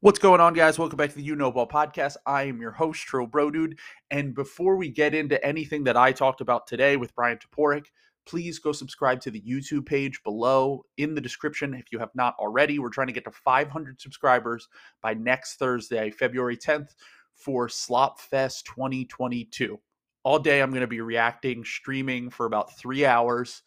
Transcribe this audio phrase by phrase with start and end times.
[0.00, 0.78] What's going on, guys?
[0.78, 2.16] Welcome back to the You Know Ball podcast.
[2.26, 3.78] I am your host, Trill Bro Dude.
[4.10, 7.86] And before we get into anything that I talked about today with Bryan Toporek,
[8.26, 12.36] please go subscribe to the YouTube page below in the description if you have not
[12.38, 12.78] already.
[12.78, 14.68] We're trying to get to 500 subscribers
[15.00, 16.90] by next Thursday, February 10th,
[17.32, 19.80] for Slop Fest 2022.
[20.24, 23.62] All day, I'm going to be reacting, streaming for about three hours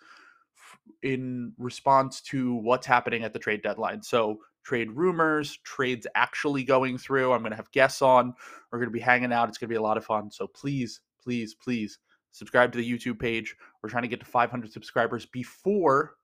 [1.02, 4.04] in response to what's happening at the trade deadline.
[4.04, 7.34] So, trade rumors, trades actually going through.
[7.34, 8.34] I'm going to have guests on.
[8.72, 9.50] We're going to be hanging out.
[9.50, 10.32] It's going to be a lot of fun.
[10.32, 12.00] So, please, please, please
[12.32, 13.56] subscribe to the YouTube page.
[13.82, 16.16] We're trying to get to 500 subscribers before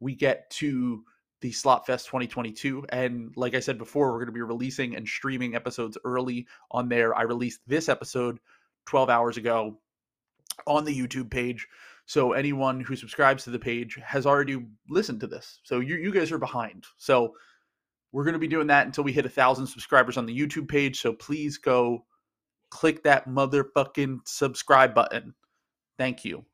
[0.00, 1.04] we get to
[1.40, 2.86] the Slop Fest 2022.
[2.90, 6.88] And like I said before, we're going to be releasing and streaming episodes early on
[6.88, 7.16] there.
[7.16, 8.38] I released this episode
[8.86, 9.78] 12 hours ago
[10.66, 11.66] on the YouTube page.
[12.06, 15.60] So anyone who subscribes to the page has already listened to this.
[15.62, 16.84] So you, you guys are behind.
[16.98, 17.34] So
[18.12, 20.68] we're going to be doing that until we hit a thousand subscribers on the YouTube
[20.68, 21.00] page.
[21.00, 22.04] So please go
[22.70, 25.34] click that motherfucking subscribe button.
[25.98, 26.44] Thank you.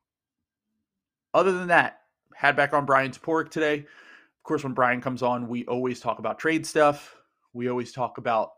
[1.32, 2.00] Other than that,
[2.34, 3.78] had back on Bryan Toporek today.
[3.78, 7.16] Of course, when Bryan comes on, we always talk about trade stuff.
[7.52, 8.50] We always talk about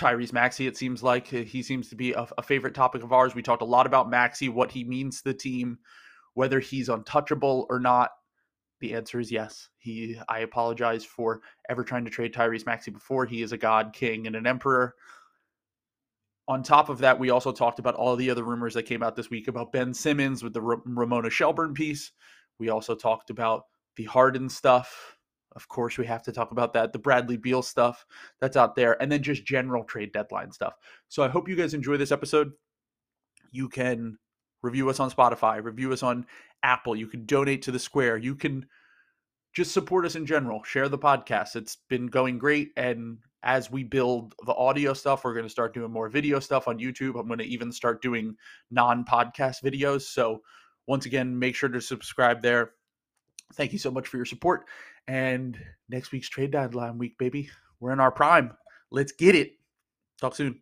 [0.00, 1.26] Tyrese Maxey, it seems like.
[1.26, 3.34] He seems to be a, a favorite topic of ours.
[3.34, 5.78] We talked a lot about Maxey, what he means to the team,
[6.34, 8.10] whether he's untouchable or not.
[8.82, 9.68] The answer is yes.
[9.78, 13.24] He I apologize for ever trying to trade Tyrese Maxey before.
[13.24, 14.96] He is a god, king, and an emperor.
[16.48, 19.14] On top of that, we also talked about all the other rumors that came out
[19.14, 22.10] this week about Ben Simmons with the Ramona Shelburne piece.
[22.58, 25.16] We also talked about the Harden stuff.
[25.54, 26.92] Of course, we have to talk about that.
[26.92, 28.04] The Bradley Beal stuff
[28.40, 30.74] that's out there, and then just general trade deadline stuff.
[31.08, 32.50] So I hope you guys enjoy this episode.
[33.52, 34.18] You can
[34.60, 36.26] review us on Spotify, review us on
[36.62, 36.96] Apple.
[36.96, 38.18] You can donate to the Square.
[38.18, 38.66] You can
[39.52, 40.62] just support us in general.
[40.64, 41.56] Share the podcast.
[41.56, 42.70] It's been going great.
[42.76, 46.68] And as we build the audio stuff, we're going to start doing more video stuff
[46.68, 47.18] on YouTube.
[47.18, 48.36] I'm going to even start doing
[48.70, 50.02] non podcast videos.
[50.02, 50.42] So,
[50.86, 52.72] once again, make sure to subscribe there.
[53.54, 54.66] Thank you so much for your support.
[55.06, 55.58] And
[55.88, 57.50] next week's trade deadline week, baby.
[57.80, 58.52] We're in our prime.
[58.90, 59.52] Let's get it.
[60.20, 60.60] Talk soon.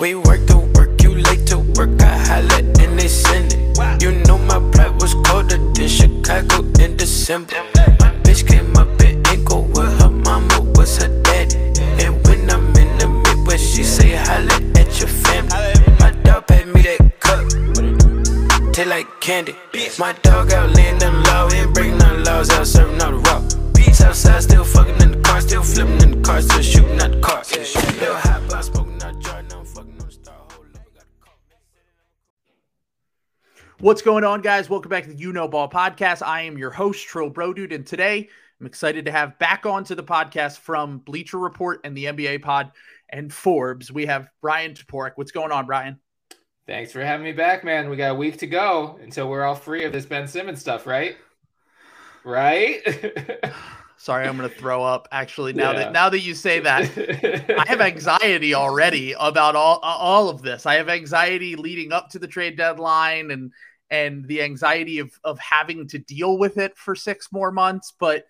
[0.00, 4.02] We work to work, you late to work, I holla and they send it.
[4.02, 7.56] You know my pride was colder than Chicago in December.
[7.98, 11.56] My bitch came up in ankle with her mama was her daddy.
[12.02, 15.50] And when I'm in the Midwest, she say holla at your family.
[15.98, 19.56] My dog paid me that cup, taste like candy.
[19.98, 23.74] My dog out them low, ain't breaking none laws out serving all the rock.
[23.74, 27.10] Beats outside, still fucking in the car, still flipping in the car, still shooting at
[27.10, 27.42] the car.
[27.48, 28.68] Little hot box
[33.80, 34.68] What's going on, guys?
[34.68, 36.20] Welcome back to the You Know Ball podcast.
[36.26, 38.28] I am your host, Trill Bro Dude, and today
[38.58, 42.72] I'm excited to have back onto the podcast from Bleacher Report and the NBA Pod
[43.08, 43.92] and Forbes.
[43.92, 45.12] We have Bryan Toporek.
[45.14, 46.00] What's going on, Bryan?
[46.66, 47.88] Thanks for having me back, man.
[47.88, 50.84] We got a week to go until we're all free of this Ben Simmons stuff,
[50.84, 51.16] right?
[52.24, 52.82] Right?
[54.00, 55.08] Sorry, I'm going to throw up.
[55.10, 55.78] Actually, now Yeah.
[55.78, 56.84] that now that you say that,
[57.58, 60.66] I have anxiety already about all all of this.
[60.66, 63.52] I have anxiety leading up to the trade deadline and
[63.90, 67.92] and the anxiety of of having to deal with it for six more months.
[67.98, 68.24] But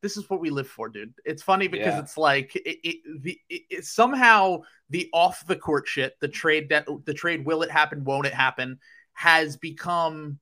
[0.00, 1.12] this is what we live for, dude.
[1.26, 2.00] It's funny because Yeah.
[2.00, 6.70] it's like it, it, the it, it- somehow the off the court shit, the trade
[6.70, 8.78] that the trade will it happen, won't it happen,
[9.12, 10.38] has become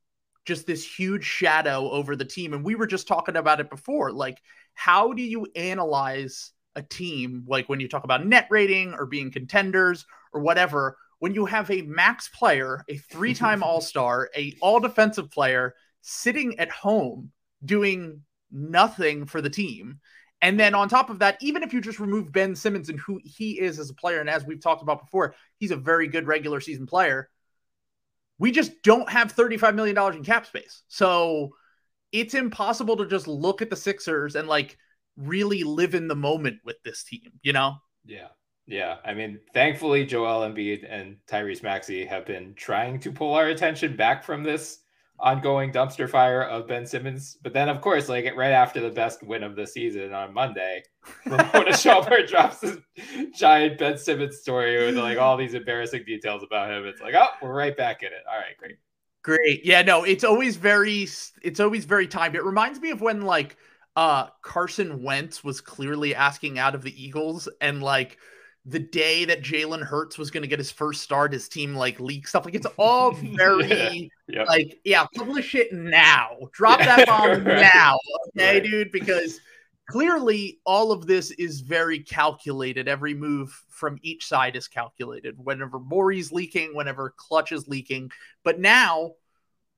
[0.46, 2.54] just this huge shadow over the team.
[2.54, 4.38] And we were just talking about it before, like
[4.80, 9.30] how do you analyze a team like when you talk about net rating or being
[9.30, 15.74] contenders or whatever when you have a max player a three-time all-star a all-defensive player
[16.00, 17.30] sitting at home
[17.62, 20.00] doing nothing for the team?
[20.40, 23.20] And then on top of that even if you just remove ben simmons and who
[23.22, 26.26] he is as a player and as we've talked about before he's a very good
[26.26, 27.28] regular season player
[28.38, 30.82] we just don't have $35 million in cap space.
[30.88, 31.50] So
[32.12, 34.76] it's impossible to just look at the Sixers and like
[35.16, 37.76] really live in the moment with this team, you know?
[38.04, 38.28] yeah.
[38.66, 38.98] Yeah.
[39.04, 43.96] I mean, thankfully, Joel Embiid and Tyrese Maxey have been trying to pull our attention
[43.96, 44.78] back from this
[45.18, 47.36] ongoing dumpster fire of Ben Simmons.
[47.42, 50.82] But then, of course, like right after the best win of the season on Monday,
[51.26, 52.78] Ramona Shelburne drops this
[53.34, 56.86] giant Ben Simmons story with like all these embarrassing details about him.
[56.86, 58.22] It's like, oh, we're right back in it.
[58.30, 58.76] All right, great.
[59.22, 59.64] Great.
[59.64, 61.06] Yeah, no, it's always very
[61.42, 62.36] it's always very timed.
[62.36, 63.56] It reminds me of when like
[63.96, 68.18] uh Carson Wentz was clearly asking out of the Eagles and like
[68.66, 71.98] the day that Jalen Hurts was going to get his first start, his team like
[71.98, 72.44] leak stuff.
[72.44, 74.44] Like it's all very yeah.
[74.44, 76.36] like, yeah, publish it now.
[76.52, 77.62] Drop that bomb Right.
[77.74, 77.98] now.
[78.36, 78.62] Okay, Right.
[78.62, 79.40] dude, because
[79.90, 82.86] clearly all of this is very calculated.
[82.86, 85.34] Every move from each side is calculated.
[85.36, 88.10] Whenever Morey's leaking, whenever Klutch is leaking.
[88.44, 89.12] But now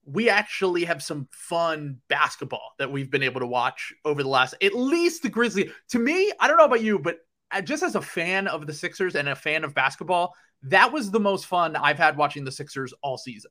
[0.04, 4.54] we actually have some fun basketball that we've been able to watch over the last
[4.60, 5.70] at least the Grizzly.
[5.90, 7.18] To me, I don't know about you, but
[7.50, 10.34] uh, just as a fan of the Sixers and a fan of basketball,
[10.64, 13.50] that was the most fun I've had watching the Sixers all season.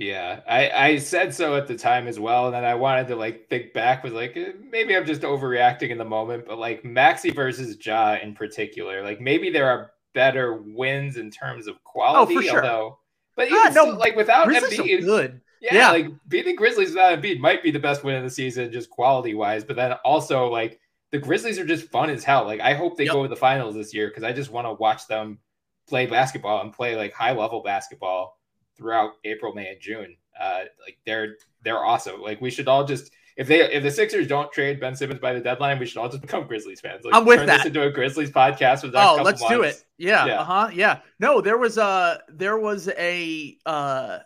[0.00, 3.16] Yeah, I, I said so at the time as well, and then I wanted to
[3.16, 6.82] like think back was like eh, maybe I'm just overreacting in the moment, but like
[6.86, 12.34] Maxey versus Ja in particular, like maybe there are better wins in terms of quality,
[12.34, 12.64] Oh, sure.
[12.64, 12.98] although
[13.36, 15.40] but Ah, even no, still, like without Grizzlies Embiid, good.
[15.60, 15.90] yeah, Yeah.
[15.90, 19.34] like beating Grizzlies without Embiid might be the best win of the season, just quality
[19.34, 19.64] wise.
[19.64, 20.80] But then also like
[21.12, 22.44] the Grizzlies are just fun as hell.
[22.46, 23.12] Like I hope they Yep.
[23.12, 25.40] go to the finals this year because I just want to watch them
[25.86, 28.39] play basketball and play like high level basketball
[28.80, 30.16] throughout April, May, and June.
[30.38, 32.20] Uh, like they're they're awesome.
[32.22, 35.34] Like we should all just if they if the Sixers don't trade Ben Simmons by
[35.34, 37.04] the deadline, we should all just become Grizzlies fans.
[37.04, 37.58] Like I'm with turn that.
[37.58, 38.82] this into a Grizzlies podcast.
[38.82, 39.84] Next Oh, let's do it.
[39.98, 40.26] Yeah.
[40.26, 40.40] Yeah.
[40.40, 40.70] Uh-huh.
[40.72, 41.00] Yeah.
[41.18, 44.18] No, there was a there was a uh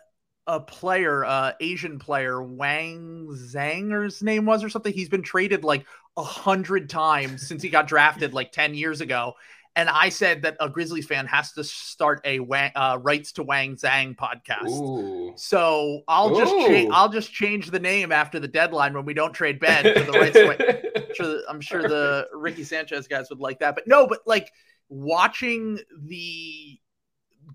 [0.47, 4.93] a player, uh Asian player, Wang Zhang or his name was or something.
[4.93, 5.85] He's been traded like
[6.17, 9.33] a hundred times since he got drafted like 10 years ago.
[9.75, 13.43] And I said that a Grizzlies fan has to start a Wang, uh, rights to
[13.43, 14.69] Wang Zhang podcast.
[14.69, 15.33] Ooh.
[15.35, 19.33] So I'll just cha- I'll just change the name after the deadline when we don't
[19.33, 20.57] trade Ben to the rights to Wang
[20.95, 23.75] I'm sure, I'm sure the Ricky Sanchez guys would like that.
[23.75, 24.51] But no, but like
[24.87, 26.79] watching the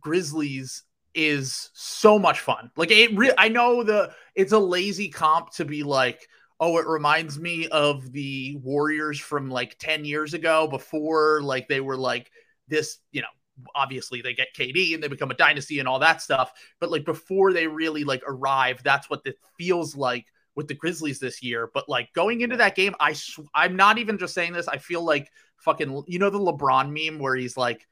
[0.01, 0.83] Grizzlies
[1.15, 2.71] is so much fun.
[2.77, 6.29] Like it re- I know the it's a lazy comp to be like,
[6.61, 11.81] oh, it reminds me of the Warriors from like 10 years ago before like they
[11.81, 12.31] were like
[12.69, 13.29] this, you know,
[13.75, 17.05] obviously they get KD and they become a dynasty and all that stuff, but like
[17.05, 21.71] before they really like arrive, that's what it feels like with the Grizzlies this year.
[21.73, 24.69] But like going into that game, I sw- I'm not even just saying this.
[24.69, 27.87] I feel like fucking you know the LeBron meme where he's like,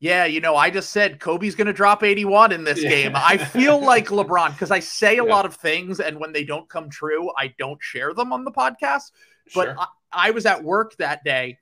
[0.00, 2.88] yeah, you know, I just said Kobe's going to drop 81 in this Yeah.
[2.88, 3.12] game.
[3.14, 5.30] I feel like LeBron because I say a Yeah.
[5.30, 8.50] lot of things and when they don't come true, I don't share them on the
[8.52, 9.12] podcast.
[9.54, 9.76] But Sure.
[9.78, 11.58] I, I was at work that day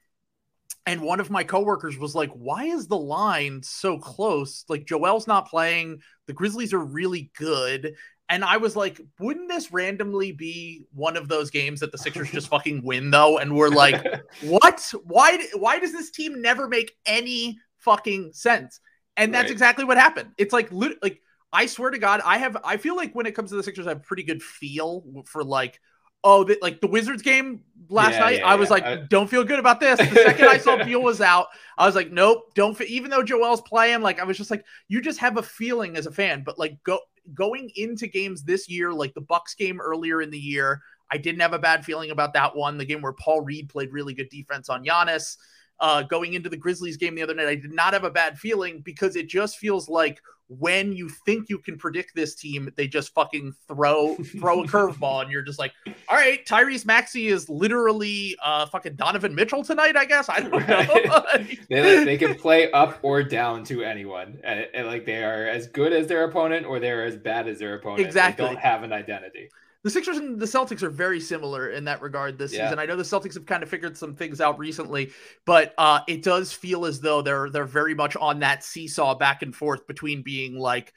[0.86, 4.64] and one of my coworkers was like, "Why is the line so close?
[4.68, 6.00] Like Joel's not playing.
[6.26, 7.94] The Grizzlies are really good."
[8.30, 12.30] And I was like, "Wouldn't this randomly be one of those games that the Sixers
[12.30, 14.02] just fucking win though?" And we're like,
[14.42, 14.90] "What?
[15.04, 15.46] Why?
[15.54, 18.80] Why does this team never make any fucking sense?"
[19.16, 19.52] And that's Right.
[19.52, 20.30] exactly what happened.
[20.38, 21.20] It's like, like
[21.52, 22.56] I swear to God, I have.
[22.64, 25.04] I feel like when it comes to the Sixers, I have a pretty good feel
[25.26, 25.80] for like.
[26.24, 28.74] Oh, the, like the Wizards game last Yeah, night, yeah, I was yeah.
[28.74, 30.00] like, I- don't feel good about this.
[30.00, 31.46] The second I saw Beal was out,
[31.78, 32.78] I was like, nope, don't.
[32.82, 36.06] Even though Joel's playing, like I was just like, you just have a feeling as
[36.06, 36.42] a fan.
[36.44, 36.98] But like go
[37.34, 41.40] going into games this year, like the Bucks game earlier in the year, I didn't
[41.40, 42.78] have a bad feeling about that one.
[42.78, 45.36] The game where Paul Reed played really good defense on Giannis.
[45.80, 48.38] Uh, going into the Grizzlies game the other night, I did not have a bad
[48.38, 52.88] feeling because it just feels like when you think you can predict this team, they
[52.88, 55.72] just fucking throw throw a curveball, and you're just like,
[56.08, 60.28] all right, Tyrese Maxey is literally uh fucking Donovan Mitchell tonight, I guess.
[60.28, 61.24] I don't know.
[61.68, 65.66] they, they can play up or down to anyone, and, and, like they are as
[65.66, 68.06] good as their opponent or they're as bad as their opponent.
[68.06, 68.44] Exactly.
[68.44, 69.50] They don't have an identity.
[69.84, 72.66] The Sixers and the Celtics are very similar in that regard this Yeah.
[72.66, 72.78] season.
[72.78, 75.12] I know the Celtics have kind of figured some things out recently,
[75.46, 79.42] but uh, it does feel as though they're they're very much on that seesaw back
[79.42, 80.92] and forth between being like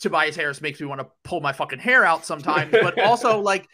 [0.00, 3.68] Tobias Harris makes me want to pull my fucking hair out sometimes, but also like,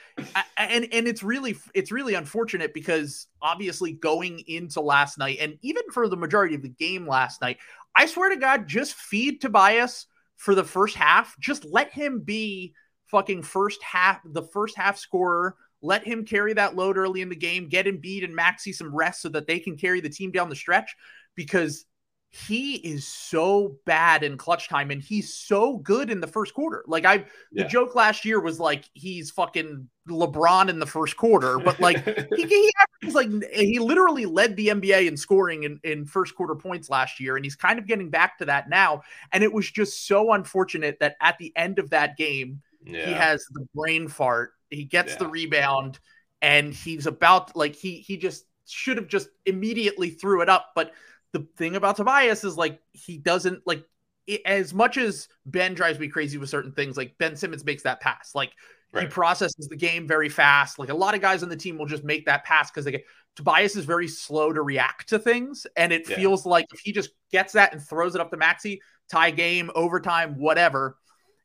[0.56, 5.82] and and it's really it's really unfortunate because obviously going into last night and even
[5.92, 7.56] for the majority of the game last night,
[7.96, 11.34] I swear to God, just feed Tobias for the first half.
[11.40, 12.74] Just let him be
[13.10, 15.56] fucking first half, the first half scorer.
[15.82, 17.68] Let him carry that load early in the game.
[17.68, 20.56] Get Embiid and Maxey some rest so that they can carry the team down the
[20.56, 20.94] stretch
[21.34, 21.86] because
[22.32, 26.84] he is so bad in clutch time and he's so good in the first quarter.
[26.86, 31.58] Like I the joke last year was like he's fucking LeBron in the first quarter,
[31.58, 32.04] but like
[32.36, 32.70] he, he
[33.02, 37.18] averages like he literally led the NBA in scoring in, in first quarter points last
[37.18, 39.02] year, and he's kind of getting back to that now.
[39.32, 43.06] And it was just so unfortunate that at the end of that game, Yeah.
[43.06, 44.52] he has the brain fart.
[44.70, 45.98] He gets the rebound,
[46.40, 50.70] and he's about like he he just should have just immediately threw it up.
[50.74, 50.92] But
[51.32, 53.84] the thing about Tobias is like he doesn't like
[54.26, 56.96] it, as much as Ben drives me crazy with certain things.
[56.96, 58.52] Like Ben Simmons makes that pass, like
[58.92, 59.04] Right.
[59.04, 60.78] He processes the game very fast.
[60.78, 62.90] Like a lot of guys on the team will just make that pass because they
[62.90, 63.04] get
[63.36, 65.66] Tobias is very slow to react to things.
[65.76, 66.16] And it yeah.
[66.16, 69.70] feels like if he just gets that and throws it up to Maxey, tie game,
[69.76, 70.98] overtime, whatever.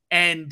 [0.10, 0.52] And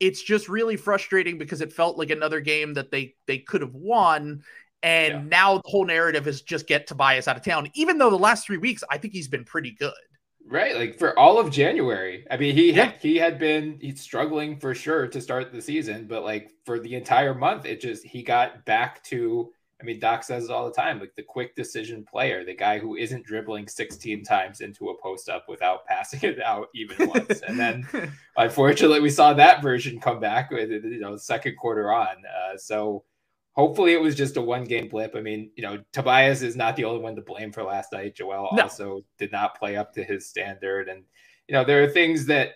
[0.00, 3.74] it's just really frustrating because it felt like another game that they they could have
[3.74, 4.42] won.
[4.82, 5.22] And yeah.
[5.28, 8.46] now the whole narrative is just get Tobias out of town, even though the last
[8.46, 9.92] three weeks, I think he's been pretty good.
[10.46, 12.26] Right, like for all of January.
[12.30, 12.84] I mean, he yeah.
[12.84, 16.78] had, he had been he's struggling for sure to start the season, but like for
[16.78, 19.50] the entire month, it just he got back to.
[19.80, 22.78] I mean, Doc says it all the time, like the quick decision player, the guy
[22.78, 27.40] who isn't dribbling 16 times into a post up without passing it out even once.
[27.40, 27.86] and then,
[28.36, 32.16] unfortunately, we saw that version come back with you know second quarter on.
[32.24, 33.04] Uh, so
[33.54, 35.14] hopefully it was just a one game blip.
[35.16, 38.14] I mean, you know, Tobias is not the only one to blame for last night.
[38.14, 38.62] Joel no.
[38.64, 40.88] also did not play up to his standard.
[40.88, 41.04] And,
[41.48, 42.54] you know, there are things that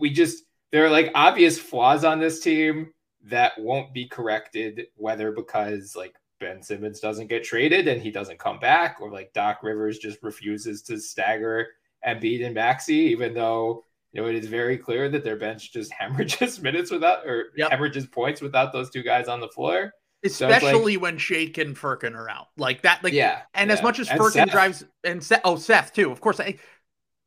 [0.00, 2.92] we just, there are like obvious flaws on this team
[3.24, 8.38] that won't be corrected, whether because like Ben Simmons doesn't get traded and he doesn't
[8.38, 11.68] come back, or like Doc Rivers just refuses to stagger
[12.06, 15.92] Embiid and Maxey, even though you know it is very clear that their bench just
[15.98, 17.70] hemorrhages minutes without or yep.
[17.70, 19.92] hemorrhages points without those two guys on the floor.
[20.24, 22.48] Especially so like, when Shake and Furkan are out.
[22.56, 23.42] Like that, like yeah.
[23.54, 23.74] And yeah.
[23.74, 24.50] as much as and Furkan Seth.
[24.50, 26.10] drives and Seth, oh Seth too.
[26.10, 26.56] Of course, I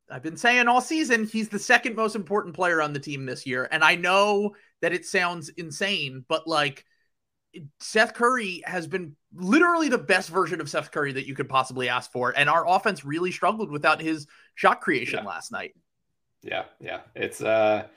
[0.10, 3.46] I've been saying all season he's the second most important player on the team this
[3.46, 3.68] year.
[3.72, 6.86] And I know that it sounds insane, but like
[7.80, 11.90] Seth Curry has been literally the best version of Seth Curry that you could possibly
[11.90, 12.34] ask for.
[12.36, 15.30] And our offense really struggled without his shot creation yeah.
[15.30, 15.74] last night.
[16.44, 17.02] Yeah, yeah.
[17.16, 17.88] It's uh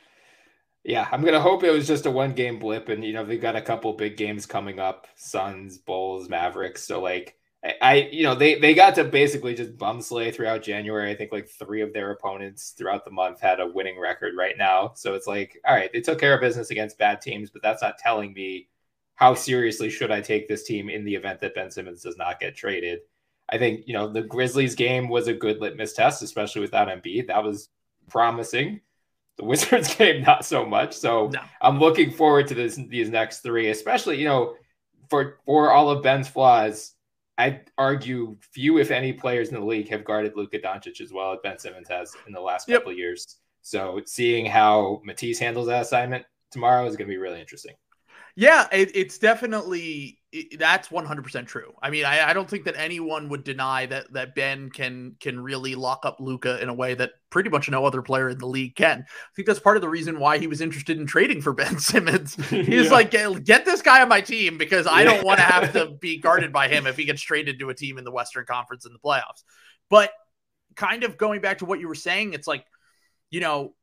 [0.84, 3.40] yeah, I'm gonna hope it was just a one game blip, and you know they've
[3.40, 6.82] got a couple big games coming up: Suns, Bulls, Mavericks.
[6.84, 10.62] So like, I, I you know they they got to basically just bum slay throughout
[10.62, 11.10] January.
[11.10, 14.58] I think like three of their opponents throughout the month had a winning record right
[14.58, 14.92] now.
[14.94, 17.82] So it's like, all right, they took care of business against bad teams, but that's
[17.82, 18.68] not telling me
[19.16, 22.40] how seriously should I take this team in the event that Ben Simmons does not
[22.40, 23.00] get traded.
[23.48, 27.28] I think you know the Grizzlies game was a good litmus test, especially without Embiid.
[27.28, 27.68] That was
[28.08, 28.80] promising.
[29.36, 30.94] The Wizards game, not so much.
[30.94, 31.40] So no.
[31.60, 34.54] I'm looking forward to this these next three, especially you know
[35.10, 36.92] for for all of Ben's flaws.
[37.36, 41.32] I argue few, if any, players in the league have guarded Luka Doncic as well
[41.32, 42.80] as Ben Simmons has in the last yep.
[42.80, 43.38] couple of years.
[43.60, 47.74] So seeing how Matisse handles that assignment tomorrow is going to be really interesting.
[48.36, 51.72] Yeah, it, it's definitely it, that's 100% true.
[51.80, 55.38] I mean, I, I, don't think that anyone would deny that that Ben can can
[55.38, 58.46] really lock up Luka in a way that pretty much no other player in the
[58.46, 59.04] league can.
[59.08, 61.78] I think that's part of the reason why he was interested in trading for Ben
[61.78, 62.34] Simmons.
[62.50, 62.90] He's yeah.
[62.90, 65.86] like, get, get, this guy on my team because I don't want to have to
[66.00, 68.84] be guarded by him if he gets traded to a team in the Western Conference
[68.84, 69.44] in the playoffs.
[69.88, 70.10] But
[70.74, 72.64] kind of going back to what you were saying, it's like,
[73.30, 73.74] you know,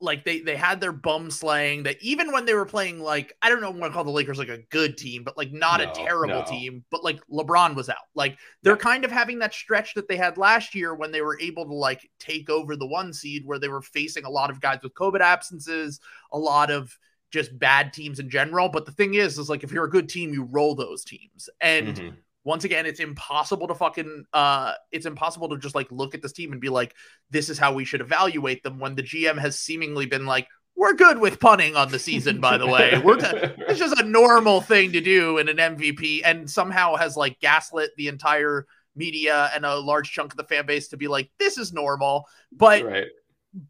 [0.00, 3.48] like they they had their bum slaying that even when they were playing like I
[3.48, 5.90] don't know want to call the Lakers like a good team, but like not no,
[5.90, 6.44] a terrible no.
[6.44, 7.96] team, but like LeBron was out.
[8.14, 8.78] Like they're yeah.
[8.78, 11.74] kind of having that stretch that they had last year when they were able to
[11.74, 14.94] like take over the one seed where they were facing a lot of guys with
[14.94, 16.00] COVID absences,
[16.32, 16.96] a lot of
[17.30, 18.68] just bad teams in general.
[18.68, 21.48] But the thing is, is like if you're a good team, you roll those teams.
[21.60, 22.08] And mm-hmm
[22.48, 26.32] once again, it's impossible to fucking uh it's impossible to just like look at this
[26.32, 26.94] team and be like,
[27.30, 30.94] this is how we should evaluate them when the GM has seemingly been like, we're
[30.94, 32.98] good with punting on the season, by the way.
[33.04, 33.26] We're t-
[33.68, 37.90] it's just a normal thing to do in an MVP, and somehow has like gaslit
[37.98, 41.58] the entire media and a large chunk of the fan base to be like, this
[41.58, 42.24] is normal.
[42.50, 43.08] But right.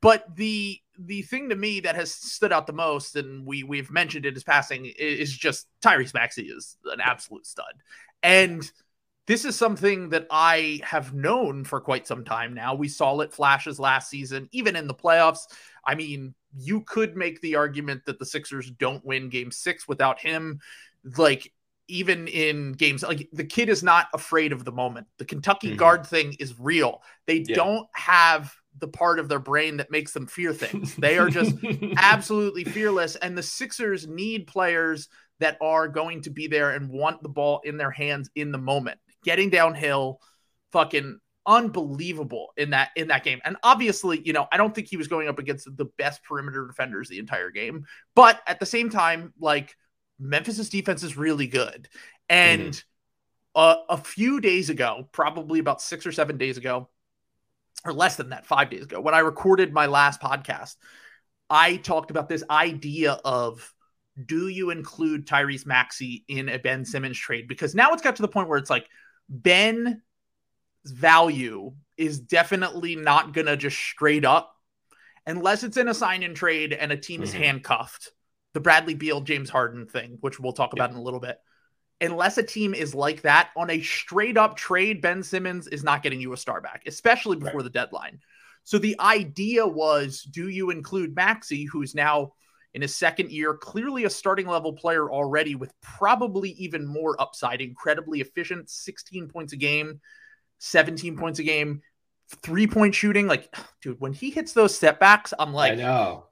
[0.00, 3.90] but the the thing to me that has stood out the most, and we we've
[3.90, 7.74] mentioned it as passing, is just Tyrese Maxey is an absolute stud.
[8.22, 8.68] And
[9.26, 12.74] this is something that I have known for quite some time now.
[12.74, 15.46] We saw it flashes last season, even in the playoffs.
[15.84, 20.18] I mean, you could make the argument that the Sixers don't win game six without
[20.18, 20.60] him.
[21.16, 21.52] Like,
[21.88, 25.06] even in games, like the kid is not afraid of the moment.
[25.18, 25.76] The Kentucky mm-hmm.
[25.76, 27.02] guard thing is real.
[27.26, 27.54] They yeah.
[27.54, 30.94] don't have the part of their brain that makes them fear things.
[30.96, 31.54] They are just
[31.96, 33.16] absolutely fearless.
[33.16, 35.08] And the Sixers need players
[35.40, 38.58] that are going to be there and want the ball in their hands in the
[38.58, 38.98] moment.
[39.24, 40.20] Getting downhill,
[40.72, 43.40] fucking unbelievable in that in that game.
[43.44, 46.66] And obviously, you know, I don't think he was going up against the best perimeter
[46.66, 49.74] defenders the entire game, but at the same time, like
[50.20, 51.88] Memphis's defense is really good.
[52.28, 52.82] And mm.
[53.54, 56.90] uh, a few days ago, probably about 6 or 7 days ago,
[57.84, 60.76] or less than that, 5 days ago, when I recorded my last podcast,
[61.48, 63.72] I talked about this idea of
[64.26, 67.46] do you include Tyrese Maxey in a Ben Simmons trade?
[67.48, 68.86] Because now it's got to the point where it's like
[69.28, 69.96] Ben's
[70.84, 74.54] value is definitely not going to just straight up,
[75.26, 77.42] unless it's in a sign and trade and a team is mm-hmm.
[77.42, 78.12] handcuffed.
[78.54, 81.38] the Bradley Beal, James Harden thing, which we'll talk about in a little bit.
[82.00, 86.02] Unless a team is like that on a straight up trade, Ben Simmons is not
[86.02, 87.64] getting you a star back, especially before right.
[87.64, 88.20] the deadline.
[88.64, 92.32] So the idea was do you include Maxey, who's now
[92.74, 97.60] in his second year, clearly a starting level player already with probably even more upside,
[97.60, 100.00] incredibly efficient, 16 points a game,
[100.58, 101.82] 17 points a game,
[102.42, 103.26] three point shooting.
[103.26, 106.24] Like, dude, when he hits those setbacks, I'm like, I know.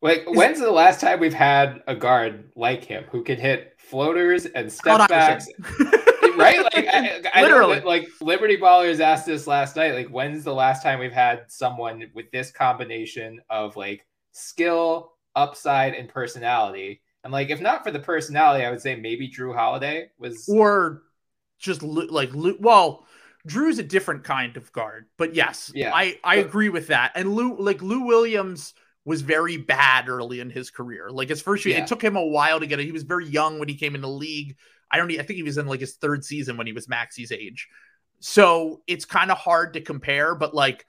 [0.00, 4.46] Like, when's the last time we've had a guard like him who can hit floaters
[4.46, 5.46] and step backs?
[6.36, 6.60] right?
[6.60, 9.94] Like, I, I literally, that, like Liberty Ballers asked this last night.
[9.94, 15.94] Like, when's the last time we've had someone with this combination of like skill, upside,
[15.94, 17.00] and personality?
[17.24, 21.02] And like, if not for the personality, I would say maybe Jrue Holiday was, or
[21.58, 23.06] just like, well,
[23.48, 27.12] Jrue's a different kind of guard, but yes, yeah, I I but, agree with that.
[27.14, 28.74] And Lou, like Lou Williams
[29.04, 31.10] was very bad early in his career.
[31.10, 31.82] Like his first year, yeah.
[31.82, 32.84] it took him a while to get it.
[32.84, 34.56] He was very young when he came in the league.
[34.90, 35.10] I don't.
[35.10, 37.68] I think he was in like his third season when he was Maxey's age.
[38.20, 40.34] So it's kind of hard to compare.
[40.34, 40.86] But like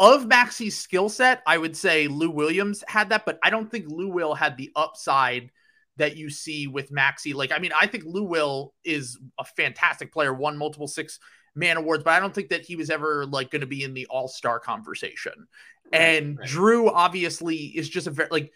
[0.00, 3.84] of Maxey's skill set, I would say Lou Williams had that, but I don't think
[3.88, 5.50] Lou Will had the upside
[5.98, 7.34] that you see with Maxi.
[7.34, 11.20] Like, I mean, I think Lou Will is a fantastic player, won multiple six
[11.54, 13.92] man awards, but I don't think that he was ever like going to be in
[13.92, 15.34] the all star conversation.
[15.92, 16.48] Right, and right.
[16.48, 18.52] Jrue obviously is just a very like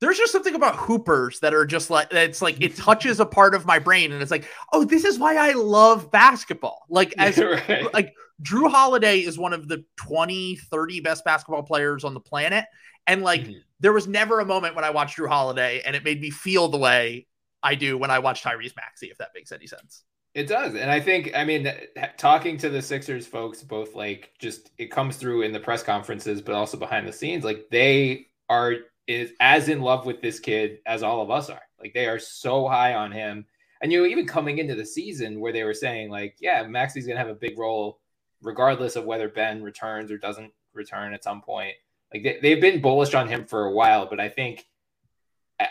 [0.00, 3.54] there's just something about hoopers that are just like it's like it touches a part
[3.54, 7.38] of my brain and it's like oh this is why i love basketball like as
[7.68, 7.92] right.
[7.94, 12.64] like jrue holiday is one of the 20 30 best basketball players on the planet
[13.06, 13.58] and like mm-hmm.
[13.80, 16.68] there was never a moment when i watched jrue holiday and it made me feel
[16.68, 17.26] the way
[17.62, 20.76] i do when i watch tyrese maxey if that makes any sense it does.
[20.76, 21.68] And I think, I mean,
[22.16, 26.40] talking to the Sixers folks, both like just it comes through in the press conferences,
[26.40, 28.76] but also behind the scenes, like they are
[29.10, 31.62] is as in love with this kid as all of us are.
[31.80, 33.46] Like they are so high on him.
[33.82, 37.06] And you know, even coming into the season where they were saying, like, yeah, Maxey's
[37.06, 38.00] gonna have a big role
[38.42, 41.74] regardless of whether Ben returns or doesn't return at some point.
[42.12, 44.66] Like they, they've been bullish on him for a while, but I think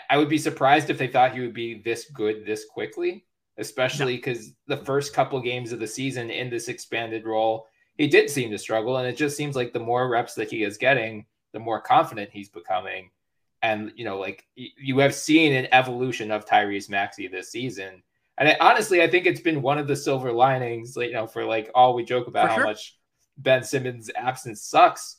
[0.08, 3.24] I would be surprised if they thought he would be this good this quickly
[3.60, 4.74] especially because no.
[4.74, 8.58] the first couple games of the season in this expanded role, he did seem to
[8.58, 8.96] struggle.
[8.96, 12.30] And it just seems like the more reps that he is getting, the more confident
[12.32, 13.10] he's becoming.
[13.62, 18.02] And, you know, like you have seen an evolution of Tyrese Maxey this season.
[18.38, 21.44] And I, honestly, I think it's been one of the silver linings, you know, for
[21.44, 22.64] like all we joke about for how sure.
[22.64, 22.98] much
[23.36, 25.16] Ben Simmons' absence sucks.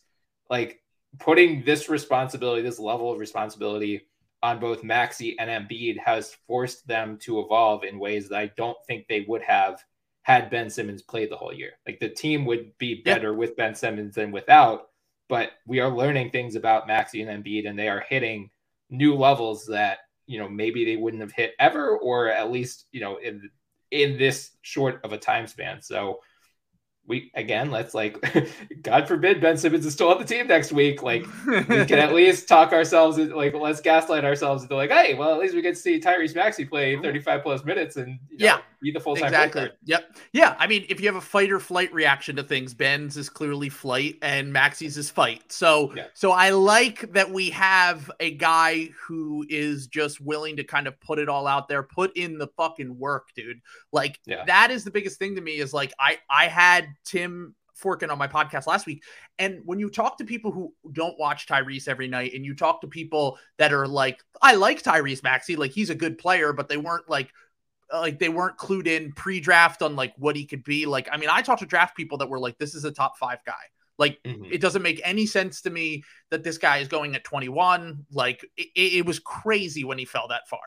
[0.49, 0.82] Like
[1.19, 4.08] putting this responsibility, this level of responsibility
[4.43, 8.77] on both Maxey and Embiid has forced them to evolve in ways that I don't
[8.88, 9.84] think they would have
[10.23, 11.73] had Ben Simmons played the whole year.
[11.86, 14.89] Like the team would be better with Ben Simmons than without,
[15.32, 18.50] but we are learning things about Maxey and Embiid, and they are hitting
[18.89, 23.00] new levels that you know maybe they wouldn't have hit ever, or at least you
[23.00, 23.50] know in
[23.91, 25.82] in this short of a time span.
[25.82, 26.20] So
[27.08, 28.18] we again let's like
[28.84, 31.02] god forbid ben simmons is still on the team next week.
[31.02, 35.34] Like we can at least talk ourselves like let's gaslight ourselves into like hey well
[35.34, 38.46] at least we get to see tyrese maxey play 35 plus minutes and you know,
[38.46, 39.62] yeah be the full-time exactly.
[39.62, 39.74] Player.
[39.86, 40.16] yep.
[40.34, 40.56] Yeah.
[40.58, 43.70] I mean if you have a fight or flight reaction to things ben's is clearly
[43.70, 45.52] flight and maxey's is fight.
[45.52, 46.08] So yeah.
[46.14, 51.00] so i like that we have a guy who is just willing to kind of
[51.00, 53.62] put it all out there put in the fucking work dude.
[53.92, 54.46] Like yeah.
[54.46, 58.17] that is the biggest thing to me is like i i had Tim Forkin on
[58.17, 59.04] my podcast last week.
[59.39, 62.82] And when you talk to people who don't watch Tyrese every night, and you talk
[62.82, 66.69] to people that are like, I like Tyrese Maxey, like he's a good player, but
[66.69, 67.32] they weren't like,
[67.91, 70.86] like they weren't clued in pre-draft on like what he could be.
[70.86, 73.17] Like, I mean, I talked to draft people that were like, this is a top
[73.17, 73.54] five guy.
[73.97, 74.45] Like, mm-hmm.
[74.45, 78.06] it doesn't make any sense to me that this guy is going at 21.
[78.12, 80.60] Like, it, it was crazy when he fell that far.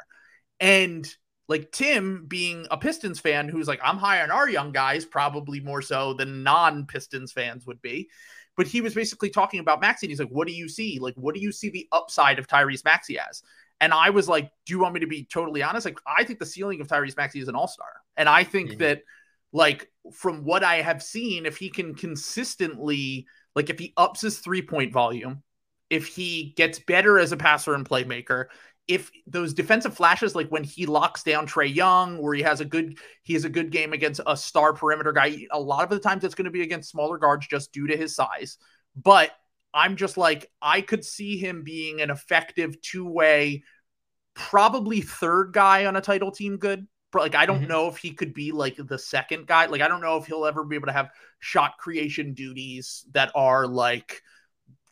[0.60, 1.08] And
[1.48, 5.60] like Tim being a Pistons fan who's like, I'm high on our young guys, probably
[5.60, 8.08] more so than non Pistons fans would be.
[8.56, 9.84] But he was basically talking about.
[9.84, 10.98] And he's like, What do you see?
[11.00, 13.42] Like, what do you see the upside of Tyrese Maxey as?
[13.80, 15.84] And I was like, Do you want me to be totally honest?
[15.84, 17.88] Like, I think the ceiling of Tyrese Maxey is an all star.
[18.16, 18.78] And I think mm-hmm.
[18.78, 19.02] that,
[19.52, 24.38] like, from what I have seen, if he can consistently, like, if he ups his
[24.38, 25.42] three point volume,
[25.90, 28.46] if he gets better as a passer and playmaker,
[28.86, 32.64] if those defensive flashes, like when he locks down Trae Young, where he has a
[32.64, 35.98] good he has a good game against a star perimeter guy, a lot of the
[35.98, 38.58] times it's going to be against smaller guards just due to his size.
[38.96, 39.30] But
[39.72, 43.64] I'm just like I could see him being an effective two way,
[44.34, 46.58] probably third guy on a title team.
[46.58, 47.68] Good, but like I don't mm-hmm.
[47.68, 49.64] know if he could be like the second guy.
[49.66, 53.32] Like I don't know if he'll ever be able to have shot creation duties that
[53.34, 54.20] are like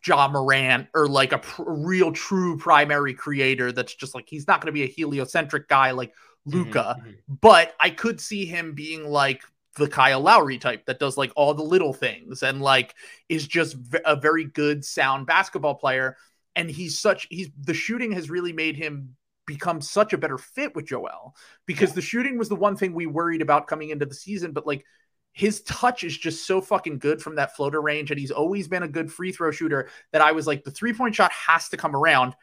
[0.05, 4.59] Ja Morant or like a pr- real true primary creator that's just like he's not
[4.61, 6.13] going to be a heliocentric guy like
[6.45, 7.15] Luka, Mhm, mhm.
[7.41, 9.41] but I could see him being like
[9.75, 12.93] the Kyle Lowry type that does like all the little things and like
[13.29, 16.17] is just v- a very good sound basketball player
[16.55, 19.15] and he's such he's the shooting has really made him
[19.47, 21.35] become such a better fit with Joel
[21.65, 21.95] because Yeah.
[21.95, 24.85] the shooting was the one thing we worried about coming into the season but like
[25.33, 28.83] his touch is just so fucking good from that floater range and he's always been
[28.83, 31.77] a good free throw shooter that I was like the three point shot has to
[31.77, 32.35] come around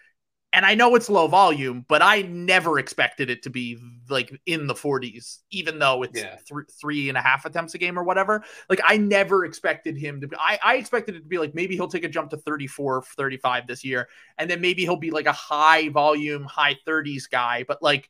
[0.53, 4.67] and I know it's low volume, but I never expected it to be like in
[4.67, 6.39] the 40s, even though it's Yeah.
[6.49, 8.43] thr- three and a half attempts a game or whatever.
[8.69, 11.77] Like, I never expected him to be, I, I expected it to be like maybe
[11.77, 15.27] he'll take a jump to 34, 35 this year, and then maybe he'll be like
[15.27, 17.65] a high volume, high 30s guy.
[17.69, 18.09] But like,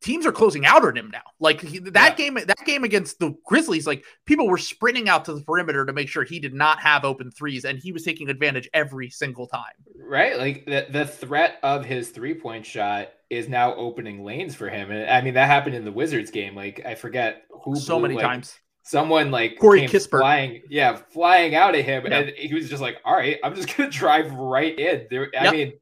[0.00, 1.22] teams are closing out on him now.
[1.40, 2.24] Like he, that Yeah.
[2.24, 5.92] game, that game against the Grizzlies, like people were sprinting out to the perimeter to
[5.92, 9.46] make sure he did not have open threes, and he was taking advantage every single
[9.46, 9.72] time.
[9.98, 10.38] Right?
[10.38, 14.90] Like the the threat of his three point shot is now opening lanes for him.
[14.90, 16.54] And I mean that happened in the Wizards game.
[16.56, 18.58] Like I forget who so blew, many like, times.
[18.82, 20.18] Someone like Corey Kispert.
[20.18, 22.18] flying, yeah, flying out at him, Yeah.
[22.20, 25.44] and he was just like, "All right, I'm just gonna drive right in." There, I
[25.44, 25.52] Yep.
[25.52, 25.72] mean,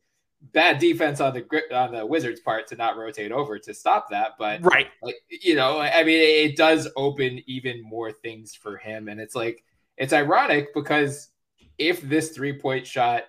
[0.53, 1.45] bad defense on the
[1.77, 4.87] on the Wizards' part to not rotate over to stop that, but Right.
[5.03, 9.35] like you know i mean it does open even more things for him and it's
[9.35, 9.65] like
[9.97, 11.29] it's ironic because
[11.77, 13.25] if this three point shot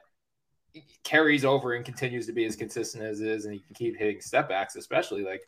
[1.04, 3.98] carries over and continues to be as consistent as it is and he can keep
[3.98, 5.42] hitting step backs especially like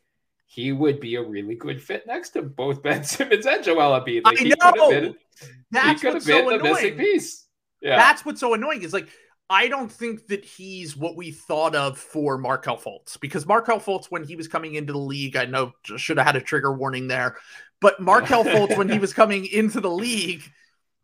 [0.47, 4.25] he would be a really good fit next to both Ben Simmons and Joel Embiid.
[4.25, 4.89] Like I he could have know!
[4.89, 5.03] been,
[5.39, 6.97] he That's could what's have been so the missing annoying.
[7.13, 7.45] piece.
[7.81, 7.95] Yeah.
[7.97, 9.07] That's what's so annoying is like
[9.51, 14.05] I don't think that he's what we thought of for Markelle Fultz because Markelle Fultz
[14.05, 17.09] when he was coming into the league, I know should have had a trigger warning
[17.09, 17.35] there,
[17.81, 20.43] but Markelle Fultz when he was coming into the league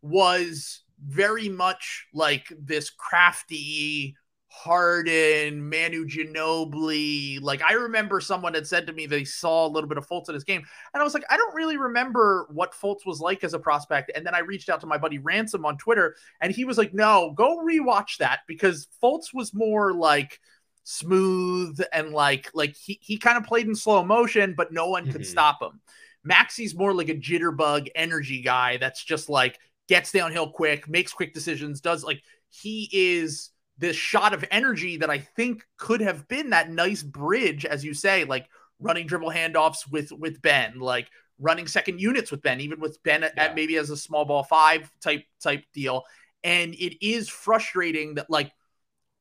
[0.01, 4.15] was very much like this crafty
[4.49, 7.39] Harden, Manu Ginobili.
[7.41, 10.29] Like I remember someone had said to me they saw a little bit of Fultz
[10.29, 13.43] in his game, and I was like, I don't really remember what Fultz was like
[13.43, 14.12] as a prospect.
[14.15, 16.93] And then I reached out to my buddy Ransom on Twitter, and he was like,
[16.93, 20.39] No, go rewatch that because Fultz was more like
[20.83, 25.07] smooth and like like he he kind of played in slow motion, but no one
[25.07, 25.25] could Mhm.
[25.25, 25.81] stop him.
[26.23, 31.33] Maxey's more like a jitterbug energy guy that's just like gets downhill quick, makes quick
[31.33, 36.49] decisions, does like he is this shot of energy that I think could have been
[36.51, 38.47] that nice bridge, as you say, like
[38.79, 41.07] running dribble handoffs with with Ben, like
[41.39, 43.45] running second units with Ben, even with Ben at, Yeah.
[43.45, 46.03] at maybe as a small ball five type type deal.
[46.43, 48.51] And it is frustrating that like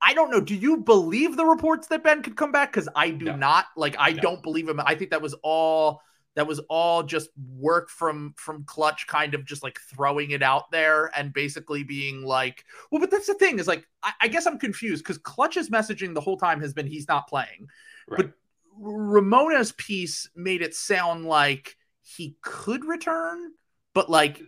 [0.00, 0.40] I don't know.
[0.40, 2.70] Do you believe the reports that Ben could come back?
[2.70, 3.36] Because I do No.
[3.36, 3.66] not.
[3.76, 4.20] Like I No.
[4.22, 4.78] don't believe him.
[4.80, 6.00] I think that was all
[6.36, 10.70] that was all just work from from Klutch kind of just like throwing it out
[10.70, 14.46] there and basically being like well but that's the thing is like i, I guess
[14.46, 17.68] i'm confused because Klutch's messaging the whole time has been he's not playing
[18.08, 18.18] Right.
[18.26, 18.32] but
[18.78, 23.52] ramona's piece made it sound like he could return
[23.94, 24.40] but like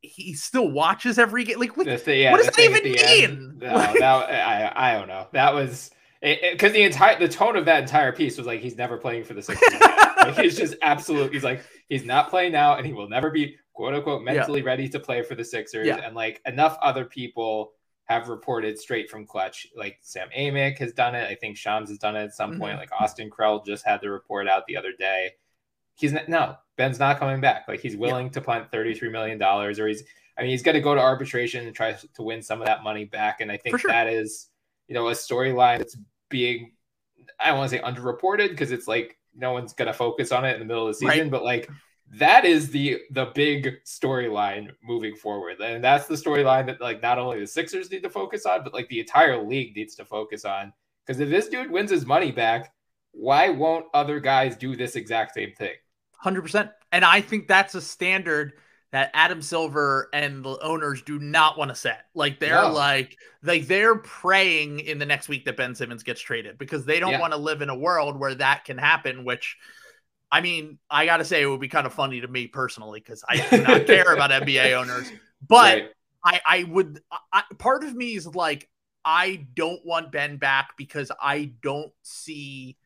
[0.00, 3.58] he still watches every game like what, The yeah, what does that even mean?
[3.60, 5.28] No, Like- that, I, I don't know.
[5.32, 8.96] That was because the entire the tone of that entire piece was like he's never
[8.96, 9.68] playing for the Sixers.
[10.24, 11.32] like, he's just absolute.
[11.32, 14.88] He's like he's not playing now, and he will never be quote unquote mentally ready
[14.88, 15.86] to play for the Sixers.
[15.86, 16.00] Yeah.
[16.04, 17.72] And like enough other people
[18.04, 19.66] have reported straight from Klutch.
[19.76, 21.30] Like Sam Amick has done it.
[21.30, 22.76] I think Shams has done it at some point.
[22.76, 22.80] Mhm.
[22.80, 25.32] Like Austin Krell just had the report out the other day.
[25.94, 27.68] He's not, no Ben's not coming back.
[27.68, 30.04] Like he's willing to punt thirty three million dollars, or he's
[30.36, 32.82] I mean, he's going to go to arbitration and try to win some of that
[32.82, 33.40] money back.
[33.40, 33.90] And I think sure.
[33.90, 34.48] that is,
[34.88, 35.96] you know, a storyline that's
[36.30, 36.72] being,
[37.38, 40.44] I don't want to say underreported because it's like no one's going to focus on
[40.44, 41.30] it in the middle of the season, Right.
[41.30, 41.68] but like
[42.18, 45.60] that is the the big storyline moving forward.
[45.60, 48.74] And that's the storyline that like not only the Sixers need to focus on, but
[48.74, 50.72] like the entire league needs to focus on.
[51.06, 52.72] Because if this dude wins his money back,
[53.12, 55.74] why won't other guys do this exact same thing?
[56.16, 58.52] Hundred percent, and I think that's a standard
[58.92, 62.04] that Adam Silver and the owners do not want to set.
[62.14, 62.72] Like they're No.
[62.72, 67.00] like like they're praying in the next week that Ben Simmons gets traded because they
[67.00, 67.20] don't Yeah.
[67.20, 69.24] want to live in a world where that can happen.
[69.24, 69.56] Which,
[70.30, 73.00] I mean, I got to say it would be kind of funny to me personally
[73.00, 75.10] because I do not care about NBA owners,
[75.46, 75.74] but.
[75.74, 75.88] Right.
[76.24, 77.00] I, I would
[77.32, 78.68] I, part of me is like
[79.04, 82.76] I don't want Ben back because I don't see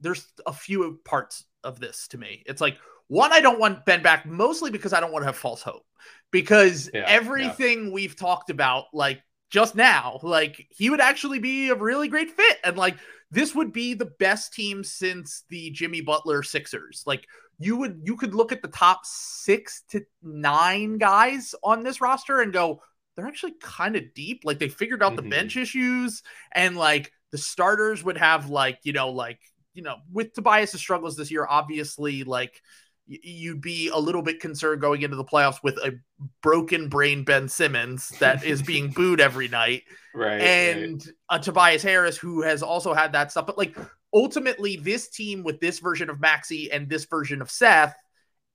[0.00, 2.42] there's a few parts of this to me.
[2.46, 5.36] It's like one, I don't want Ben back mostly because I don't want to have
[5.36, 5.84] false hope.
[6.30, 11.74] Because Yeah, everything we've talked about, like just now, like he would actually be a
[11.74, 12.58] really great fit.
[12.64, 12.96] And like
[13.30, 17.02] this would be the best team since the Jimmy Butler Sixers.
[17.06, 17.26] Like
[17.58, 22.40] you would you could look at the top six to nine guys on this roster
[22.40, 22.82] and go,
[23.16, 24.42] they're actually kind of deep.
[24.44, 25.16] Like they figured out Mhm.
[25.16, 29.40] the bench issues and like the starters would have like, you know, like,
[29.74, 32.60] you know, with Tobias' struggles this year, obviously, like
[33.06, 35.98] you'd be a little bit concerned going into the playoffs with a
[36.42, 39.82] broken brain Ben Simmons that is being booed every night
[40.14, 40.28] Right.
[40.32, 40.40] right.
[40.42, 43.46] and uh, Tobias Harris, who has also had that stuff.
[43.46, 43.76] But like
[44.14, 47.94] ultimately, this team with this version of Maxey and this version of Seth,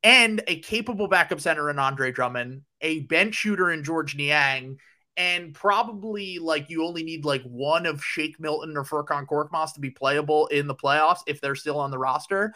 [0.03, 4.79] and a capable backup center in Andre Drummond, a bench shooter in Georges Niang,
[5.15, 9.79] and probably like you only need like one of Shake Milton or Furkan Korkmaz to
[9.79, 12.53] be playable in the playoffs if they're still on the roster.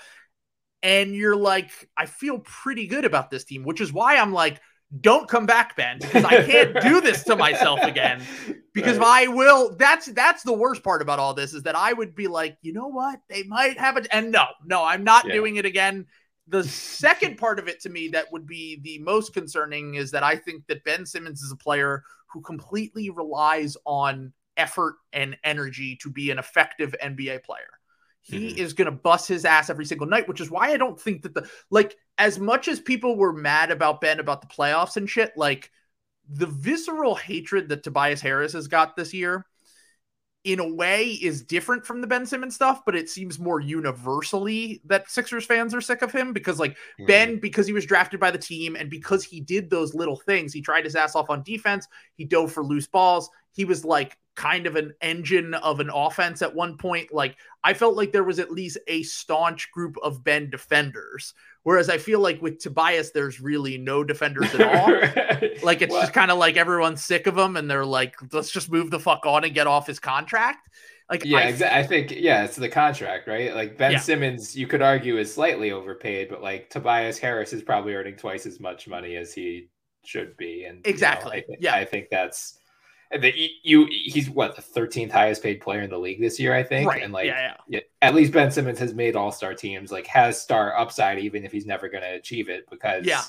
[0.86, 4.62] And you're like, I feel pretty good about this team, which is why I'm like,
[5.02, 8.30] don't come back, Ben, because I can't do this to myself again
[8.74, 9.02] because Right.
[9.02, 9.76] I will.
[9.78, 12.74] That's that's the worst part about all this is that I would be like, you
[12.74, 15.34] know what, they might have it, and no, no, I'm not Yeah.
[15.34, 16.06] doing it again.
[16.48, 20.24] The second part of it to me that would be the most concerning is that
[20.24, 25.98] I think that Ben Simmons is a player who completely relies on effort and energy
[26.04, 27.80] to be an effective NBA player.
[28.27, 28.57] He Mhm.
[28.57, 31.21] is going to bust his ass every single night, which is why I don't think
[31.21, 35.07] that the like as much as people were mad about Ben about the playoffs and
[35.07, 35.71] shit, like
[36.27, 39.45] the visceral hatred that Tobias Harris has got this year
[40.43, 44.81] in a way is different from the Ben Simmons stuff, but it seems more universally
[44.85, 47.07] that Sixers fans are sick of him because like Mhm.
[47.07, 50.51] Ben, because he was drafted by the team and because he did those little things,
[50.51, 51.88] he tried his ass off on defense.
[52.15, 53.29] He dove for loose balls.
[53.56, 57.13] He was like kind of an engine of an offense at one point.
[57.13, 61.34] Like I felt like there was at least a staunch group of Ben defenders.
[61.63, 64.94] Whereas I feel like with Tobias, there's really no defenders at all.
[64.94, 65.52] Right.
[65.63, 68.52] Like it's Well, just kind of like everyone's sick of him and they're like, let's
[68.52, 70.68] just move the fuck on and get off his contract.
[71.10, 71.80] Like yeah, I, exactly.
[71.80, 73.54] I think yeah, it's the contract, right?
[73.56, 74.00] Like Ben Yeah.
[74.00, 78.46] Simmons, you could argue is slightly overpaid, but like Tobias Harris is probably earning twice
[78.46, 79.70] as much money as he
[80.04, 81.76] should be, and you know, Exactly, I think, yeah.
[81.76, 82.58] I think that's
[83.17, 83.88] the you.
[83.89, 87.04] He's what the thirteenth highest paid player in the league this year, I think, right.
[87.04, 87.80] and like yeah, yeah.
[88.01, 91.51] at least Ben Simmons has made All Star teams, like has star upside, even if
[91.51, 93.21] he's never going to achieve it because Yeah.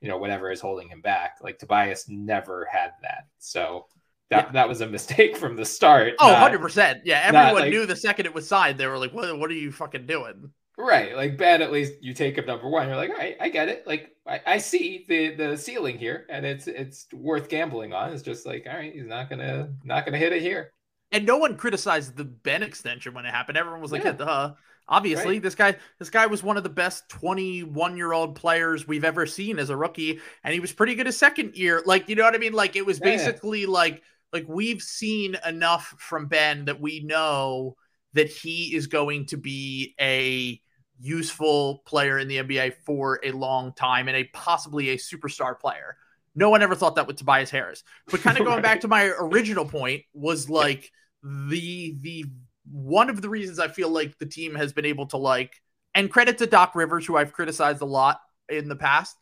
[0.00, 1.38] you know whatever is holding him back.
[1.42, 3.86] Like Tobias never had that, so
[4.30, 4.52] that Yeah.
[4.52, 6.14] that was a mistake from the start.
[6.20, 7.00] Oh, not- 100%.
[7.04, 9.50] Yeah, not everyone like- knew the second it was signed, they were like, what, what
[9.50, 10.50] are you fucking doing?
[10.80, 12.88] Right, like Ben, at least you take him number one.
[12.88, 13.86] You're like, all right, I get it.
[13.86, 18.12] Like, I, I see the the ceiling here, and it's it's worth gambling on.
[18.12, 20.72] It's just like, all right, he's not gonna not gonna hit it here.
[21.12, 23.58] And no one criticized the Ben extension when it happened.
[23.58, 24.12] Everyone was like, Yeah.
[24.12, 24.54] duh.
[24.88, 25.42] Obviously, Right.
[25.42, 29.26] this guy, this guy was one of the best 21 year old players we've ever
[29.26, 31.82] seen as a rookie, and he was pretty good his second year.
[31.84, 32.52] Like, you know what I mean?
[32.54, 33.04] Like, it was yeah.
[33.04, 37.76] basically like, like we've seen enough from Ben that we know
[38.14, 40.60] that he is going to be a
[41.00, 45.96] useful player in the NBA for a long time and a possibly a superstar player.
[46.34, 47.82] No one ever thought that with Tobias Harris.
[48.10, 50.90] But kind of going back to my original point was like
[51.22, 52.26] the the
[52.70, 55.54] one of the reasons I feel like the team has been able to like
[55.94, 59.16] and credit to Doc Rivers who I've criticized a lot in the past.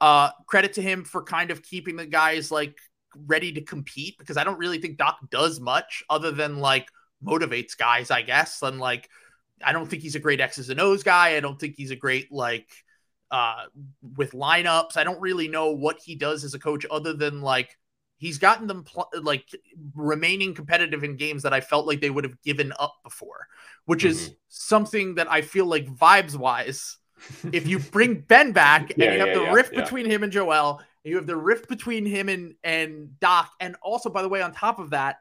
[0.00, 2.78] Uh credit to him for kind of keeping the guys like
[3.26, 6.88] ready to compete because I don't really think Doc does much other than like
[7.24, 8.62] motivates guys, I guess.
[8.62, 9.08] And like
[9.64, 11.36] I don't think he's a great X's and O's guy.
[11.36, 12.68] I don't think he's a great like
[13.30, 13.64] uh
[14.16, 14.96] with lineups.
[14.96, 17.76] I don't really know what he does as a coach other than like
[18.18, 19.48] he's gotten them pl- like
[19.94, 23.46] remaining competitive in games that I felt like they would have given up before,
[23.86, 26.96] which is something that I feel like vibes wise
[27.52, 30.22] if you bring Ben back and Yeah, you have yeah, the yeah, rift between him
[30.22, 34.22] and Joel, and you have the rift between him and and Doc, and also by
[34.22, 35.20] the way, on top of that,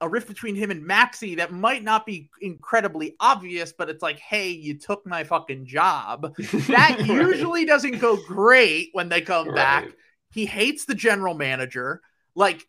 [0.00, 4.18] a rift between him and Maxey that might not be incredibly obvious, but it's like,
[4.20, 6.34] hey, you took my fucking job.
[6.68, 7.06] That Right.
[7.06, 9.90] usually doesn't go great when they come back.
[10.30, 12.00] He hates the general manager.
[12.34, 12.66] Like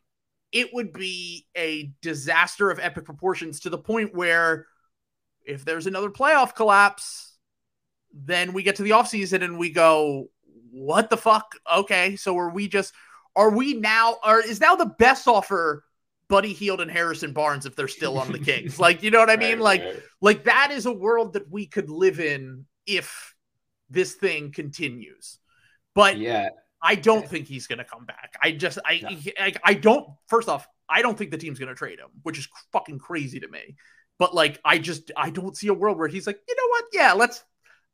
[0.52, 4.65] it would be a disaster of epic proportions to the point where
[5.46, 7.38] if there's another playoff collapse,
[8.13, 10.30] then we get to the offseason and we go,
[10.72, 11.54] what the fuck?
[11.72, 12.94] Okay, so are we just
[13.36, 15.84] are we now are is now the best offer
[16.30, 18.80] Buddy Hield and Harrison Barnes if they're still on the Kings?
[18.80, 19.60] like, you know what I mean?
[19.60, 20.04] Right, like right.
[20.22, 23.36] like that is a world that we could live in if
[23.89, 25.39] this thing continues.
[25.96, 26.50] But yeah,
[26.82, 28.36] I don't think he's going to come back.
[28.42, 29.10] I just I, No.
[29.39, 32.38] I I don't first off, I don't think the team's going to trade him, which
[32.38, 33.76] is fucking crazy to me.
[34.18, 36.86] But like I just I don't see a world where he's like, "You know what?
[36.94, 37.44] Yeah, let's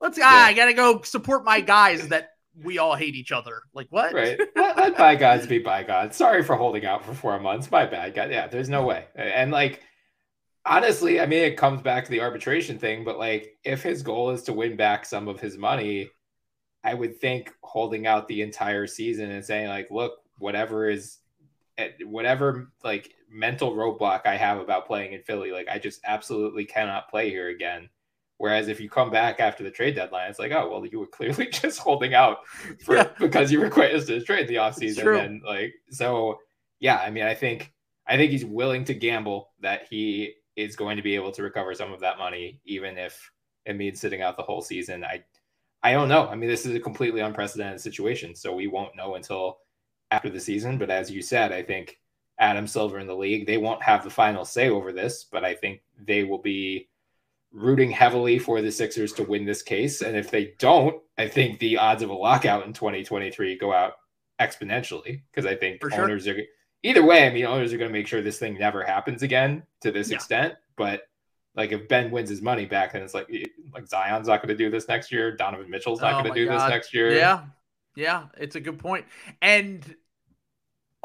[0.01, 2.29] let's ah, I got to go support my guys that
[2.63, 4.13] we all hate each other." Like what?
[4.13, 4.39] right.
[4.55, 6.15] Let, let bygones be bygones.
[6.15, 7.69] Sorry for holding out for four months.
[7.71, 8.13] My bad.
[8.13, 9.05] God, yeah, there's no way.
[9.15, 9.81] And like,
[10.65, 13.03] honestly, I mean, it comes back to the arbitration thing.
[13.03, 16.09] But like, if his goal is to win back some of his money,
[16.83, 21.17] I would think holding out the entire season and saying like, look, whatever is
[21.77, 26.65] eh, whatever like mental roadblock I have about playing in Philly, like I just absolutely
[26.65, 27.89] cannot play here again.
[28.37, 31.07] Whereas if you come back after the trade deadline, it's like, oh well, you were
[31.17, 32.39] clearly just holding out
[32.83, 33.09] for yeah.
[33.19, 35.25] because you requested quite to trade the offseason.
[35.25, 36.39] And like so
[36.79, 37.73] yeah, I mean I think
[38.07, 41.73] I think he's willing to gamble that he is going to be able to recover
[41.73, 43.31] some of that money, even if
[43.65, 45.03] it means sitting out the whole season.
[45.03, 45.23] I
[45.83, 46.27] I don't know.
[46.27, 49.59] I mean, this is a completely unprecedented situation, so we won't know until
[50.11, 50.77] after the season.
[50.77, 51.99] But as you said, I think
[52.39, 55.53] Adam Silver in the league, they won't have the final say over this, but I
[55.53, 56.89] think they will be
[57.55, 60.01] rooting heavily for the Sixers to win this case.
[60.01, 63.93] And if they don't, I think the odds of a lockout in 2023 go out
[64.39, 66.35] exponentially because I think for owners sure.
[66.35, 66.41] are
[66.83, 67.25] either way.
[67.25, 70.09] I mean, owners are going to make sure this thing never happens again to this
[70.09, 70.15] yeah.
[70.15, 70.55] extent.
[70.75, 71.03] But
[71.55, 73.29] like if Ben wins his money back, then it's like
[73.73, 75.35] like Zion's not going to do this next year.
[75.35, 76.59] Donovan Mitchell's not oh going to do God.
[76.59, 77.15] this next year.
[77.15, 77.45] Yeah,
[77.95, 79.05] yeah, it's a good point.
[79.41, 79.95] And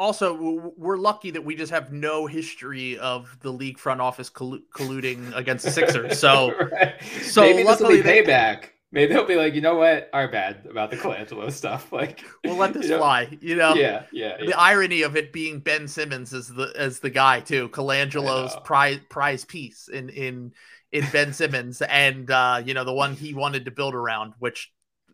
[0.00, 5.36] also, we're lucky that we just have no history of the league front office colluding
[5.36, 6.18] against the Sixers.
[6.18, 6.94] So, right.
[7.20, 8.70] so maybe this will be payback.
[8.92, 11.92] Maybe they'll be like, you know what, our bad about the Colangelo stuff.
[11.92, 12.98] Like, we'll let this you know?
[12.98, 13.38] fly.
[13.42, 14.38] You know, yeah, yeah.
[14.38, 19.00] The irony of it being Ben Simmons as the as the guy too, Colangelo's prize
[19.10, 20.52] prize piece in in
[20.92, 24.72] in Ben Simmons, and uh, you know the one he wanted to build around, which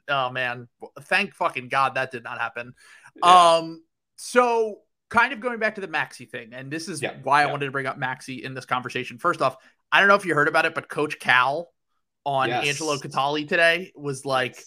[0.09, 0.69] oh man,
[1.03, 2.73] thank fucking God that did not happen.
[3.17, 3.57] Yeah.
[3.57, 3.83] Um,
[4.17, 7.49] so kind of going back to the Maxey thing, and this is yeah, why yeah.
[7.49, 9.19] I wanted to bring up Maxey in this conversation.
[9.19, 9.57] First off,
[9.93, 11.69] I don't know if you heard about it, but Coach Cal
[12.25, 12.67] on yes.
[12.67, 14.63] Angelo Cataldi today was like,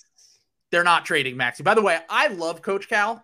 [0.71, 1.63] they're not trading Maxey.
[1.63, 3.23] By the way, I love Coach Cal.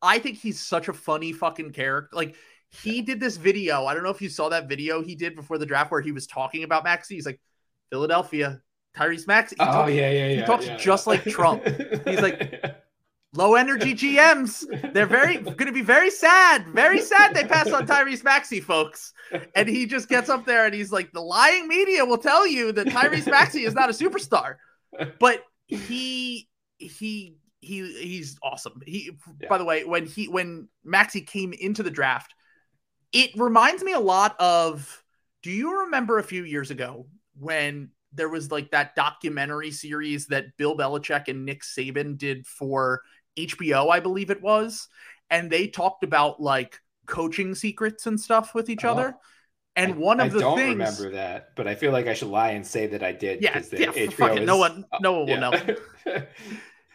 [0.00, 2.16] I think he's such a funny fucking character.
[2.16, 2.34] Like
[2.70, 3.86] he did this video.
[3.86, 6.10] I don't know if you saw that video he did before the draft where he
[6.10, 7.14] was talking about Maxey.
[7.14, 7.40] He's like,
[7.90, 8.60] Philadelphia,
[8.96, 9.56] Tyrese Maxey.
[9.60, 10.40] oh talks, yeah, yeah, yeah.
[10.40, 11.62] He talks yeah, just like Trump.
[12.06, 12.76] He's like
[13.34, 14.64] low energy GMs.
[14.92, 17.34] They're very going to be very sad, very sad.
[17.34, 19.12] They pass on Tyrese Maxey, folks.
[19.54, 22.72] And he just gets up there and he's like, the lying media will tell you
[22.72, 24.56] that Tyrese Maxey is not a superstar,
[25.18, 28.82] but he he he he's awesome.
[28.86, 29.48] He yeah.
[29.48, 32.34] by the way, when he when Maxey came into the draft,
[33.12, 35.02] it reminds me a lot of.
[35.42, 40.56] Do you remember a few years ago when there was like that documentary series that
[40.56, 43.02] Bill Belichick and Nick Saban did for
[43.36, 44.88] HBO, I believe it was,
[45.30, 49.14] and they talked about like coaching secrets and stuff with each other.
[49.16, 49.20] Oh.
[49.74, 52.12] And I, one of I the don't things, remember that, but I feel like I
[52.12, 53.42] should lie and say that I did.
[53.42, 55.76] Yeah, yeah, HBO is, no one, no one will know.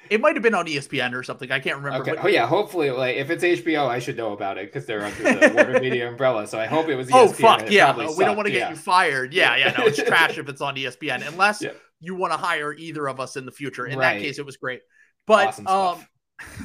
[0.09, 1.51] it might have been on ESPN or something.
[1.51, 2.11] I can't remember.
[2.11, 2.21] Okay.
[2.21, 5.23] Oh yeah, hopefully, like if it's HBO, I should know about it because they're under
[5.23, 6.47] the Warner Media umbrella.
[6.47, 7.07] So I hope it was.
[7.07, 8.69] ESPN oh fuck yeah, no, we don't want to get yeah.
[8.69, 9.33] you fired.
[9.33, 11.71] Yeah, yeah, no, it's trash if it's on ESPN unless yeah.
[11.99, 13.85] you want to hire either of us in the future.
[13.85, 14.15] In right.
[14.15, 14.81] that case, it was great.
[15.25, 16.07] But awesome um,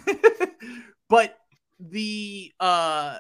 [1.08, 1.38] but
[1.80, 3.18] the uh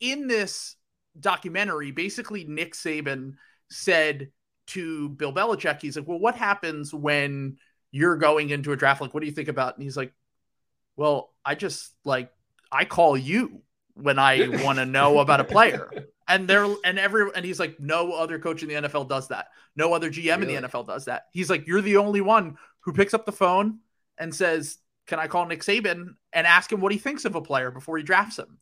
[0.00, 0.76] in this
[1.18, 3.34] documentary, basically Nick Saban
[3.70, 4.30] said
[4.68, 7.58] to Bill Belichick, he's like, Well, what happens when
[7.90, 9.00] you're going into a draft?
[9.00, 9.74] Like, what do you think about?
[9.74, 10.12] And he's like,
[10.96, 12.30] Well, I just like
[12.70, 13.62] I call you
[13.94, 15.90] when I want to know about a player.
[16.28, 19.48] And there and every and he's like, no other coach in the NFL does that.
[19.76, 20.54] No other GM really?
[20.54, 21.26] in the NFL does that.
[21.32, 23.78] He's like, you're the only one who picks up the phone
[24.18, 27.42] and says, can I call Nick Saban and ask him what he thinks of a
[27.42, 28.58] player before he drafts him?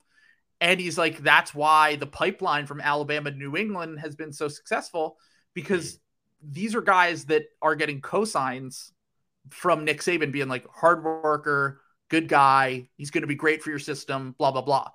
[0.60, 4.48] And he's like, that's why the pipeline from Alabama to New England has been so
[4.48, 5.18] successful
[5.52, 5.98] because
[6.42, 8.92] these are guys that are getting cosigns
[9.50, 13.70] from Nick Saban being like hard worker, good guy, he's going to be great for
[13.70, 14.88] your system, blah blah blah.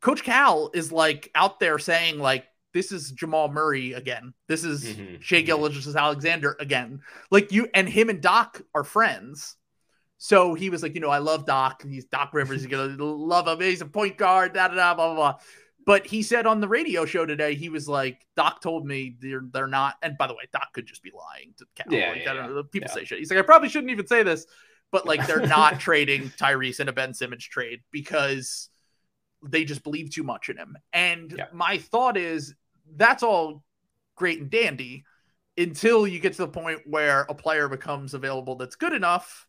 [0.00, 4.32] Coach Cal is like out there saying like this is Jamal Murray again.
[4.46, 5.16] This is mm-hmm.
[5.20, 5.46] Shai mm-hmm.
[5.46, 7.00] Gilgeous-Alexander again.
[7.30, 9.56] Like you and him and Doc are friends.
[10.18, 11.82] So he was like, you know, I love Doc.
[11.88, 12.64] He's Doc Rivers.
[12.64, 13.60] You're gonna love him.
[13.60, 14.52] He's a point guard.
[14.52, 14.94] Da da da.
[14.94, 15.38] Blah blah blah.
[15.86, 19.44] But he said on the radio show today, he was like, Doc told me they're
[19.52, 19.94] they're not.
[20.02, 21.86] And by the way, Doc could just be lying to Cal.
[21.90, 22.62] Yeah, like, yeah, yeah.
[22.70, 22.94] People yeah.
[22.94, 23.18] say shit.
[23.20, 24.44] He's like, I probably shouldn't even say this,
[24.90, 28.68] but like they're not trading Tyrese in a Ben Simmons trade because
[29.42, 30.76] they just believe too much in him.
[30.92, 31.46] And yeah.
[31.52, 32.54] my thought is
[32.96, 33.62] that's all
[34.16, 35.04] great and dandy
[35.56, 39.47] until you get to the point where a player becomes available that's good enough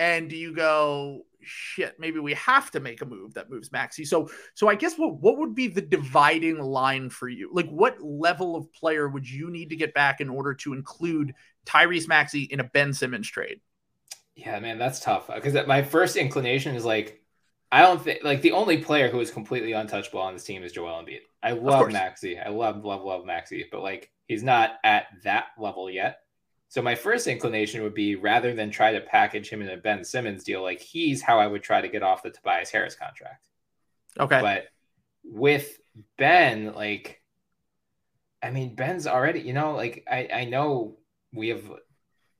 [0.00, 4.04] and do you go shit maybe we have to make a move that moves maxey
[4.04, 7.50] so so i guess what what would be the dividing line for you?
[7.52, 11.34] Like what level of player would you need to get back in order to include
[11.66, 13.60] tyrese maxey in a ben simmons trade?
[14.34, 17.22] Yeah man that's tough because my first inclination is like
[17.70, 20.72] i don't think like the only player who is completely untouchable on this team is
[20.72, 21.20] joel Embiid.
[21.42, 25.90] i love maxey i love love love maxey but like he's not at that level
[25.90, 26.20] yet
[26.70, 30.04] so my first inclination would be rather than try to package him in a Ben
[30.04, 33.48] Simmons deal, like he's how I would try to get off the Tobias Harris contract.
[34.16, 34.40] Okay.
[34.40, 34.68] But
[35.24, 35.80] with
[36.16, 37.22] Ben, like,
[38.40, 40.98] I mean, Ben's already, you know, like I I know
[41.34, 41.64] we have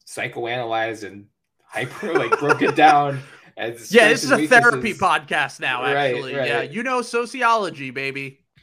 [0.06, 1.26] psychoanalyzed and
[1.64, 3.18] hyper like broken down.
[3.56, 5.82] As yeah, this is a therapy podcast now.
[5.82, 6.48] Right, Actually, right.
[6.48, 8.44] yeah, you know sociology, baby.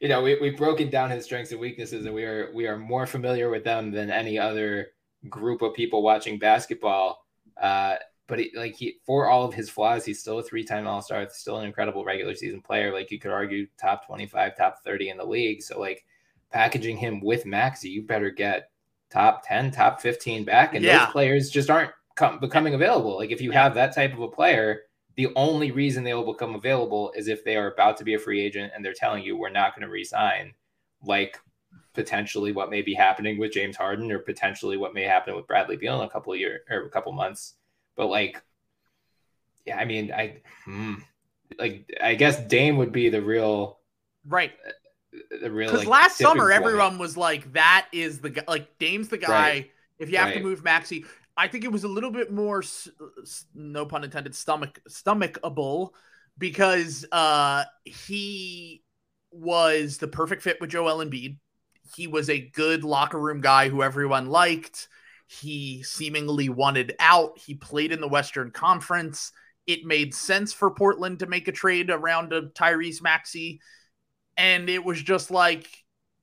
[0.00, 2.78] you know, we, we've broken down his strengths and weaknesses, and we are we are
[2.78, 4.88] more familiar with them than any other
[5.28, 7.24] group of people watching basketball.
[7.60, 7.96] Uh,
[8.28, 11.58] but he, like he, for all of his flaws, he's still a three-time All-Star, still
[11.58, 12.92] an incredible regular season player.
[12.92, 15.62] Like you could argue, top twenty-five, top thirty in the league.
[15.62, 16.04] So like
[16.52, 18.70] packaging him with Maxey, you better get
[19.10, 20.98] top ten, top fifteen back, and Yeah.
[20.98, 23.16] those players just aren't come, becoming available.
[23.16, 24.82] Like if you have that type of a player,
[25.18, 28.20] the only reason they will become available is if they are about to be a
[28.20, 30.54] free agent and they're telling you we're not going to resign,
[31.02, 31.40] like
[31.92, 35.76] potentially what may be happening with James Harden or potentially what may happen with Bradley
[35.76, 37.56] Beal in a couple of years or a couple months.
[37.96, 38.40] But like,
[39.66, 40.94] yeah, I mean, I hmm,
[41.58, 43.80] like I guess Dame would be the real
[44.26, 44.52] Right.
[45.40, 46.52] the real Because like, last summer, point.
[46.52, 49.30] everyone was like, "That is the guy." Like Dame's the guy.
[49.30, 49.70] Right.
[49.98, 51.04] If you have to move Maxey,
[51.38, 52.64] I think it was a little bit more,
[53.54, 55.90] no pun intended, stomach stomachable
[56.36, 58.82] because uh he
[59.30, 61.38] was the perfect fit with Joel Embiid.
[61.94, 64.88] He was a good locker room guy who everyone liked.
[65.28, 67.38] He seemingly wanted out.
[67.38, 69.30] He played in the Western Conference.
[69.66, 73.60] It made sense for Portland to make a trade around a Tyrese Maxey.
[74.36, 75.68] And it was just like,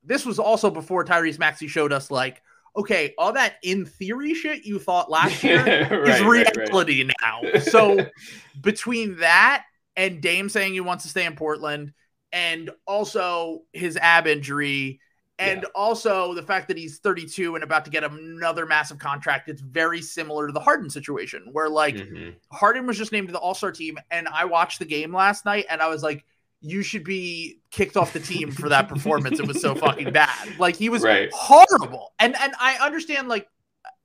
[0.04, 2.42] this was also before Tyrese Maxey showed us, like,
[2.76, 6.68] okay, all that in theory shit you thought last year Right, is right, right.
[6.70, 7.48] reality now.
[7.56, 8.10] So
[8.60, 9.64] between that
[9.96, 11.92] and Dame saying he wants to stay in Portland,
[12.32, 15.00] and also his ab injury,
[15.38, 15.68] and Yeah.
[15.74, 20.02] also the fact that he's 32 and about to get another massive contract, it's very
[20.02, 22.34] similar to the Harden situation, where like Mhm.
[22.52, 25.44] Harden was just named to the All Star team, and I watched the game last
[25.44, 26.24] night, and I was like,
[26.68, 29.38] you should be kicked off the team for that performance.
[29.38, 30.58] It was so fucking bad.
[30.58, 31.30] Like he was Right.
[31.32, 32.12] horrible.
[32.18, 33.48] And and I understand like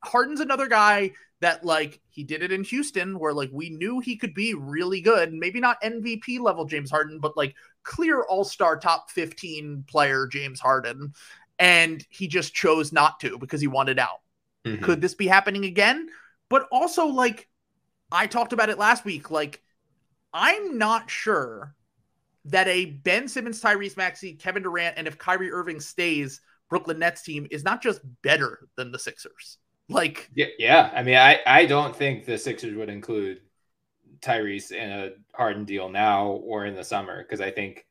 [0.03, 4.15] Harden's another guy that like he did it in Houston where like we knew he
[4.15, 9.09] could be really good, maybe not MVP level James Harden, but like clear all-star top
[9.09, 11.13] 15 player James Harden
[11.57, 14.21] and he just chose not to because he wanted out.
[14.65, 14.81] Mhm.
[14.83, 16.09] Could this be happening again?
[16.49, 17.47] But also like
[18.11, 19.63] I talked about it last week like
[20.33, 21.75] I'm not sure
[22.45, 27.21] that a Ben Simmons, Tyrese Maxey, Kevin Durant, and if Kyrie Irving stays, Brooklyn Nets
[27.21, 29.57] team is not just better than the Sixers.
[29.89, 30.91] Like, Yeah, yeah.
[30.93, 33.41] I mean, I, I don't think the Sixers would include
[34.21, 37.85] Tyrese in a Harden deal now or in the summer because I think,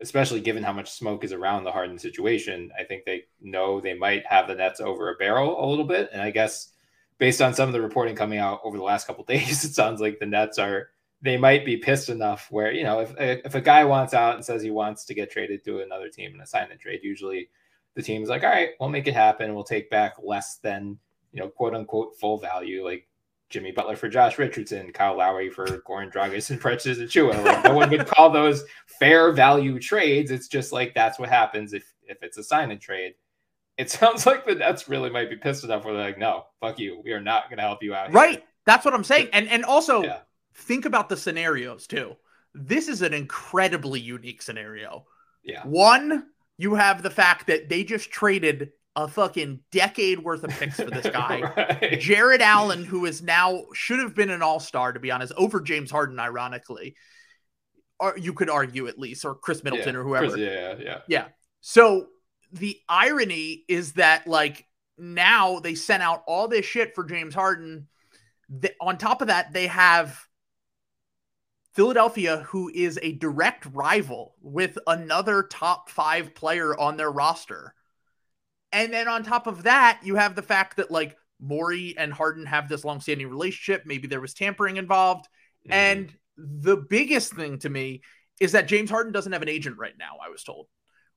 [0.00, 3.94] especially given how much smoke is around the Harden situation, I think they know they
[3.94, 6.10] might have the Nets over a barrel a little bit.
[6.12, 6.72] And I guess
[7.18, 10.00] based on some of the reporting coming out over the last couple days, it sounds
[10.00, 10.90] like the Nets are
[11.22, 14.44] they might be pissed enough where you know if if a guy wants out and
[14.44, 17.48] says he wants to get traded to another team in a sign and trade, usually
[17.94, 19.54] the team's like, all right, we'll make it happen.
[19.54, 20.98] We'll take back less than
[21.32, 23.06] you know, quote unquote full value, like
[23.50, 27.44] Jimmy Butler for Josh Richardson, Kyle Lowry for Goran Dragic and Precious Achiuwa.
[27.44, 30.30] Like no one would call those fair value trades.
[30.30, 33.14] It's just like that's what happens if if it's a sign and trade.
[33.76, 36.78] It sounds like the Nets really might be pissed enough where they're like, no, fuck
[36.78, 37.00] you.
[37.04, 38.08] We are not going to help you out.
[38.08, 38.44] here." right.
[38.66, 39.30] That's what I'm saying.
[39.32, 40.18] And and also Yeah.
[40.54, 42.16] Think about the scenarios too.
[42.54, 45.06] This is an incredibly unique scenario.
[45.42, 45.62] Yeah.
[45.64, 46.26] One,
[46.58, 50.90] you have the fact that they just traded a fucking decade worth of picks for
[50.90, 51.42] this guy.
[51.56, 52.00] Right.
[52.00, 55.60] Jarrett Allen, who is now should have been an all star, to be honest, over
[55.60, 56.96] James Harden, ironically,
[58.00, 60.00] or you could argue at least, or Khris Middleton Yeah.
[60.00, 60.36] or whoever.
[60.36, 61.28] Yeah, yeah, yeah.
[61.60, 62.06] So
[62.52, 64.66] the irony is that like
[64.98, 67.86] now they sent out all this shit for James Harden.
[68.60, 70.18] Th- on top of that, they have
[71.80, 77.74] Philadelphia, who is a direct rival with another top five player on their roster.
[78.70, 82.44] And then on top of that, you have the fact that like Morey and Harden
[82.44, 83.86] have this long-standing relationship.
[83.86, 85.26] Maybe there was tampering involved.
[85.66, 85.72] Mhm.
[85.72, 88.02] And the biggest thing to me
[88.40, 90.66] is that James Harden doesn't have an agent right now, I was told,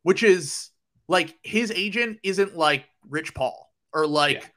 [0.03, 0.69] which is
[1.09, 4.47] like his agent isn't like Rich Paul or like Yeah.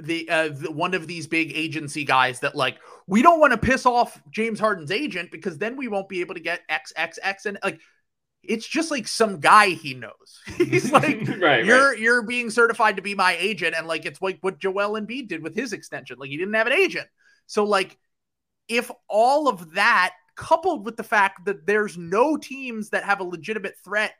[0.00, 3.58] The, uh, the one of these big agency guys that like we don't want to
[3.58, 7.58] piss off James Harden's agent because then we won't be able to get XXX and
[7.62, 7.80] like
[8.42, 10.40] it's just like some guy he knows.
[10.56, 11.98] He's like right, you're right.
[11.98, 15.42] you're being certified to be my agent and like it's like what Joel Embiid did
[15.42, 17.08] with his extension like he didn't have an agent
[17.46, 17.98] so like
[18.68, 23.24] if all of that coupled with the fact that there's no teams that have a
[23.24, 24.12] legitimate threat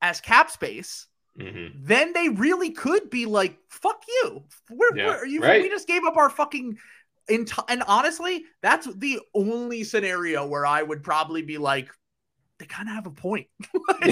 [0.00, 1.06] as cap space
[1.38, 1.72] Mhm.
[1.86, 5.62] then they really could be like fuck you we're, Yeah, we're- you right.
[5.62, 6.76] we just gave up our fucking
[7.30, 11.88] enti- and honestly that's the only scenario where I would probably be like
[12.58, 13.46] they kind of have a point.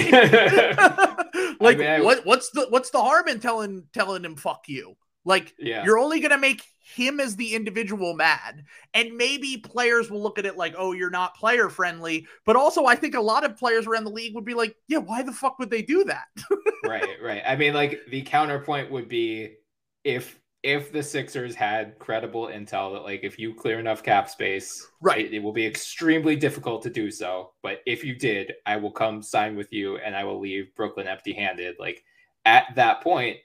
[1.61, 4.97] like, mean, I- what what's the what's the harm in telling telling him fuck you?
[5.25, 5.85] Like yeah.
[5.85, 6.63] you're only gonna make
[6.95, 8.65] him as the individual mad.
[8.95, 12.27] And maybe players will look at it like, oh, you're not player friendly.
[12.45, 14.99] But also I think a lot of players around the league would be like, yeah,
[14.99, 16.27] why the fuck would they do that?
[16.87, 17.43] right, right.
[17.47, 19.57] I mean, like the counterpoint would be
[20.05, 24.87] if if the Sixers had credible intel that like if you clear enough cap space,
[25.01, 25.25] Right.
[25.27, 27.53] it, it will be extremely difficult to do so.
[27.63, 31.07] But if you did, I will come sign with you and I will leave Brooklyn
[31.07, 31.77] empty-handed.
[31.79, 32.05] Like
[32.45, 33.39] at that point,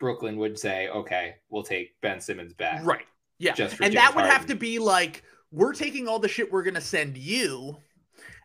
[0.00, 3.06] Brooklyn would say, "Okay, we'll take Ben Simmons back." right.
[3.38, 3.54] Yeah.
[3.54, 5.22] Just and James that would have to be like,
[5.52, 7.76] we're taking all the shit we're gonna send you,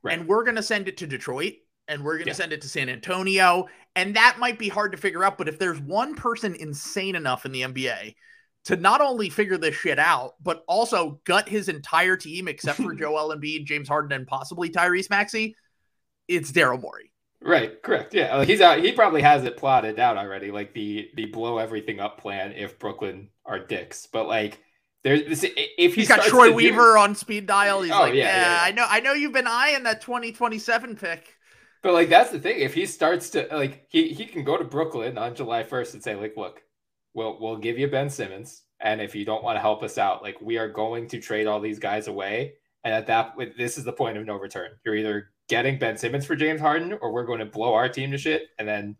[0.04, 0.18] Right.
[0.20, 1.54] and we're gonna send it to Detroit,
[1.88, 2.34] and we're gonna Yeah.
[2.34, 3.68] send it to San Antonio.
[3.96, 7.46] And that might be hard to figure out, but if there's one person insane enough
[7.46, 8.16] in the NBA
[8.66, 12.94] to not only figure this shit out, but also gut his entire team except for
[12.96, 15.56] Joel Embiid, James Harden, and possibly Tyrese Maxey,
[16.28, 17.12] it's Daryl Morey.
[17.46, 18.14] Right, correct.
[18.14, 18.80] Yeah, like he's out.
[18.80, 22.80] He probably has it plotted out already, like the the blow everything up plan if
[22.80, 24.08] Brooklyn are dicks.
[24.08, 24.60] But like,
[25.04, 25.44] there's this
[25.78, 27.82] if he He's got Troy to do- Weaver on speed dial.
[27.82, 28.60] He's Oh, like, yeah, yeah, yeah, yeah.
[28.64, 31.36] I know, I know you've been eyeing that 2027 pick.
[31.82, 32.60] But like that's the thing.
[32.62, 36.04] If he starts to like he he can go to Brooklyn on July 1st and
[36.04, 36.62] say, like, look,
[37.14, 38.62] we'll we'll give you Ben Simmons.
[38.80, 41.48] And if you don't want to help us out, like we are going to trade
[41.48, 42.54] all these guys away.
[42.86, 44.72] And at that this is the point of no return.
[44.86, 48.12] You're either getting Ben Simmons for James Harden or we're going to blow our team
[48.12, 48.44] to shit.
[48.60, 48.96] And then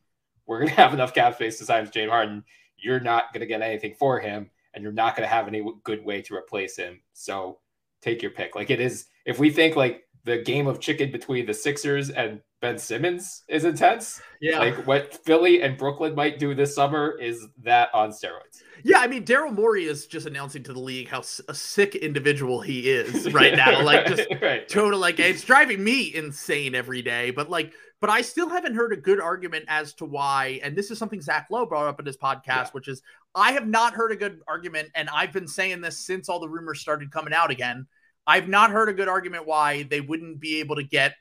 [0.46, 2.44] we're gonna have enough cap space to sign James Harden.
[2.78, 6.22] You're not gonna get anything for him, and you're not gonna have any good way
[6.24, 7.02] to replace him.
[7.14, 7.60] So
[8.02, 8.56] take your pick.
[8.56, 12.42] Like it is, if we think like the game of chicken between the Sixers and
[12.64, 14.58] Ben Simmons is intense, Yeah.
[14.58, 18.64] like what Philly and Brooklyn might do this summer is that on steroids.
[18.84, 21.94] Yeah, I mean, Daryl Morey is just announcing to the league how s- a sick
[21.96, 23.84] individual he is right now.
[23.84, 24.68] Like, just right.
[24.70, 27.32] total, like, it's driving me insane every day.
[27.32, 30.62] But, like, but I still haven't heard a good argument as to why.
[30.64, 32.70] And this is something Zach Lowe brought up in his podcast, Yeah.
[32.72, 33.02] which is
[33.36, 34.90] I have not heard a good argument.
[34.96, 37.88] And I've been saying this since all the rumors started coming out again.
[38.26, 41.16] I've not heard a good argument why they wouldn't be able to get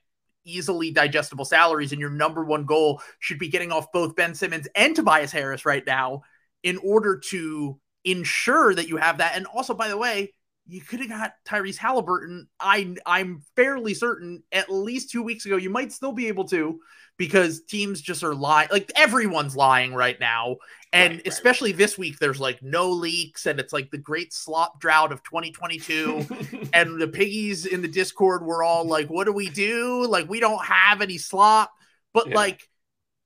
[0.45, 1.93] easily digestible salaries.
[1.93, 5.65] And your number one goal should be getting off both Ben Simmons and Tobias Harris
[5.65, 6.23] right now
[6.63, 9.37] in order to ensure that you have that.
[9.37, 10.33] And also, by the way,
[10.67, 12.49] you could have got Tyrese Halliburton.
[12.61, 16.79] I I'm fairly certain at least two weeks ago you might still be able to
[17.27, 18.69] because teams just are lying.
[18.73, 20.57] Like everyone's lying right now,
[20.93, 21.37] and Right, right.
[21.37, 25.23] especially this week, there's like no leaks, and it's like the great slop drought of
[25.23, 26.27] 2022.
[26.73, 30.07] and the piggies in the Discord were all like, "What do we do?
[30.07, 31.71] Like we don't have any slop."
[32.13, 32.35] But Yeah.
[32.35, 32.69] like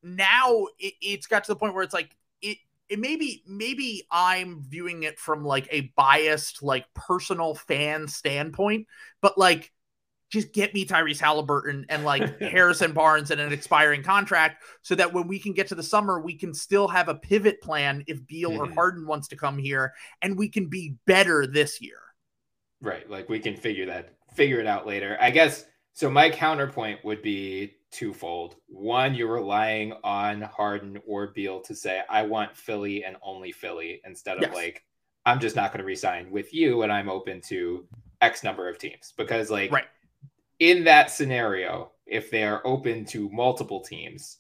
[0.03, 4.63] now it, it's got to the point where it's like it it maybe maybe I'm
[4.69, 8.87] viewing it from like a biased like personal fan standpoint,
[9.21, 9.73] but like
[10.29, 15.13] just get me Tyrese Halliburton and like Harrison Barnes and an expiring contract so that
[15.13, 18.27] when we can get to the summer, we can still have a pivot plan if
[18.27, 18.75] Beal or Mhm.
[18.75, 21.99] Harden wants to come here and we can be better this year.
[22.81, 23.09] Right.
[23.09, 25.17] Like we can figure that figure it out later.
[25.21, 28.57] I guess so my counterpoint would be twofold.
[28.67, 34.03] One, you're relying on Harden or Beal to say, I want Philly and only Philly
[34.05, 34.55] instead of Yes.
[34.55, 34.85] like,
[35.25, 37.89] I'm just not going to resign with you and I'm open to
[38.21, 39.15] X number of teams.
[39.17, 39.87] Because like Right.
[40.59, 44.39] In that scenario, if they are open to multiple teams,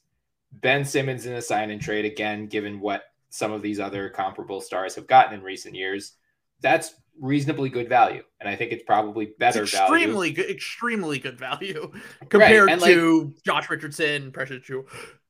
[0.52, 4.60] Ben Simmons in a sign and trade again, given what some of these other comparable
[4.60, 6.12] stars have gotten in recent years,
[6.60, 8.22] that's reasonably good value.
[8.40, 9.94] And I think it's probably better it's value.
[9.94, 11.92] extremely good, extremely good value
[12.28, 14.84] compared like- to Josh Richardson, Precious Achiuwa.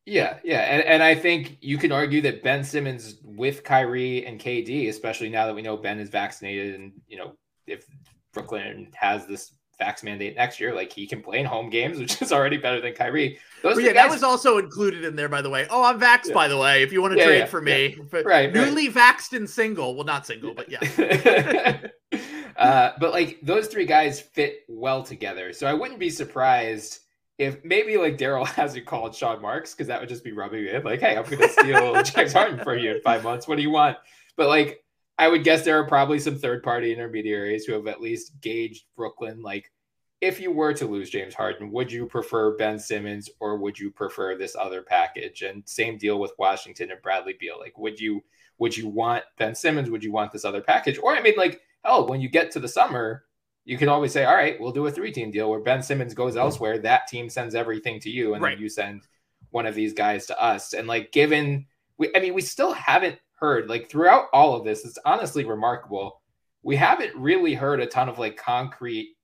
[0.04, 0.60] Yeah, yeah.
[0.60, 5.28] And, and I think you can argue that Ben Simmons with Kyrie and KD, especially
[5.28, 7.32] now that we know Ben is vaccinated and, you know,
[7.66, 7.84] if
[8.32, 12.20] Brooklyn has this vax mandate next year, like he can play in home games, which
[12.22, 13.38] is already better than Kyrie.
[13.62, 15.66] Those yeah, the that was also included in there, by the way.
[15.70, 16.34] Oh, I'm vaxxed, Yeah.
[16.34, 16.82] by the way.
[16.82, 18.52] If you want to Yeah, trade yeah, for me, but Right, right.
[18.54, 19.94] newly vaxxed and single.
[19.94, 21.80] Well, not single, but yeah.
[22.56, 25.52] uh, but like those three guys fit well together.
[25.52, 27.00] So I wouldn't be surprised
[27.38, 30.84] if maybe like Daryl hasn't called Sean Marks because that would just be rubbing it.
[30.84, 33.46] Like, hey, I'm going to steal James Harden for you in five months.
[33.46, 33.98] What do you want?
[34.36, 34.82] But like,
[35.18, 38.84] I would guess there are probably some third party intermediaries who have at least gauged
[38.96, 39.40] Brooklyn.
[39.42, 39.72] Like,
[40.20, 43.90] if you were to lose James Harden, would you prefer Ben Simmons or would you
[43.90, 45.42] prefer this other package?
[45.42, 47.58] And same deal with Washington and Bradley Beal.
[47.58, 48.22] Like, would you
[48.58, 49.90] would you want Ben Simmons?
[49.90, 50.98] Would you want this other package?
[50.98, 53.24] Or I mean, like, hell, when you get to the summer,
[53.66, 56.14] you can always say, all right, we'll do a three team deal where Ben Simmons
[56.14, 56.40] goes mm-hmm.
[56.40, 56.78] elsewhere.
[56.78, 58.54] That team sends everything to you, and Right.
[58.54, 59.02] then you send
[59.50, 60.72] one of these guys to us.
[60.72, 61.66] And like, given
[61.98, 64.84] we, I mean, we still haven't heard like throughout all of this.
[64.84, 66.20] It's honestly remarkable.
[66.62, 69.16] We haven't really heard a ton of like concrete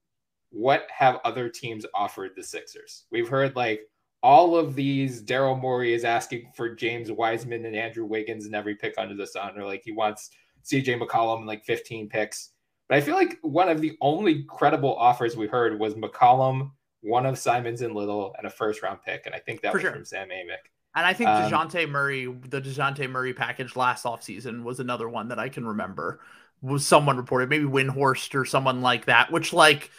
[0.52, 3.04] what have other teams offered the Sixers?
[3.10, 3.80] We've heard like
[4.22, 8.76] all of these Daryl Morey is asking for James Wiseman and Andrew Wiggins and every
[8.76, 10.30] pick under the sun, or like he wants
[10.64, 12.50] CJ McCollum and like 15 picks.
[12.88, 17.26] But I feel like one of the only credible offers we heard was McCollum, one
[17.26, 19.26] of Simons and Little, and a first round pick.
[19.26, 19.92] And I think that For was sure.
[19.92, 20.70] from Sam Amick.
[20.94, 25.28] And I think Um, DeJounte Murray, the DeJounte Murray package last offseason was another one
[25.28, 26.20] that I can remember.
[26.60, 29.90] Was someone reported, maybe Windhorst or someone like that, which like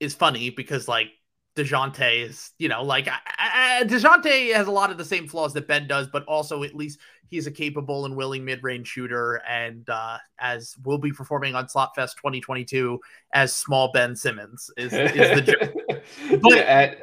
[0.00, 1.08] is funny because like
[1.54, 5.54] DeJounte is, you know, like I, I, DeJounte has a lot of the same flaws
[5.54, 6.98] that Ben does, but also at least
[7.28, 11.94] he's a capable and willing mid-range shooter, and uh, as will be performing on Slop
[11.96, 13.00] Fest 2022
[13.32, 15.72] as small Ben Simmons is, is the joke.
[16.40, 16.94] But- yeah,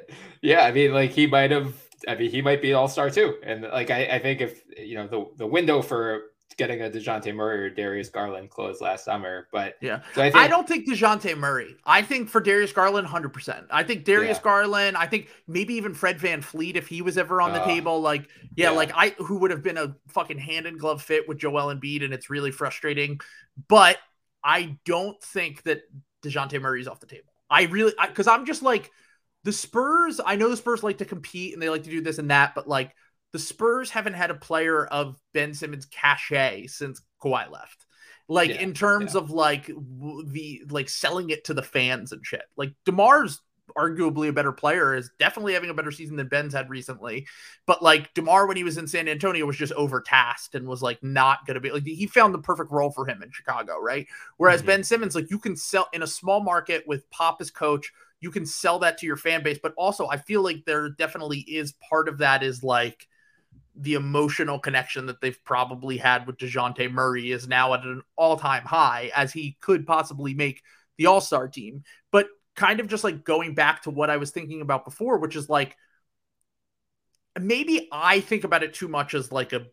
[0.41, 1.74] yeah, I mean, like he might have.
[2.08, 3.36] I mean, he might be all star too.
[3.43, 6.22] And like I, I think if you know the the window for
[6.56, 10.01] getting a Dejounte Murray or Darius Garland closed last summer, but Yeah.
[10.14, 11.76] so I think I don't think DeJounte Murray.
[11.84, 13.66] I think for Darius Garland, 100%.
[13.72, 14.43] I think Darius Yeah.
[14.43, 18.01] Garland, I think maybe even Fred VanVleet, if he was ever on the Uh, table,
[18.01, 18.70] like, yeah, yeah.
[18.70, 22.04] like I, who would have been a fucking hand and glove fit with Joel Embiid,
[22.04, 23.20] and it's really frustrating.
[23.68, 23.97] But
[24.43, 25.82] I don't think that
[26.24, 27.34] DeJounte Murray's off the table.
[27.49, 28.91] I really, because I'm just like,
[29.43, 32.17] the Spurs, I know the Spurs like to compete and they like to do this
[32.17, 32.95] and that, but like,
[33.31, 37.85] the Spurs haven't had a player of Ben Simmons' cachet since Kawhi left.
[38.29, 42.25] Like Yeah, in terms of like w- the like selling it to the fans and
[42.25, 42.43] shit.
[42.55, 43.41] Like Demar's
[43.77, 47.27] arguably a better player, is definitely having a better season than Ben's had recently.
[47.65, 51.01] But like Demar, when he was in San Antonio, was just overtasked and was like
[51.01, 54.07] not going to be like he found the perfect role for him in Chicago, right?
[54.37, 54.65] Whereas Mhm.
[54.67, 57.91] Ben Simmons, like you can sell in a small market with Pop as coach,
[58.24, 59.59] you can sell that to your fan base.
[59.61, 63.05] But also, I feel like there definitely is part of that is like
[63.76, 68.38] the emotional connection that they've probably had with DeJounte Murray is now at an all
[68.38, 70.63] time high as he could possibly make
[70.97, 71.84] the all star team.
[72.11, 75.36] But kind of just like going back to what I was thinking about before, which
[75.36, 75.76] is like
[77.38, 79.65] maybe I think about it too much as like a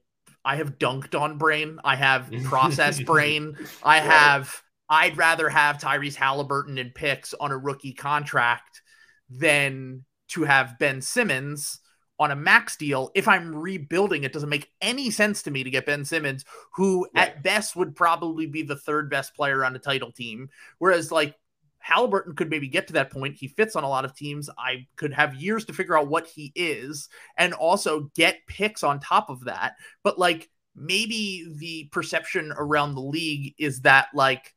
[0.45, 4.61] I have dunked on brain, I have process brain, I have
[4.91, 8.83] I'd rather have Tyrese Halliburton and picks on a rookie contract
[9.31, 11.79] than to have Ben Simmons
[12.19, 13.11] on a max deal.
[13.15, 17.09] If I'm rebuilding, it doesn't make any sense to me to get Ben Simmons, who
[17.15, 20.51] at best would probably be the third best player on a title team.
[20.79, 21.35] Whereas like
[21.79, 23.37] Halliburton could maybe get to that point.
[23.37, 24.51] He fits on a lot of teams.
[24.59, 29.01] I could have years to figure out what he is and also get picks on
[29.01, 29.77] top of that.
[30.03, 34.53] But like maybe the perception around the league is that like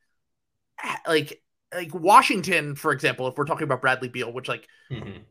[1.07, 1.41] like
[1.73, 5.23] like Washington, for example, if we're talking about Bradley Beal, which like Mhm.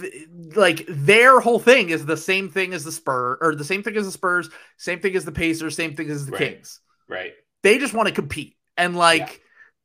[0.00, 3.82] th- like their whole thing is the same thing as the Spurs or the same
[3.82, 6.52] thing as the Spurs, same thing as the Pacers, same thing as the Right.
[6.54, 6.80] Kings.
[7.08, 7.34] right.
[7.62, 9.36] They just want to compete and like Yeah.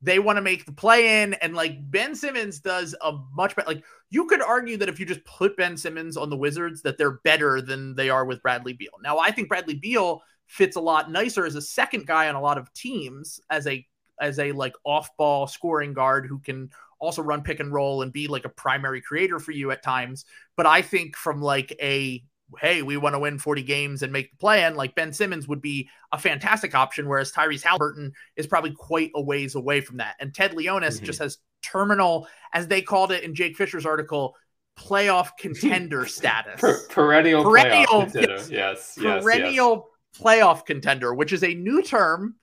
[0.02, 3.68] they want to make the play in and like Ben Simmons does a much better
[3.68, 6.98] like you could argue that if you just put Ben Simmons on the Wizards that
[6.98, 8.92] they're better than they are with Bradley Beal.
[9.04, 12.42] Now I think Bradley Beal fits a lot nicer as a second guy on a
[12.42, 13.86] lot of teams as a
[14.22, 18.28] as a like off-ball scoring guard who can also run pick and roll and be
[18.28, 20.26] like a primary creator for you at times.
[20.58, 22.24] But I think from like a
[22.60, 25.62] hey, we want to win 40 games and make the plan, like Ben Simmons would
[25.62, 30.16] be a fantastic option, whereas Tyrese Halliburton is probably quite a ways away from that.
[30.20, 31.04] And Ted Leonsis Mhm.
[31.04, 34.36] just has terminal, as they called it in Jake Fisher's article,
[34.80, 36.60] playoff contender status.
[36.60, 38.34] Per- perennial, Perennial, playoff contender.
[38.38, 38.50] yes.
[38.50, 39.88] Yes, yes, perennial
[40.20, 42.34] playoff contender, which is a new term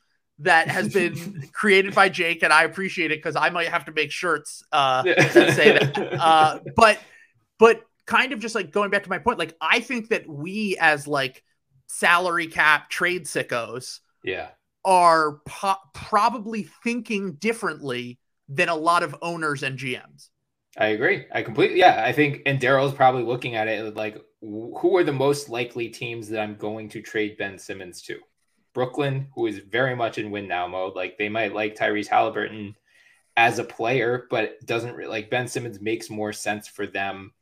[0.40, 3.92] that has been created by Jake, and I appreciate it because I might have to
[3.92, 5.34] make shirts uh, yes.
[5.34, 6.20] that say that.
[6.20, 6.98] Uh, but
[7.58, 10.76] but kind of just like going back to my point, like I think that we
[10.80, 11.42] as like
[11.86, 14.48] salary cap trade sickos yeah,
[14.84, 18.18] are po- probably thinking differently
[18.48, 20.28] than a lot of owners and GMs.
[20.78, 21.26] I agree.
[21.32, 21.78] I completely.
[21.78, 25.88] Yeah, I think, and Daryl's probably looking at it like, who are the most likely
[25.88, 28.18] teams that I'm going to trade Ben Simmons to?
[28.76, 30.94] Brooklyn, who is very much in win now mode.
[30.94, 32.76] Like they might like Tyrese Halliburton
[33.34, 37.32] as a player, but doesn't really like Ben Simmons makes more sense for them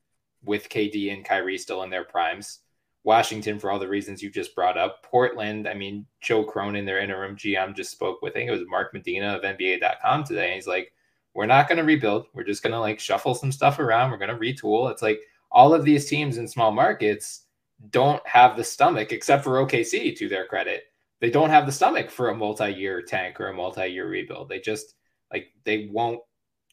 [0.45, 2.61] with KD and Kyrie still in their primes.
[3.03, 5.03] Washington, for all the reasons you just brought up.
[5.03, 8.69] Portland, I mean, Joe Cronin, their interim GM, just spoke with, I think it was
[8.69, 10.47] Mark Medina of NBA.com today.
[10.47, 10.93] And he's like,
[11.35, 12.27] we're not going to rebuild.
[12.33, 14.13] We're just going to like shuffle some stuff around.
[14.13, 14.89] We're going to retool.
[14.93, 15.19] It's like
[15.51, 17.47] all of these teams in small markets
[17.91, 20.85] don't have the stomach, except for OKC, to their credit.
[21.25, 24.51] They don't have the stomach for a multi year tank or a multi year rebuild.
[24.51, 24.95] They just
[25.33, 26.21] like, they won't.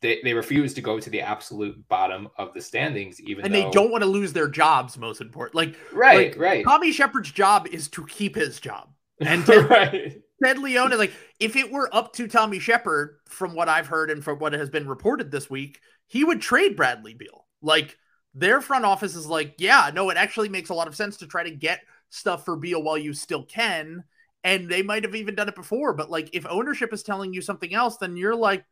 [0.01, 3.63] They, they refuse to go to the absolute bottom of the standings, even And though
[3.63, 5.55] they don't want to lose their jobs, most important.
[5.55, 8.89] Like right, like, right, Tommy Sheppard's job is to keep his job.
[9.21, 10.21] And Ted, right.
[10.43, 14.11] Ted Leonsis is like, if it were up to Tommy Sheppard, from what I've heard
[14.11, 17.45] and from what has been reported this week, he would trade Bradley Beal.
[17.61, 17.97] Like
[18.33, 21.27] their front office is like, yeah, no, it actually makes a lot of sense to
[21.27, 21.79] try to get
[22.09, 24.03] stuff for Beal while you still can.
[24.43, 27.41] And they might have even done it before, but like if ownership is telling you
[27.41, 28.65] something else, then you're like,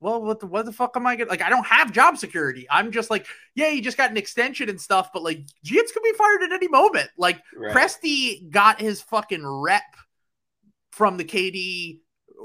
[0.00, 1.42] well, what the, what the fuck am I gonna like?
[1.42, 2.66] I don't have job security.
[2.70, 6.02] I'm just like, yeah, you just got an extension and stuff, but like, Giannis could
[6.02, 7.10] be fired at any moment.
[7.18, 7.74] Like, right.
[7.74, 9.82] Presti got his fucking rep
[10.92, 12.00] from the KD,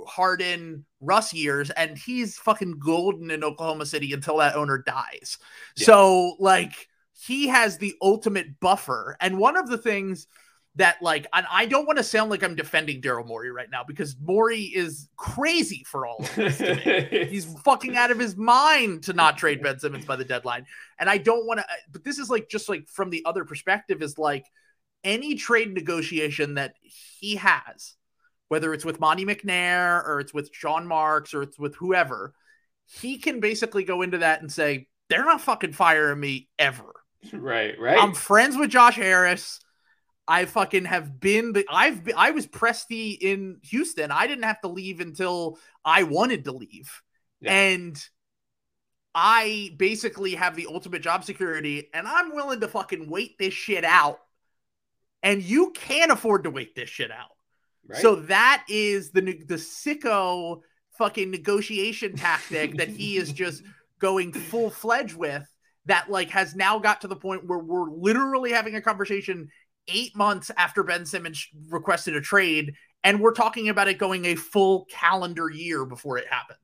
[0.05, 5.37] Harden, Russ years, and he's fucking golden in Oklahoma City until that owner dies.
[5.77, 5.85] Yeah.
[5.85, 9.15] So, like, he has the ultimate buffer.
[9.21, 10.27] And one of the things
[10.77, 13.83] that like and I don't want to sound like I'm defending Daryl Morey right now
[13.83, 16.59] because Morey is crazy for all of this.
[17.29, 20.65] He's fucking out of his mind to not trade Ben Simmons by the deadline.
[20.99, 23.45] And I don't want to uh, but this is like just like from the other
[23.45, 24.45] perspective is like
[25.03, 27.95] any trade negotiation that he has,
[28.49, 32.33] whether it's with Monte McNair or it's with Sean Marks or it's with whoever,
[32.85, 36.91] he can basically go into that and say, they're not fucking firing me ever.
[37.33, 37.97] Right, right.
[37.97, 39.59] I'm friends with Josh Harris.
[40.27, 44.11] I fucking have been the I've been, I was Presti in Houston.
[44.11, 47.01] I didn't have to leave until I wanted to leave.
[47.41, 47.53] Yeah.
[47.53, 48.09] And
[49.13, 53.83] I basically have the ultimate job security and I'm willing to fucking wait this shit
[53.83, 54.19] out.
[55.21, 57.31] And you can't afford to wait this shit out.
[57.87, 58.01] Right.
[58.01, 60.61] So that is the the sicko
[60.97, 63.63] fucking negotiation tactic that he is just
[63.99, 65.47] going full fledged with
[65.85, 69.49] that like has now got to the point where we're literally having a conversation
[69.87, 72.73] eight months after Ben Simmons requested a trade,
[73.03, 76.59] and we're talking about it going a full calendar year before it happens.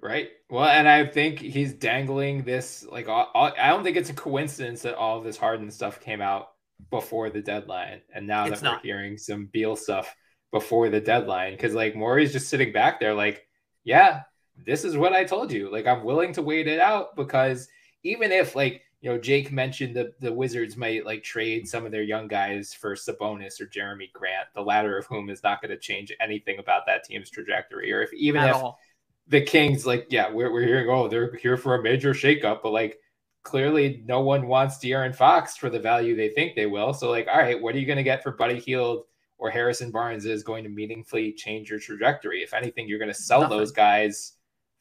[0.00, 0.30] Right.
[0.50, 2.84] Well, and I think he's dangling this.
[2.90, 6.00] Like, all, all, I don't think it's a coincidence that all of this Harden stuff
[6.00, 6.48] came out
[6.90, 8.76] before the deadline, and now it's that not.
[8.78, 10.14] we're hearing some Beal stuff
[10.50, 13.46] before the deadline, because like Morey's just sitting back there, like,
[13.84, 14.22] yeah,
[14.66, 15.70] this is what I told you.
[15.70, 17.68] Like, I'm willing to wait it out because
[18.02, 21.90] even if like you know, Jake mentioned that the Wizards might like trade some of
[21.90, 25.72] their young guys for Sabonis or Jerami Grant, the latter of whom is not going
[25.72, 27.92] to change anything about that team's trajectory.
[27.92, 28.78] Or if even At if all.
[29.26, 32.70] the Kings, like, yeah, we're, we're hearing, oh, they're here for a major shakeup, but
[32.70, 33.00] like
[33.42, 36.94] clearly no one wants De'Aaron Fox for the value they think they will.
[36.94, 39.90] So, like, all right, what are you going to get for Buddy Hield or Harrison
[39.90, 42.44] Barnes is going to meaningfully change your trajectory?
[42.44, 43.58] If anything, you're going to sell Nothing.
[43.58, 44.34] those guys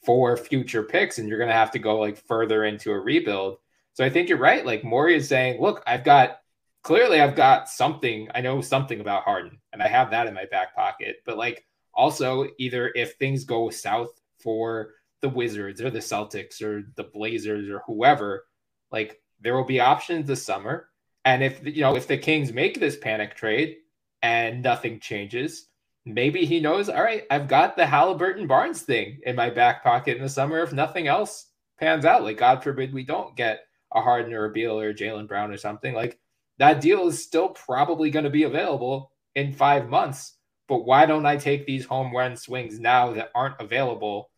[0.06, 3.58] for future picks and you're going to have to go like further into a rebuild.
[3.94, 4.66] So I think you're right.
[4.66, 6.40] Like Morey is saying, look, I've got
[6.84, 8.28] clearly I've got something.
[8.34, 11.18] I know something about Harden, and I have that in my back pocket.
[11.26, 16.84] But like also, either if things go south for the Wizards or the Celtics or
[16.96, 18.46] the Blazers or whoever,
[18.92, 20.88] like there will be options this summer.
[21.26, 23.78] And if you know if the Kings make this panic trade
[24.22, 25.68] and nothing changes,
[26.06, 30.18] maybe he knows, all right, I've got the Halliburton Barnes thing in my back pocket
[30.18, 31.48] in the summer if nothing else
[31.80, 32.24] pans out.
[32.24, 33.62] Like God forbid we don't get
[33.94, 36.20] a Harden or a Beal or Jaylen Brown or something, like
[36.58, 40.36] that deal is still probably going to be available in five months.
[40.68, 44.30] But why don't I take these home run swings now that aren't available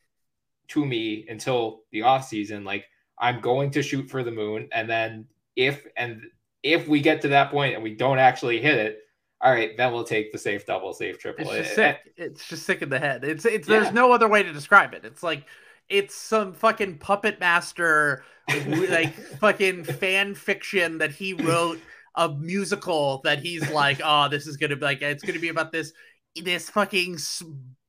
[0.70, 2.66] to me until the offseason?
[2.66, 2.86] Like
[3.20, 4.70] I'm going to shoot for the moon.
[4.72, 6.22] And then if and
[6.64, 9.00] if we get to that point and we don't actually hit it,
[9.42, 11.50] all right, then we'll take the safe double, safe triple.
[11.50, 12.14] It's just sick.
[12.16, 13.26] It's just sick in the head.
[13.26, 13.80] It's it's yeah.
[13.80, 15.04] there's no other way to describe it.
[15.04, 15.46] It's like
[15.90, 21.80] it's some fucking puppet master like fucking fan fiction that he wrote
[22.16, 25.72] a musical that he's like, oh, this is gonna be like it's gonna be about
[25.72, 25.94] this
[26.36, 27.18] this fucking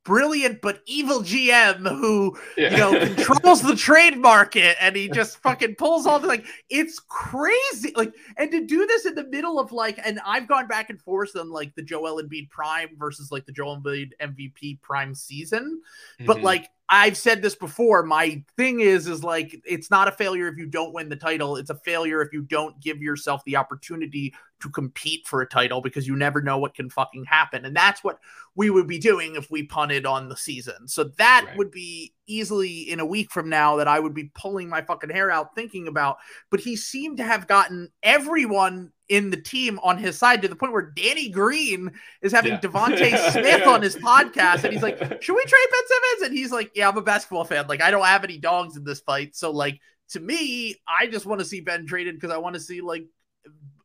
[0.04, 2.70] brilliant but evil GM who yeah.
[2.70, 6.98] you know controls the trade market and he just fucking pulls all the like it's
[6.98, 10.90] crazy like and to do this in the middle of like and I've gone back
[10.90, 15.14] and forth on like the Joel Embiid prime versus like the Joel Embiid MVP prime
[15.14, 15.80] season
[16.20, 16.26] mm-hmm.
[16.26, 18.04] but like I've said this before.
[18.04, 21.56] My thing is, is like it's not a failure if you don't win the title.
[21.56, 25.80] It's a failure if you don't give yourself the opportunity to compete for a title
[25.80, 27.64] because you never know what can fucking happen.
[27.64, 28.20] And that's what
[28.54, 30.86] we would be doing if we punted on the season.
[30.86, 31.56] So that right.
[31.58, 35.10] would be easily in a week from now that I would be pulling my fucking
[35.10, 36.18] hair out thinking about.
[36.48, 40.56] But he seemed to have gotten everyone in the team on his side to the
[40.56, 41.92] point where Danny Green
[42.22, 42.60] is having yeah.
[42.60, 46.52] DeVonta Smith on his podcast, and he's like, "Should we trade Ben Simmons?" And he's
[46.52, 47.66] like, "Yeah, I'm a basketball fan.
[47.68, 49.80] Like, I don't have any dogs in this fight, so like."
[50.10, 53.06] To me, I just want to see Ben traded because I want to see like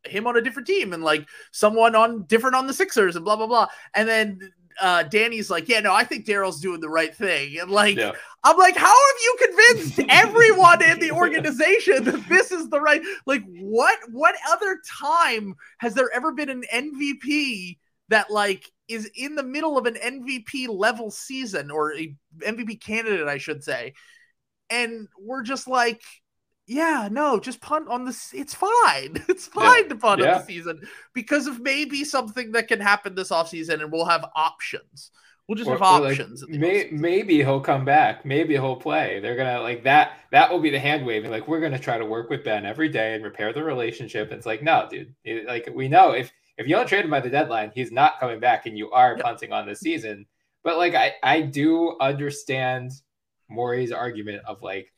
[0.05, 3.36] him on a different team and like someone on different on the Sixers and blah
[3.36, 3.67] blah blah.
[3.93, 4.51] And then
[4.82, 7.59] uh, Danny's like, yeah, no, I think Daryl's doing the right thing.
[7.59, 8.13] And like, yeah.
[8.43, 13.01] I'm like, how have you convinced everyone in the organization that this is the right?
[13.25, 17.77] Like, what what other time has there ever been an MVP
[18.09, 23.27] that like is in the middle of an MVP level season or a MVP candidate,
[23.27, 23.93] I should say,
[24.69, 26.01] and we're just like,
[26.70, 28.32] yeah, no, just punt on this.
[28.32, 29.24] It's fine.
[29.28, 29.89] It's fine yeah.
[29.89, 30.34] to punt yeah.
[30.34, 34.30] on the season because of maybe something that can happen this offseason and we'll have
[34.36, 35.11] options.
[35.47, 36.43] We'll just or, have options.
[36.43, 38.24] Like, may, maybe he'll come back.
[38.24, 39.20] Maybe he'll play.
[39.20, 40.20] They're gonna like that.
[40.32, 41.32] That will be the hand waving.
[41.32, 44.30] Like we're gonna try to work with Ben every day and repair the relationship.
[44.30, 45.15] And it's like, no, dude.
[45.24, 48.20] It, like we know if if you don't trade him by the deadline, he's not
[48.20, 50.28] coming back, and you are punting on the season.
[50.63, 52.91] But like I I do understand
[53.49, 54.93] Morey's argument of like,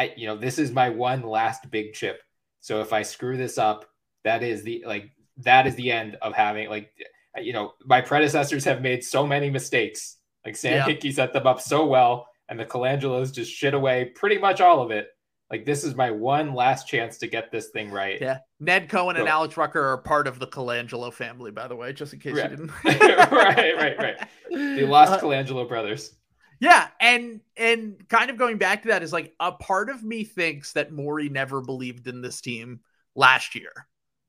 [0.00, 2.22] I you know this is my one last big chip.
[2.60, 3.84] So if I screw this up,
[4.24, 6.92] that is the like that is the end of having like
[7.38, 10.16] you know, my predecessors have made so many mistakes.
[10.44, 10.94] Like Sam yeah.
[10.94, 14.82] Hinkie set them up so well, and the Colangelos just shit away pretty much all
[14.82, 15.08] of it.
[15.50, 18.18] Like this is my one last chance to get this thing right.
[18.20, 21.76] Yeah, Ned Cohen so, and Alex Rucker are part of the Colangelo family, by the
[21.76, 22.50] way, just in case right.
[22.50, 22.72] you didn't.
[22.84, 24.28] right, right, right.
[24.48, 26.14] The lost uh, Colangelo brothers.
[26.60, 30.24] Yeah, and and kind of going back to that is like a part of me
[30.24, 32.80] thinks that Morey never believed in this team
[33.16, 33.72] last year.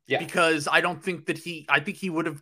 [0.08, 0.20] Yeah.
[0.20, 2.42] Because I don't think that he I think he would have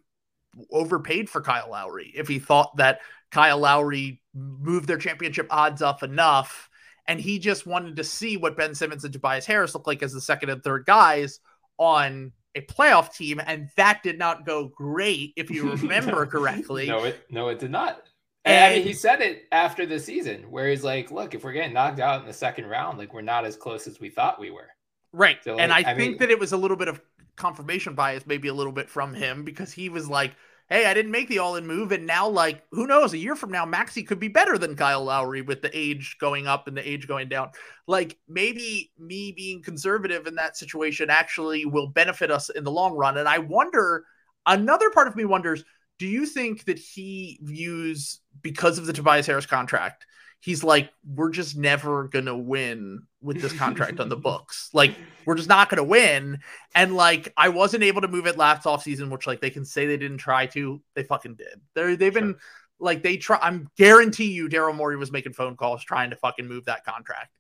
[0.71, 6.03] overpaid for Kyle Lowry if he thought that Kyle Lowry moved their championship odds up
[6.03, 6.69] enough.
[7.07, 10.13] And he just wanted to see what Ben Simmons and Tobias Harris look like as
[10.13, 11.39] the second and third guys
[11.79, 13.41] on a playoff team.
[13.43, 16.87] And that did not go great, if you remember correctly.
[16.87, 18.03] No, it no, it did not.
[18.45, 21.51] And, I mean, he said it after the season where he's like, look, if we're
[21.51, 24.39] getting knocked out in the second round, like we're not as close as we thought
[24.39, 24.69] we were.
[25.11, 25.37] Right.
[25.43, 27.01] So, like, and I, I think mean, that it was a little bit of
[27.35, 30.35] confirmation bias, maybe a little bit from him because he was like,
[30.69, 31.91] hey, I didn't make the all in move.
[31.91, 33.13] And now, like, who knows?
[33.13, 36.45] A year from now, Maxey could be better than Kyle Lowry with the age going
[36.45, 37.49] up and the age going down.
[37.87, 42.93] Like, maybe me being conservative in that situation actually will benefit us in the long
[42.93, 43.17] run.
[43.17, 44.05] And I wonder,
[44.45, 45.63] another part of me wonders,
[45.97, 50.05] do you think that he views, because of the Tobias Harris contract,
[50.39, 54.69] he's like, we're just never gonna win with this contract on the books.
[54.73, 56.39] Like, we're just not gonna win.
[56.73, 59.65] And like, I wasn't able to move it last off season, which like they can
[59.65, 60.81] say they didn't try to.
[60.95, 61.61] They fucking did.
[61.75, 62.21] They're they've sure.
[62.21, 62.35] been
[62.79, 63.39] like they try.
[63.41, 67.35] I'm guarantee you, Daryl Morey was making phone calls trying to fucking move that contract.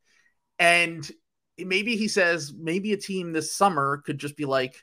[0.57, 1.09] And
[1.57, 4.75] maybe he says maybe a team this summer could just be like,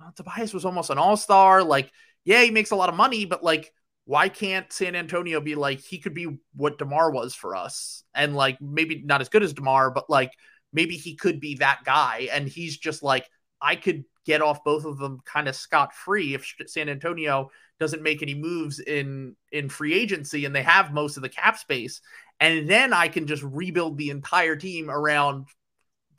[0.00, 1.62] oh, Tobias was almost an all star.
[1.62, 1.90] Like,
[2.24, 3.72] yeah, he makes a lot of money, but like
[4.04, 8.02] why can't San Antonio be like he could be what DeMar was for us?
[8.14, 10.32] And like maybe not as good as DeMar, but like
[10.72, 12.28] maybe he could be that guy.
[12.32, 13.28] And he's just like,
[13.60, 18.02] I could get off both of them kind of scot free if San Antonio doesn't
[18.02, 22.00] make any moves in in free agency and they have most of the cap space.
[22.38, 25.46] And then I can just rebuild the entire team around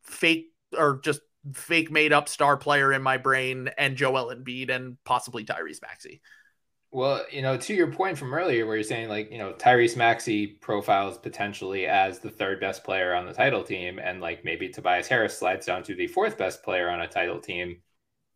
[0.03, 1.21] fake or just
[1.53, 6.21] fake made up star player in my brain and Joel Embiid and possibly Tyrese Maxey.
[6.93, 9.95] Well, you know, to your point from earlier, where you're saying like, you know, Tyrese
[9.95, 14.67] Maxey profiles potentially as the third best player on the title team, and like maybe
[14.67, 17.77] Tobias Harris slides down to the fourth best player on a title team.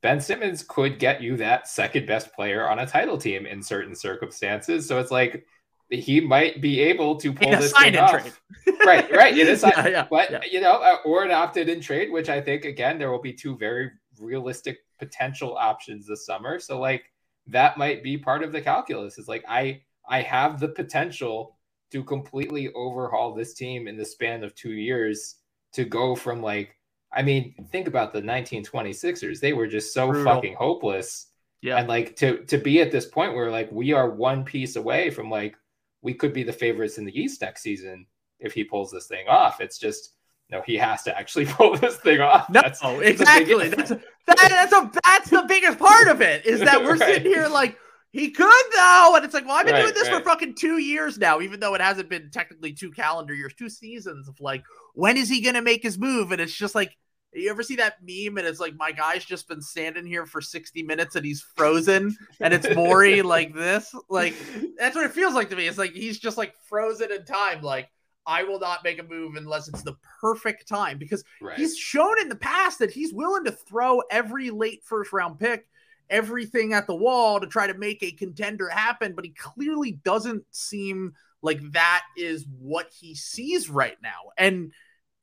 [0.02, 3.96] Ben Simmons could get you that second best player on a title team in certain
[3.96, 4.88] circumstances.
[4.88, 5.46] So it's like
[5.90, 8.12] he might be able to pull this thing off.
[8.12, 8.34] Trade.
[8.86, 9.38] right, right.
[9.38, 10.40] It is, yeah, yeah, but yeah.
[10.50, 13.58] you know, uh, or an opted-in trade, which I think again there will be two
[13.58, 16.58] very realistic potential options this summer.
[16.60, 17.12] So like
[17.48, 19.18] that might be part of the calculus.
[19.18, 21.58] Is like I I have the potential
[21.92, 25.36] to completely overhaul this team in the span of two years
[25.74, 26.76] to go from like
[27.16, 29.40] I mean, think about the 1926ers.
[29.40, 30.34] They were just so Brutal.
[30.34, 31.28] fucking hopeless.
[31.62, 31.78] Yeah.
[31.78, 35.10] And like to to be at this point where like we are one piece away
[35.10, 35.56] from like
[36.02, 38.06] we could be the favorites in the East next season
[38.40, 39.62] if he pulls this thing off.
[39.62, 40.14] It's just
[40.52, 42.50] no, he has to actually pull this thing off.
[42.50, 43.70] No, that's, exactly.
[43.70, 47.16] That's a, that, that's a that's the biggest part of it is that we're right.
[47.16, 47.78] sitting here like
[48.16, 50.24] he could though, and it's like, well, I've been right, doing this right.
[50.24, 53.70] for fucking two years now, even though it hasn't been technically two calendar years, two
[53.70, 54.64] seasons of like,
[54.94, 56.32] when is he gonna make his move?
[56.32, 56.98] And it's just like,
[57.34, 58.38] you ever see that meme?
[58.38, 62.16] And it's like, my guy's just been standing here for 60 minutes and he's frozen,
[62.40, 63.94] and it's Morey like this.
[64.10, 64.34] Like,
[64.78, 65.68] that's what it feels like to me.
[65.68, 67.90] It's like he's just like frozen in time, like
[68.26, 71.58] I will not make a move unless it's the perfect time because right.
[71.58, 75.68] he's shown in the past that he's willing to throw every late first round pick,
[76.10, 79.14] everything at the wall to try to make a contender happen.
[79.14, 84.32] But he clearly doesn't seem like that is what he sees right now.
[84.38, 84.74] And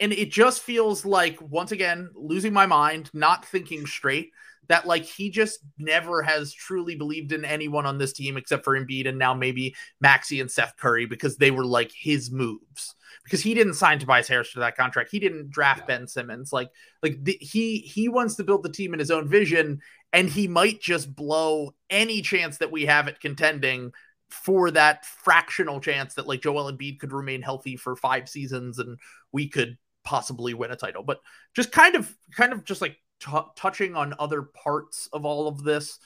[0.00, 4.32] and it just feels like once again losing my mind, not thinking straight
[4.69, 8.79] that like he just never has truly believed in anyone on this team except for
[8.79, 12.95] Embiid and now maybe Maxey and Seth Curry because they were like his moves
[13.25, 15.11] because he didn't sign Tobias Harris to that contract.
[15.11, 15.87] He didn't draft.
[15.87, 16.53] Ben Simmons.
[16.53, 16.71] Like
[17.03, 19.81] like the, he he wants to build the team in his own vision
[20.13, 23.93] and he might just blow any chance that we have at contending
[24.31, 28.99] for that fractional chance that like Joel Embiid could remain healthy for five seasons and
[29.31, 31.03] we could possibly win a title.
[31.03, 31.21] But
[31.55, 35.62] just kind of, kind of just like t- touching on other parts of all of
[35.64, 35.99] this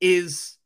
[0.00, 0.56] is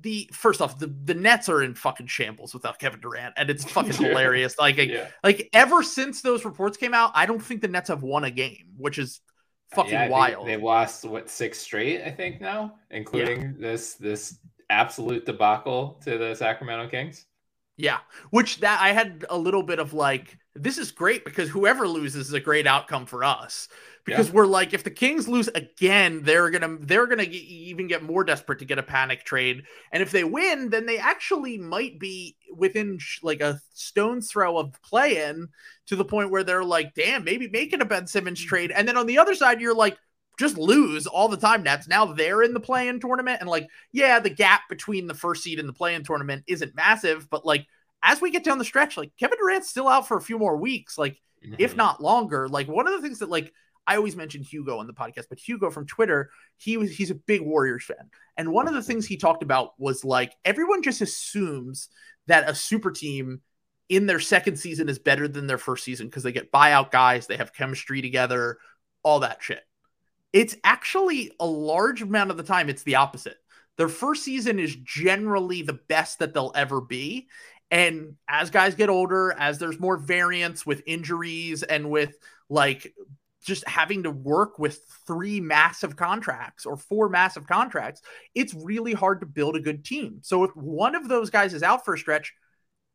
[0.00, 3.64] the first off the, the Nets are in fucking shambles without Kevin Durant and it's
[3.70, 4.08] fucking Yeah.
[4.08, 4.58] hilarious.
[4.58, 5.08] Like Yeah.
[5.22, 8.30] like ever since those reports came out, I don't think the Nets have won a
[8.30, 9.20] game, which is
[9.74, 10.48] fucking Yeah, wild.
[10.48, 14.38] They've lost what six straight, I think now, including this this
[14.70, 17.26] absolute debacle to the Sacramento Kings.
[17.76, 17.98] Yeah,
[18.30, 22.28] which that I had a little bit of like, this is great because whoever loses
[22.28, 23.68] is a great outcome for us.
[24.04, 28.02] Because we're like, if the Kings lose again, they're gonna they're gonna get, even get
[28.02, 31.98] more desperate to get a panic trade, and if they win, then they actually might
[31.98, 35.48] be within sh- like a stone's throw of play-in
[35.86, 38.98] to the point where they're like, damn, maybe making a Ben Simmons trade, and then
[38.98, 39.96] on the other side, you're like.
[40.38, 41.86] Just lose all the time, Nets.
[41.88, 45.58] Now they're in the play-in tournament, and like, yeah, the gap between the first seed
[45.60, 47.66] and the play-in tournament isn't massive, but like,
[48.02, 50.56] as we get down the stretch, like Kevin Durant's still out for a few more
[50.56, 51.18] weeks, like
[51.58, 51.76] if Mhm.
[51.76, 52.48] not longer.
[52.48, 53.52] Like one of the things that like
[53.86, 57.14] I always mention Hugo on the podcast, but Hugo from Twitter, he was he's a
[57.14, 58.10] big Warriors fan.
[58.36, 61.88] And one of the things he talked about was like everyone just assumes
[62.26, 63.42] that a super team
[63.90, 67.26] in their second season is better than their first season because they get buyout guys,
[67.26, 68.58] they have chemistry together,
[69.02, 69.62] all that shit.
[70.34, 73.38] It's actually a large amount of the time it's the opposite.
[73.78, 77.28] Their first season is generally the best that they'll ever be.
[77.70, 82.18] And as guys get older, as there's more variance with injuries and with
[82.48, 82.92] like
[83.44, 88.02] just having to work with three massive contracts or four massive contracts,
[88.34, 90.18] it's really hard to build a good team.
[90.22, 92.34] So if one of those guys is out for a stretch,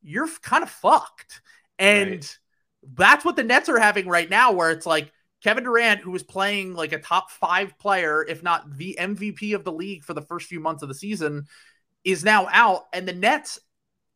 [0.01, 1.39] you're kind of fucked.
[1.77, 2.37] And Right.
[2.95, 5.13] that's what the Nets are having right now, where it's like
[5.43, 9.63] Kevin Durant, who was playing like a top five player, if not the MVP of
[9.63, 11.45] the league for the first few months of the season,
[12.03, 12.87] is now out.
[12.93, 13.59] And the Nets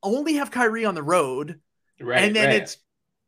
[0.02, 1.60] only have Kyrie on the road.
[2.00, 2.62] right, and then right.
[2.62, 2.78] it's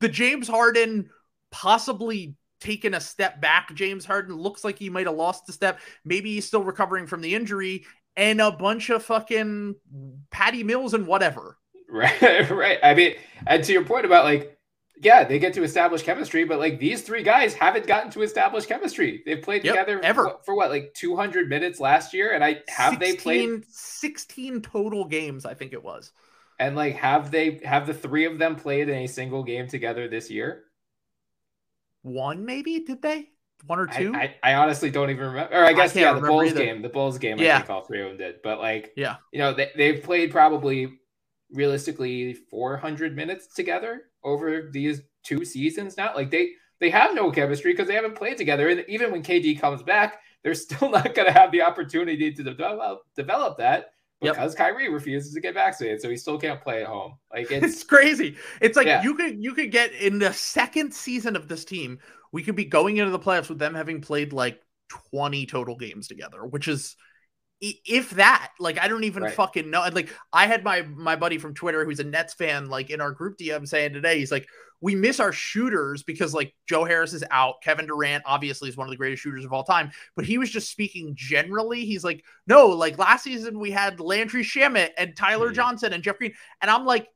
[0.01, 1.09] the James Harden
[1.51, 3.73] possibly taken a step back.
[3.75, 5.79] James Harden looks like he might have lost a step.
[6.03, 7.85] Maybe he's still recovering from the injury.
[8.17, 9.75] And a bunch of fucking
[10.31, 11.57] Patty Mills and whatever.
[11.87, 12.79] Right, right.
[12.83, 13.13] I mean,
[13.45, 14.54] and to your point about like,
[15.01, 18.65] yeah, they get to establish chemistry, but like these three guys haven't gotten to establish
[18.65, 19.21] chemistry.
[19.25, 20.23] They've played Yep, together ever.
[20.23, 24.61] what- for what, like 200 minutes last year, and I have they played 16 16
[24.61, 26.11] total games, I think it was.
[26.59, 30.07] and like have they have the three of them played in a single game together
[30.07, 30.63] this year?
[32.03, 33.29] One, maybe, did they?
[33.65, 34.13] One or two?
[34.13, 35.55] I, I honestly don't even remember.
[35.55, 36.59] Or I guess can't yeah, the Bulls either.
[36.63, 37.39] game, the Bulls game.
[37.39, 37.55] Yeah.
[37.55, 39.15] I think all three of them did, but like yeah.
[39.31, 40.99] you know they, they've played probably
[41.51, 46.49] realistically 400 minutes together over these two seasons now like they
[46.81, 50.19] they have no chemistry because they haven't played together and even when kd comes back
[50.43, 53.87] they're still not going to have the opportunity to develop develop that
[54.21, 54.35] Yep.
[54.35, 57.65] because Kyrie refuses to get vaccinated so he still can't play at home like It's
[57.65, 58.37] it's crazy.
[58.61, 59.03] It's like Yeah.
[59.03, 61.99] you could you could get in the second season of this team,
[62.31, 64.61] we could be going into the playoffs with them having played like
[65.11, 66.95] 20 total games together, which is
[67.61, 69.27] if that, like I don't even Right.
[69.27, 69.87] fucking know.
[69.91, 73.11] Like I had my my buddy from Twitter who's a Nets fan, like in our
[73.11, 74.47] group DM saying today, he's like,
[74.81, 77.55] we miss our shooters because like Joe Harris is out.
[77.63, 80.51] Kevin Durant obviously is one of the greatest shooters of all time, but he was
[80.51, 81.85] just speaking generally.
[81.85, 85.53] He's like, no, like last season we had Landry Shamet and Tyler Mhm.
[85.53, 87.07] Johnson and Jeff Green, and I'm like,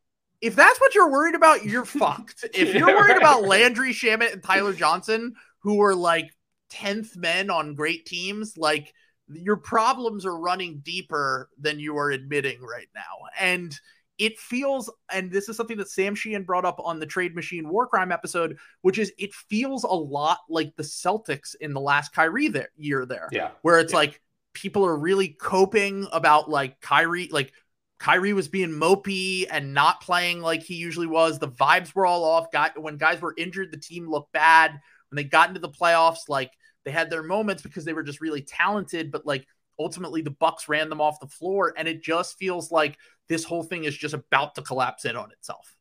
[0.41, 2.45] if that's what you're worried about, you're fucked.
[2.53, 3.17] If you're Yeah, worried right.
[3.17, 6.31] about Landry Shamet and Tyler Johnson, who were like
[6.69, 8.93] 10th men on great teams, like
[9.33, 13.27] your problems are running deeper than you are admitting right now.
[13.39, 13.77] And
[14.17, 17.69] it feels, and this is something that Sam Sheehan brought up on the Trade Machine
[17.69, 22.13] War Crime episode, which is it feels a lot like the Celtics in the last
[22.13, 23.99] Kyrie there, year there yeah where it's Yeah.
[23.99, 24.21] like
[24.53, 27.53] people are really coping about like Kyrie, like
[27.99, 31.39] Kyrie was being mopey and not playing like he usually was.
[31.39, 32.51] The vibes were all off.
[32.51, 34.71] Guy, when guys were injured, the team looked bad.
[35.09, 36.51] When they got into the playoffs, like
[36.85, 39.45] they had their moments because they were just really talented, but like
[39.79, 43.63] ultimately the Bucks ran them off the floor, and it just feels like this whole
[43.63, 45.75] thing is just about to collapse in on itself.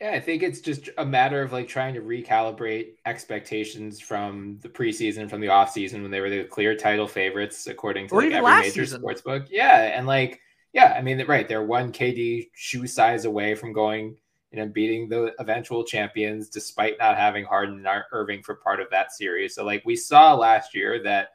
[0.00, 4.68] Yeah, I think it's just a matter of like trying to recalibrate expectations from the
[4.68, 8.32] preseason, from the offseason when they were the clear title favorites according to Or like
[8.32, 8.86] every major season.
[8.86, 9.46] sports book.
[9.48, 10.40] Yeah, and like
[10.72, 14.16] yeah, I mean right, they're one KD shoe size away from going
[14.52, 18.80] you know beating the eventual champions despite not having Harden and Ir- Irving for part
[18.80, 19.54] of that series.
[19.54, 21.30] So like we saw last year that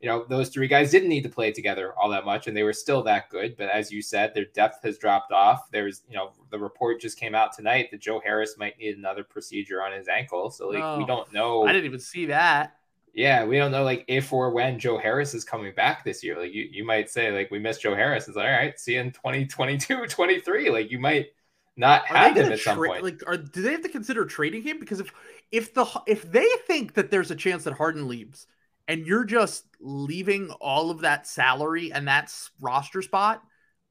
[0.00, 2.62] you know those three guys didn't need to play together all that much and they
[2.64, 6.16] were still that good but as you said their depth has dropped off there's you
[6.16, 9.92] know the report just came out tonight that joe harris might need another procedure on
[9.92, 11.06] his ankle so like we Oh.
[11.06, 12.76] don't know I didn't even see that.
[13.14, 16.36] Yeah, we don't know like if or when Joe Harris is coming back this year.
[16.38, 18.26] Like you, you might say like we miss Joe Harris.
[18.26, 20.70] It's like all right, see you in 2022, 23.
[20.70, 21.28] Like you might
[21.76, 23.04] not have him at some tra- point.
[23.04, 24.78] Like, are, do they have to consider trading him?
[24.78, 25.12] Because if
[25.50, 28.46] if the if they think that there's a chance that Harden leaves,
[28.86, 33.42] and you're just leaving all of that salary and that roster spot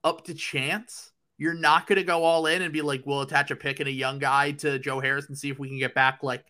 [0.04, 3.52] up to chance, you're not going to go all in and be like, we'll attach
[3.52, 5.94] a pick and a young guy to Joe Harris and see if we can get
[5.94, 6.46] back like.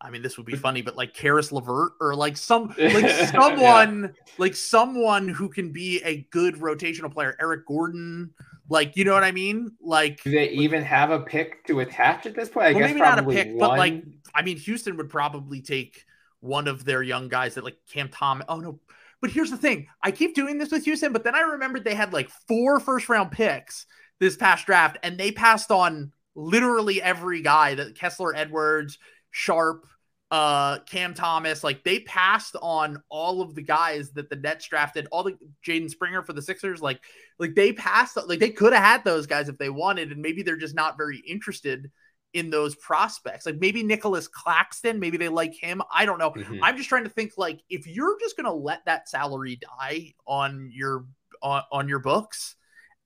[0.00, 4.02] I mean, this would be funny, but like Caris LeVert or like some like someone
[4.02, 4.32] yeah.
[4.38, 8.30] like someone who can be a good rotational player, Eric Gordon,
[8.68, 9.72] like, you know what I mean?
[9.80, 12.66] Like, do they even have a pick to attach at this point?
[12.66, 13.58] I well, guess maybe not a pick, one.
[13.58, 14.04] but like,
[14.34, 16.04] I mean, Houston would probably take
[16.40, 18.46] one of their young guys that like Cam Thomas.
[18.48, 18.80] Oh no,
[19.20, 21.94] but here's the thing: I keep doing this with Houston, but then I remembered they
[21.94, 23.86] had like four first round picks
[24.20, 28.98] this past draft, and they passed on literally every guy that Kessler Edwards,
[29.30, 29.86] Sharpe,
[30.30, 35.08] uh Cam Thomas, like they passed on all of the guys that the Nets drafted,
[35.10, 37.00] all the Jaden Springer for the Sixers, like
[37.38, 40.42] like they passed like they could have had those guys if they wanted, and maybe
[40.42, 41.90] they're just not very interested
[42.34, 43.46] in those prospects.
[43.46, 45.82] Like maybe Nicolas Claxton, maybe they like him.
[45.90, 46.30] I don't know.
[46.30, 46.62] Mm-hmm.
[46.62, 50.70] I'm just trying to think like if you're just gonna let that salary die on
[50.72, 51.06] your
[51.42, 52.56] on, on your books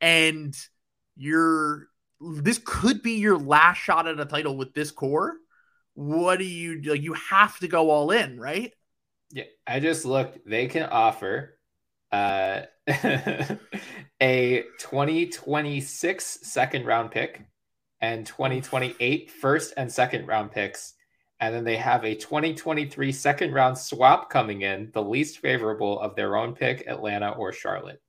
[0.00, 0.54] and
[1.16, 1.86] you're
[2.20, 5.34] this could be your last shot at a title with this core
[5.94, 8.72] what do you like you have to go all in right?
[9.30, 11.58] Yeah i just looked they can offer
[12.10, 12.62] uh
[14.20, 17.46] a 2026 second round pick
[18.02, 20.94] and 2028 first and second round picks.
[21.40, 26.14] And then they have a 2023 second round swap coming in the least favorable of
[26.14, 28.02] their own pick atlanta or charlotte.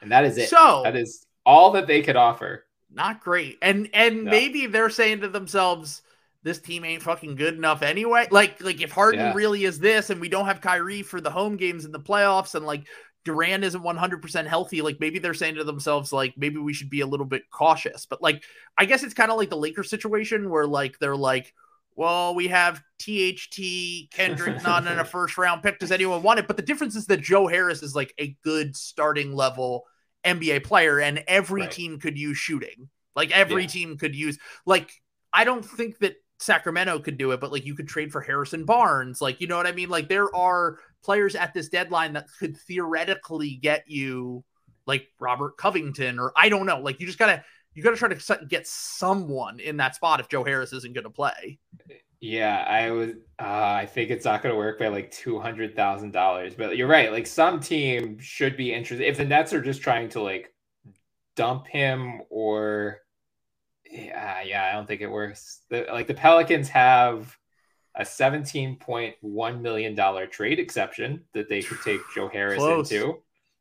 [0.00, 0.48] And that is it.
[0.48, 2.66] So that is all that they could offer.
[2.90, 3.58] Not great.
[3.60, 4.30] And and no.
[4.30, 6.02] maybe they're saying to themselves
[6.42, 8.28] this team ain't fucking good enough anyway.
[8.30, 9.34] Like, like if Harden yeah.
[9.34, 12.54] really is this, and we don't have Kyrie for the home games in the playoffs,
[12.54, 12.86] and like
[13.24, 17.00] Durant isn't 100% healthy, like maybe they're saying to themselves, like maybe we should be
[17.00, 18.06] a little bit cautious.
[18.06, 18.42] But like,
[18.76, 21.52] I guess it's kind of like the Lakers situation where like they're like,
[21.96, 25.80] well, we have THT Kendrick not in a first round pick.
[25.80, 26.46] Does anyone want it?
[26.46, 29.84] But the difference is that Joe Harris is like a good starting level
[30.24, 31.70] NBA player, and every right.
[31.70, 32.88] team could use shooting.
[33.16, 33.68] Like every yeah.
[33.68, 34.92] team could use like
[35.32, 38.64] I don't think that Sacramento could do it, but like you could trade for Harrison
[38.64, 39.20] Barnes.
[39.20, 39.88] Like, you know what I mean?
[39.88, 44.44] Like there are players at this deadline that could theoretically get you
[44.86, 46.80] like Robert Covington or I don't know.
[46.80, 50.44] Like you just gotta you gotta try to get someone in that spot if Joe
[50.44, 51.58] Harris isn't gonna play.
[52.20, 53.10] Yeah, I was.
[53.38, 53.44] Uh,
[53.82, 56.54] I think it's not going to work by like two hundred thousand dollars.
[56.54, 57.12] But you're right.
[57.12, 60.52] Like some team should be interested if the Nets are just trying to like
[61.36, 62.98] dump him or
[63.90, 65.60] yeah, yeah, I don't think it works.
[65.70, 67.36] The, like the Pelicans have
[67.94, 72.90] a $17.1 million trade exception that they could take Joe Harris Close.
[72.90, 73.18] into,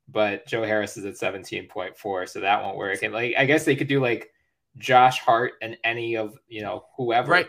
[0.07, 3.01] but Joe Harris is at 17.4, so that won't work.
[3.03, 4.31] And like, I guess they could do like
[4.77, 7.47] Josh Hart and any of, you know, whoever right.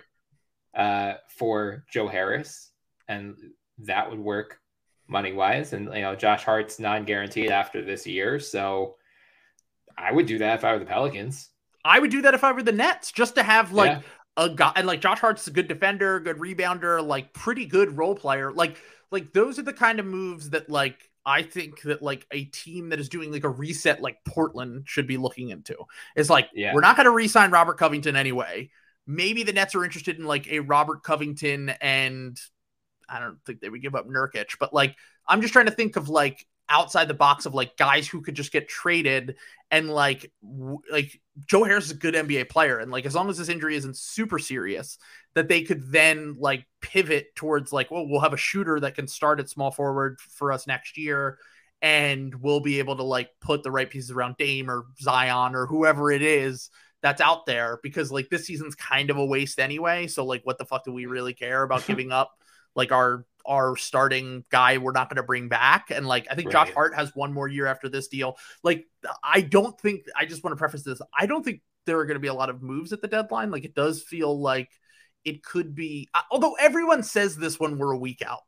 [0.75, 2.71] uh, for Joe Harris,
[3.07, 3.37] and
[3.79, 4.61] that would work
[5.09, 5.73] money wise.
[5.73, 8.97] And, you know, Josh Hart's non guaranteed after this year, so
[9.97, 11.51] I would do that if I were the Pelicans.
[11.89, 14.45] I would do that if I were the Nets, just to have like yeah.
[14.45, 18.15] a guy and like Josh Hart's a good defender, good rebounder, like pretty good role
[18.15, 18.53] player.
[18.53, 18.77] Like
[19.11, 22.91] like those are the kind of moves that like I think that like a team
[22.91, 25.77] that is doing like a reset like Portland should be looking into.
[26.15, 26.75] It's like yeah.
[26.75, 28.71] we're not going to re-sign Robert Covington anyway.
[29.07, 32.39] Maybe the Nets are interested in like a Robert Covington and
[33.09, 34.95] I don't think they would give up Nurkic, but like
[35.27, 38.35] I'm just trying to think of like outside the box of like guys who could
[38.35, 39.37] just get traded
[39.71, 43.31] and like w- like Joe Harris is a good NBA player and like as long
[43.31, 44.99] as this injury isn't super serious
[45.35, 49.07] that they could then like pivot towards like well we'll have a shooter that can
[49.07, 51.39] start at small forward for us next year
[51.81, 55.67] and we'll be able to like put the right pieces around Dame or Zion or
[55.67, 56.71] whoever it is
[57.03, 60.59] that's out there because like this season's kind of a waste anyway so like what
[60.59, 61.11] the fuck do we mm.
[61.11, 62.33] really care about giving up
[62.75, 65.91] like our our starting guy we're not going to bring back.
[65.91, 66.67] And like, I think right.
[66.67, 68.37] Josh Hart has one more year after this deal.
[68.63, 68.87] Like,
[69.25, 71.01] I don't think, I just want to preface this.
[71.19, 73.51] I don't think there are going to be a lot of moves at the deadline.
[73.51, 74.69] Like, it does feel like
[75.25, 78.43] it could be, although everyone says this when we're a week out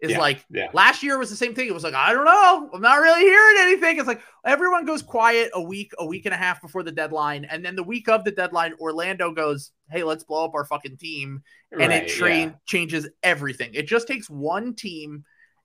[0.00, 0.68] is yeah, like yeah.
[0.74, 1.68] last year was the same thing.
[1.68, 2.70] It was like, I don't know.
[2.72, 3.96] I'm not really hearing anything.
[3.98, 7.46] It's like everyone goes quiet a week, a week and a half before the deadline.
[7.46, 10.98] And then the week of the deadline, Orlando goes, Hey, let's blow up our fucking
[10.98, 11.42] team.
[11.72, 12.54] And right, it train yeah.
[12.66, 13.70] changes everything.
[13.72, 15.24] It just takes one team.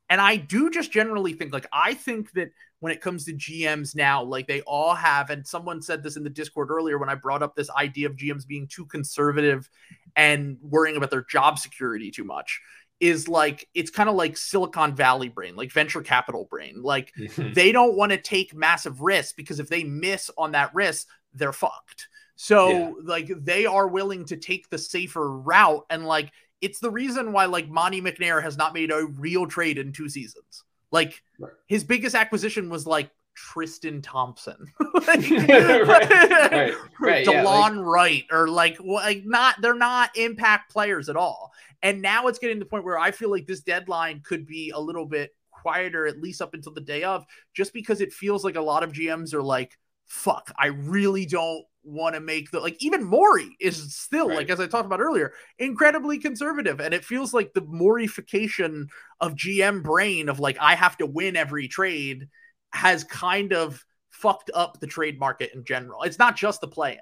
[0.10, 3.96] And I do just generally think like I think that when it comes to GMs
[3.96, 7.16] now, like they all have, and someone said this in the Discord earlier when I
[7.16, 9.70] brought up this idea of GMs being too conservative
[10.16, 12.60] and worrying about their job security too much
[13.02, 16.82] is like it's kind of like Silicon Valley brain, like venture capital brain.
[16.82, 17.54] Like Mhm.
[17.54, 21.52] they don't want to take massive risks because if they miss on that risk, they're
[21.52, 22.08] fucked.
[22.36, 22.92] So Yeah.
[23.04, 27.46] like they are willing to take the safer route and like it's the reason why
[27.46, 30.64] like Monte McNair has not made a real trade in two seasons.
[30.92, 31.52] Like Right.
[31.68, 33.10] his biggest acquisition was like
[33.54, 34.68] Tristan Thompson.
[35.08, 40.72] Like, right, right, right, yeah, like- Delon Wright or like like not they're not impact
[40.72, 41.52] players at all.
[41.84, 44.70] And now it's getting to the point where I feel like this deadline could be
[44.70, 48.44] a little bit quieter at least up until the day of just because it feels
[48.44, 49.78] like a lot of GMs are like
[50.08, 54.38] fuck, I really don't want to make the like even Morey is still Right.
[54.40, 58.88] like as I talked about earlier, incredibly conservative and it feels like the Moreyfication
[59.20, 62.28] of GM brain of like I have to win every trade
[62.74, 66.04] has kind of fucked up the trade market in general.
[66.04, 67.00] It's not just the play in.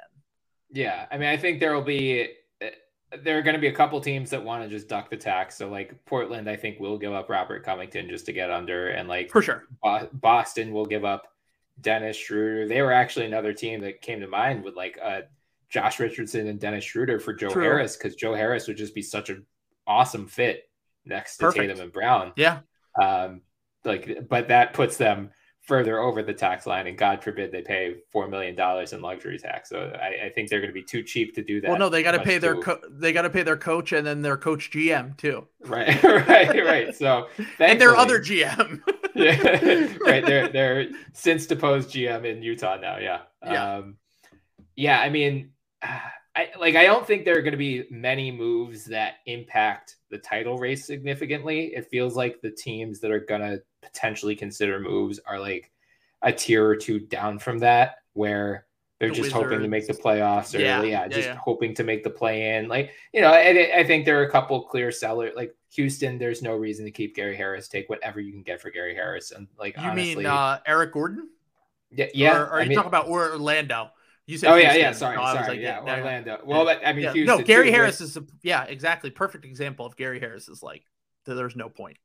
[0.71, 2.29] Yeah, I mean, I think there will be
[2.61, 2.69] eh,
[3.23, 5.57] there are going to be a couple teams that want to just duck the tax.
[5.57, 9.09] So like Portland, I think will give up Robert Covington just to get under, and
[9.09, 9.63] like For sure.
[9.81, 11.27] Bo- Boston will give up
[11.81, 12.67] Dennis Schroeder.
[12.67, 15.21] They were actually another team that came to mind with like uh,
[15.69, 17.63] Josh Richardson and Dennis Schroeder for Joe True.
[17.63, 19.45] Harris because Joe Harris would just be such an
[19.87, 20.69] awesome fit
[21.05, 21.69] next to Perfect.
[21.69, 22.33] Tatum and Brown.
[22.35, 22.59] Yeah.
[23.01, 23.41] Um,
[23.85, 25.31] like, but that puts them
[25.69, 29.37] further over the tax line, and God forbid they pay four million dollars in luxury
[29.37, 29.69] tax.
[29.69, 31.69] So I, I think they're going to be too cheap to do that.
[31.69, 33.93] Well, no, they got to pay their too- co- they got to pay their coach
[33.93, 36.95] and then their coach GM too, right, right, right.
[36.95, 37.27] So
[37.59, 38.81] and their other GM.
[39.15, 40.25] yeah, right.
[40.25, 42.97] They're they're since deposed GM in Utah now.
[42.97, 43.75] Yeah, Yeah.
[43.75, 43.97] um,
[44.75, 44.99] yeah.
[44.99, 45.51] I mean,
[46.39, 46.75] I like.
[46.75, 50.85] I don't think there are going to be many moves that impact the title race
[50.85, 51.73] significantly.
[51.75, 55.71] It feels like the teams that are going to potentially consider moves are like
[56.21, 58.65] a tier or two down from that, where
[58.99, 61.35] they're The just hoping to make the playoffs or Yeah, yeah, yeah, just yeah.
[61.35, 62.67] hoping to make the play in.
[62.67, 65.33] Like you know, I, I think there are a couple clear sellers.
[65.35, 67.67] Like Houston, there's no reason to keep Gary Harris.
[67.67, 70.93] Take whatever you can get for Gary Harris, and like You honestly, mean uh, Eric
[70.93, 71.29] Gordon?
[71.91, 72.35] yeah, yeah.
[72.37, 73.89] Or, or are I you mean- talking about Orlando?
[74.29, 74.81] You said oh yeah, Houston.
[74.81, 74.91] yeah.
[74.91, 75.57] Sorry, No, I was sorry.
[75.57, 75.95] like, yeah, no.
[75.95, 76.39] Orlando.
[76.45, 77.13] Well, but I mean, Yeah.
[77.13, 77.37] Houston.
[77.39, 80.83] no, Gary too, Harris is a, yeah, exactly perfect example of Gary Harris is like
[81.25, 81.97] there's no point.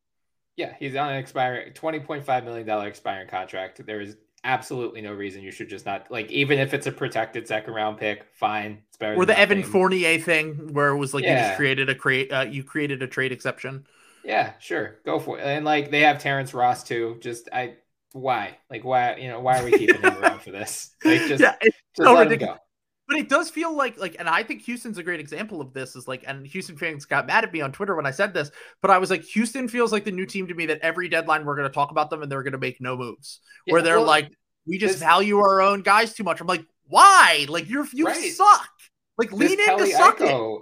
[0.56, 3.84] Yeah, he's on an expiring twenty point five million dollar expiring contract.
[3.84, 7.46] There is absolutely no reason you should just not like even if it's a protected
[7.48, 8.82] second round pick, fine.
[8.88, 9.16] It's better.
[9.16, 9.72] Or the Evan nothing.
[9.72, 13.06] Fournier thing where it was like you just created a create uh, you created a
[13.06, 13.86] trade exception.
[14.24, 15.42] Yeah, sure, go for it.
[15.42, 17.18] And like they have Terrence Ross too.
[17.20, 17.74] Just I
[18.12, 20.94] why like why you know why are we keeping him around for this?
[21.02, 22.56] Just yeah, it's just so ridiculous.
[22.56, 22.60] go.
[23.08, 25.94] But it does feel like like, and I think Houston's a great example of this.
[25.96, 28.50] Is like, and Houston fans got mad at me on Twitter when I said this,
[28.80, 31.44] but I was like, Houston feels like the new team to me that every deadline
[31.44, 33.40] we're going to talk about them and they're going to make no moves.
[33.68, 34.30] where they're well, like,
[34.66, 36.40] we just this- value our own guys too much.
[36.40, 37.44] I'm like, why?
[37.48, 38.32] Like you're you Right.
[38.32, 38.70] suck.
[39.18, 40.60] Like this lean into sucking.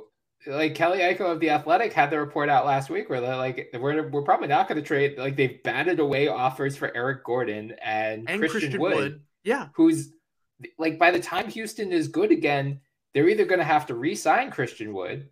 [0.48, 3.68] Like Kelly Iko of the Athletic had the report out last week where they're like,
[3.78, 5.16] we're, we're probably not going to trade.
[5.16, 9.68] Like they've batted away offers for Eric Gordon and, And Christian, Wood, Yeah.
[9.74, 10.12] who's
[10.78, 12.80] like by the time Houston is good again,
[13.14, 15.28] they're either going to have to re-sign Christian Wood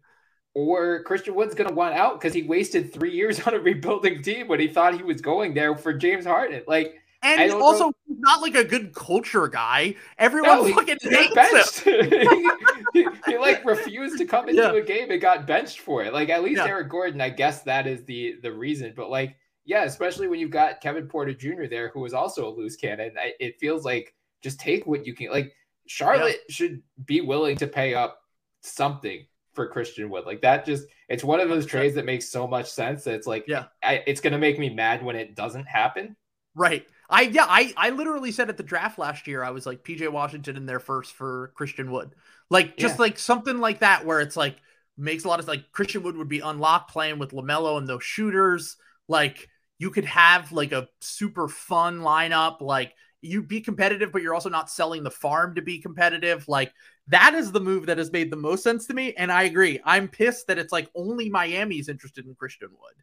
[0.55, 4.23] or Christian Wood's going to want out because he wasted three years on a rebuilding
[4.23, 6.62] team when he thought he was going there for James Harden.
[6.66, 9.95] Like, And also know- not like a good culture guy.
[10.19, 11.35] Everyone no, he, fucking he hates him.
[11.35, 11.81] benched.
[12.93, 14.73] he, he, he, like refused to come into Yeah.
[14.73, 16.12] a game and got benched for it.
[16.12, 16.66] Like at least Yeah.
[16.66, 18.93] Eric Gordon, I guess that is the the reason.
[18.97, 19.37] But like,
[19.71, 21.67] yeah, especially when you've got Kevin Porter Jr.
[21.67, 23.13] there, who is also a loose cannon.
[23.19, 25.31] I, it feels like just take what you can.
[25.31, 25.53] Like
[25.87, 28.21] Charlotte should be willing to pay up
[28.63, 30.27] something for Christian Wood.
[30.27, 33.27] Like that just it's one of those trades that makes so much sense that it's
[33.27, 33.67] like Yeah.
[33.83, 36.17] I, it's gonna make me mad when it doesn't happen.
[36.55, 36.87] Right.
[37.09, 40.09] I yeah, I I literally said at the draft last year, I was like PJ
[40.11, 42.15] Washington in there first for Christian Wood.
[42.51, 43.03] Like just Yeah.
[43.03, 44.57] like something like that where it's like
[44.97, 48.05] makes a lot of like Christian Wood would be unlocked playing with LaMelo and those
[48.05, 48.77] shooters.
[49.09, 49.49] Like
[49.81, 52.61] you could have like a super fun lineup.
[52.61, 52.93] Like
[53.23, 56.47] you be competitive, but you're also not selling the farm to be competitive.
[56.47, 56.70] Like
[57.09, 59.15] that is the move that has made the most sense to me.
[59.15, 59.81] And I agree.
[59.82, 63.02] I'm pissed that it's like only Miami's interested in Christian Wood.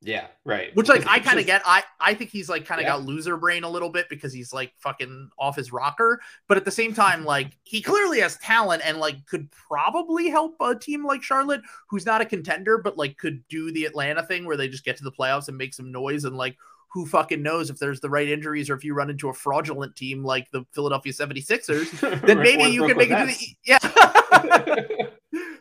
[0.00, 0.74] Yeah, right.
[0.76, 1.60] Which like I kind of get.
[1.66, 2.92] I I think he's like kind of Yeah.
[2.92, 6.20] got loser brain a little bit because he's like fucking off his rocker.
[6.46, 10.54] But at the same time, like he clearly has talent and like could probably help
[10.60, 14.44] a team like Charlotte, who's not a contender, but like could do the Atlanta thing
[14.44, 16.56] where they just get to the playoffs and make some noise and like
[16.90, 19.94] who fucking knows if there's the right injuries or if you run into a fraudulent
[19.94, 23.78] team like the Philadelphia 76ers, then maybe you can make it to the yeah.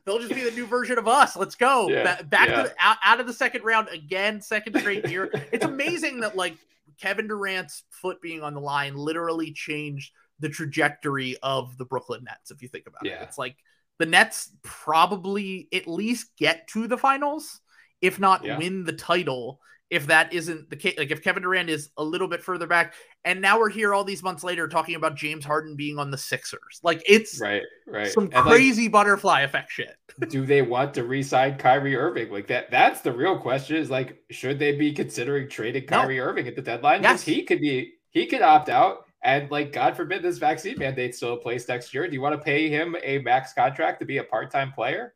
[0.05, 1.35] They'll just be the new version of us.
[1.35, 2.63] Let's go Yeah, back yeah.
[2.63, 5.29] to the, out, out of the second round again, second straight year.
[5.51, 6.55] it's amazing that like
[7.01, 12.51] Kevin Durant's foot being on the line literally changed the trajectory of the Brooklyn Nets.
[12.51, 13.57] If you think about it, it's like
[13.99, 17.59] the Nets probably at least get to the finals,
[18.01, 18.57] if not Yeah.
[18.57, 19.59] win the title.
[19.89, 22.93] If that isn't the case, like if Kevin Durant is a little bit further back,
[23.23, 26.17] and now we're here all these months later talking about James Harden being on the
[26.17, 28.07] Sixers, like it's Right, right.
[28.11, 29.95] some And, like, crazy butterfly effect shit.
[30.29, 32.29] do they want to re-sign Kyrie Irving?
[32.31, 36.01] Like that that's the real question is like should they be considering trading No.
[36.01, 37.01] Kyrie Irving at the deadline?
[37.01, 37.35] Because Yes.
[37.35, 41.33] he could be he could opt out and like God forbid this vaccine mandate still
[41.35, 42.07] in place next year.
[42.07, 45.13] Do you want to pay him a max contract to be a part-time player?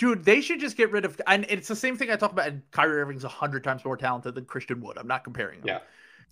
[0.00, 1.20] Dude, they should just get rid of.
[1.26, 2.48] And it's the same thing I talk about.
[2.48, 4.96] And Kyrie Irving's a hundred times more talented than Christian Wood.
[4.98, 5.68] I'm not comparing them.
[5.68, 5.80] Yeah,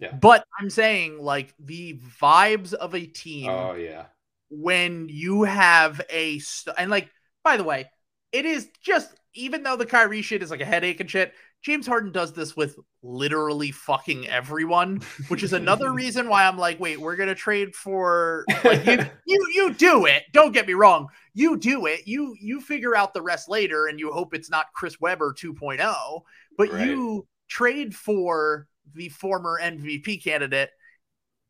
[0.00, 0.12] yeah.
[0.16, 4.06] But I'm saying like the vibes of a team Oh yeah.
[4.48, 7.10] when you have a st- and like
[7.44, 7.90] by the way,
[8.32, 11.34] it is just even though the Kyrie shit is like a headache and shit.
[11.62, 16.78] James Harden does this with literally fucking everyone, which is another reason why I'm like,
[16.80, 20.22] wait, we're gonna trade for like you, you you do it.
[20.32, 22.06] Don't get me wrong, you do it.
[22.06, 26.20] You you figure out the rest later, and you hope it's not Chris Webber 2.0,
[26.56, 26.86] but Right.
[26.86, 30.70] you trade for the former MVP candidate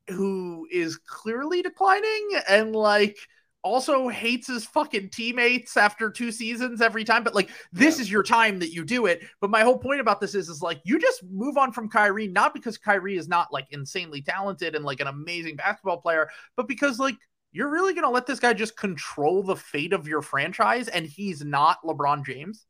[0.08, 3.18] who is clearly declining and like
[3.64, 7.24] also hates his fucking teammates after two seasons every time.
[7.24, 8.02] But like this Yeah.
[8.02, 9.22] is your time that you do it.
[9.40, 12.28] But my whole point about this is is like you just move on from Kyrie,
[12.28, 16.68] not because Kyrie is not like insanely talented and like an amazing basketball player, but
[16.68, 17.16] because like
[17.52, 21.44] you're really gonna let this guy just control the fate of your franchise and he's
[21.44, 22.66] not LeBron James.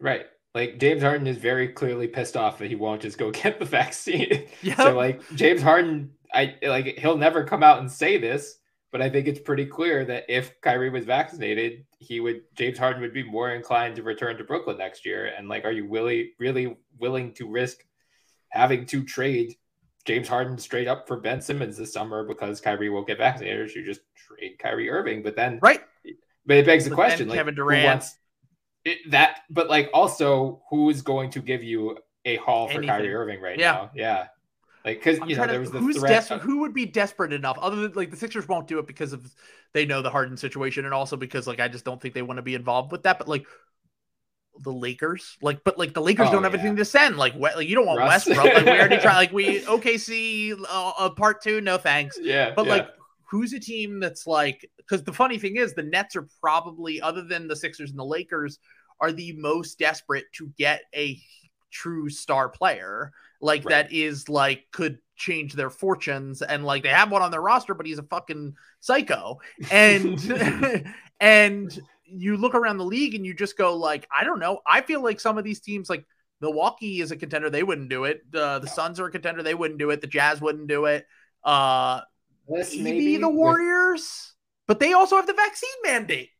[0.00, 0.26] Right.
[0.54, 3.64] Like James Harden is very clearly pissed off that he won't just go get the
[3.64, 4.48] vaccine.
[4.62, 4.76] Yep.
[4.76, 8.56] So like James Harden, I like he'll never come out and say this,
[8.92, 13.02] but I think it's pretty clear that if Kyrie was vaccinated, he would James Harden
[13.02, 15.32] would be more inclined to return to Brooklyn next year.
[15.36, 17.78] And like, are you really really willing to risk
[18.50, 19.54] having to trade
[20.04, 23.60] James Harden straight up for Ben Simmons this summer because Kyrie won't get vaccinated?
[23.60, 25.22] Or should you just trade Kyrie Irving?
[25.22, 25.80] But then Right.
[26.44, 28.16] but it begs the question, like Kevin who Durant- wants
[28.84, 29.40] it, that?
[29.48, 32.88] But like, also, who is going to give you a haul for Anything.
[32.88, 33.72] Kyrie Irving right Yeah.
[33.72, 33.90] now?
[33.94, 34.26] Yeah,
[34.84, 36.10] like because you know trying there was the who's threat.
[36.10, 36.36] desperate?
[36.36, 37.58] of- Who would be desperate enough?
[37.60, 39.34] Other than like the Sixers won't do it because of
[39.72, 42.38] they know the Harden situation, and also because like I just don't think they want
[42.38, 43.18] to be involved with that.
[43.18, 43.46] But like
[44.60, 46.60] the Lakers, like but like the Lakers Oh, don't have yeah.
[46.60, 47.16] anything to send.
[47.16, 48.26] Like we- like you don't want Russ.
[48.26, 48.54] Westbrook.
[48.54, 49.16] Like we already tried.
[49.16, 52.18] Like we OKC uh, uh, part two, no thanks.
[52.20, 52.72] yeah, But yeah.
[52.72, 52.88] like
[53.30, 57.22] who's a team that's like because the funny thing is the Nets are probably other
[57.22, 58.58] than the Sixers and the Lakers
[59.00, 61.18] are the most desperate to get a
[61.70, 63.10] true star player
[63.42, 63.88] like Right.
[63.88, 67.74] that is like could change their fortunes and like they have one on their roster
[67.74, 69.38] but he's a fucking psycho.
[69.70, 70.18] And
[71.20, 74.60] and you look around the league and you just go like I don't know.
[74.66, 76.04] I feel like some of these teams like
[76.40, 78.22] Milwaukee is a contender they wouldn't do it.
[78.30, 80.00] The the Suns are a contender they wouldn't do it.
[80.00, 81.06] The Jazz wouldn't do it.
[81.44, 82.00] Uh
[82.48, 84.34] This maybe the with- Warriors,
[84.66, 86.30] but they also have the vaccine mandate.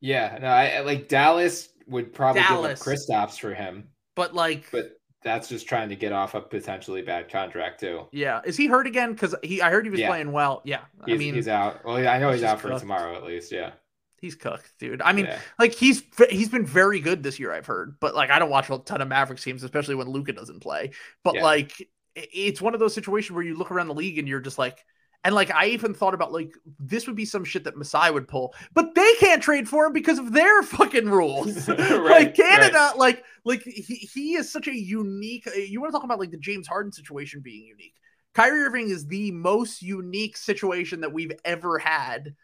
[0.00, 2.82] yeah, no, I I- like Dallas would probably Dallas.
[2.82, 6.40] give up Kristaps for him, But like, but that's just trying to get off a
[6.40, 8.06] potentially bad contract too.
[8.12, 9.12] yeah, is he hurt again?
[9.12, 10.08] Because he, I heard he was Yeah.
[10.08, 10.62] playing well.
[10.64, 11.84] Yeah, He's, I mean, he's out.
[11.84, 12.80] Well, I know he's he's out for cooked.
[12.80, 13.50] tomorrow at least.
[13.52, 13.72] Yeah.
[14.20, 15.02] he's cooked, dude.
[15.02, 15.40] I mean, yeah.
[15.58, 17.52] like he's he's been very good this year.
[17.52, 20.32] I've heard, but like I don't watch a ton of Mavericks teams, especially when Luka
[20.32, 20.90] doesn't play.
[21.24, 21.42] But Yeah.
[21.44, 24.58] like, it's one of those situations where you look around the league and you're just
[24.58, 24.84] like.
[25.24, 28.28] And like I even thought about like this would be some shit that Masai would
[28.28, 31.68] pull, but they can't trade for him because of their fucking rules.
[31.68, 33.82] like Right, Canada, like like he,
[34.12, 35.46] he is such a unique.
[35.46, 37.94] uh, You want to talk about like the James Harden situation being unique?
[38.34, 42.34] Kyrie Irving is the most unique situation that we've ever had,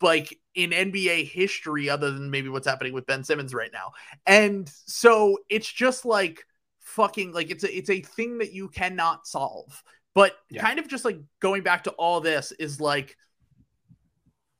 [0.00, 3.92] like in NBA history, other than maybe what's happening with Ben Simmons right now.
[4.26, 6.44] And so it's just like
[6.80, 9.82] fucking like it's a it's a thing that you cannot solve.
[10.14, 10.62] But Yeah.
[10.62, 13.16] kind of just like going back to all this is like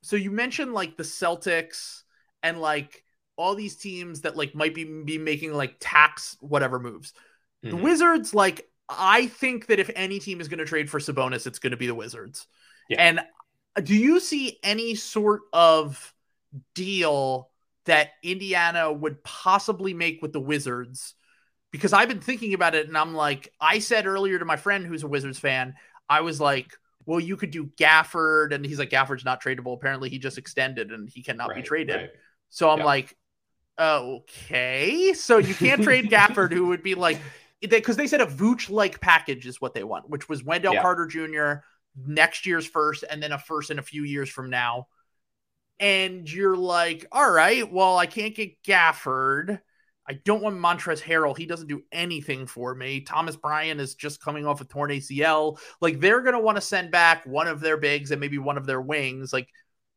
[0.03, 2.03] so you mentioned like the Celtics
[2.43, 3.05] and like
[3.37, 7.13] all these teams that like might be be making like tax whatever moves.
[7.63, 7.83] The Mhm.
[7.83, 11.61] Wizards, like, I think that if any team is going to trade for Sabonis, it's
[11.61, 12.47] going to be the Wizards.
[12.89, 13.01] Yeah.
[13.01, 13.21] And
[13.87, 16.13] do you see any sort of
[16.75, 17.51] deal
[17.85, 21.15] that Indiana would possibly make with the Wizards?
[21.73, 24.87] Because I've been thinking about it and I'm like, I said earlier to my friend
[24.87, 25.75] who's a Wizards fan,
[26.09, 26.71] I was like,
[27.07, 28.55] well, you could do Gafford.
[28.55, 29.75] And he's like, Gafford's not tradable.
[29.75, 31.97] Apparently, he just extended and he cannot be traded.
[31.97, 32.11] right.
[32.51, 32.85] So I'm Yeah.
[32.85, 33.17] like,
[33.79, 35.13] okay.
[35.15, 37.21] So you can't trade Gafford, who would be like,
[37.61, 40.83] because they said a Vooch like package is what they want, which was Wendell Yeah.
[40.83, 41.65] Carter Jr.
[42.07, 44.89] next year's first, and then a first in a few years from now.
[45.81, 49.61] And you're like, all right, well, I can't get Gafford.
[50.09, 51.37] I don't want Montrez Harrell.
[51.37, 53.01] He doesn't do anything for me.
[53.03, 55.59] Thomas Bryant is just coming off a torn ACL.
[55.81, 58.67] Like they're gonna want to send back one of their bigs and maybe one of
[58.67, 59.33] their wings.
[59.33, 59.49] Like,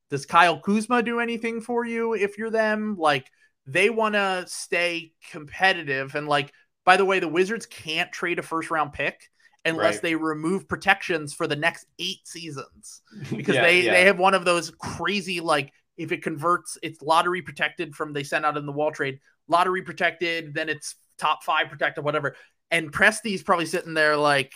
[0.09, 2.95] does Kyle Kuzma do anything for you if you're them?
[2.97, 3.29] Like,
[3.65, 6.13] they want to stay competitive.
[6.15, 6.51] And like,
[6.85, 9.29] by the way, the Wizards can't trade a first round pick
[9.63, 10.01] unless Right.
[10.03, 13.01] they remove protections for the next eight seasons
[13.35, 13.93] because Yeah, they yeah.
[13.93, 18.23] they have one of those crazy like if it converts it's lottery protected from they
[18.23, 22.35] sent out in the wall trade lottery protected then it's top five protected whatever.
[22.71, 24.53] And Presti's probably sitting there like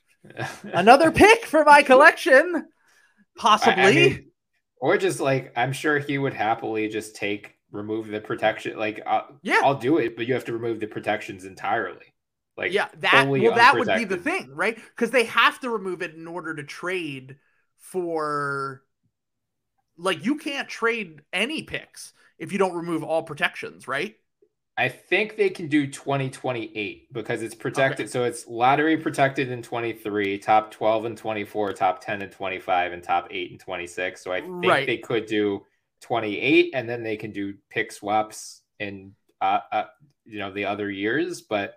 [0.64, 2.66] another pick for my collection
[3.36, 3.82] possibly.
[3.82, 4.30] I mean,
[4.80, 8.78] or just like I'm sure he would happily just take remove the protection.
[8.78, 9.60] Like uh, yeah.
[9.62, 12.06] I'll do it, but you have to remove the protections entirely.
[12.56, 14.76] Like yeah that well that would be the thing right?
[14.76, 17.36] Because they have to remove it in order to trade
[17.78, 18.82] for
[19.96, 22.12] like you can't trade any picks
[22.42, 24.16] if you don't remove all protections right
[24.76, 28.10] I think they can do 2028 because it's protected.
[28.10, 33.02] So it's lottery protected in 23, top 12 and 24, top 10 and 25, and
[33.02, 34.24] top 8 and 26.
[34.24, 34.86] So I think Right.
[34.86, 35.66] they could do
[36.00, 39.84] 28 and then they can do pick swaps in uh, uh
[40.24, 41.42] you know the other years.
[41.42, 41.74] But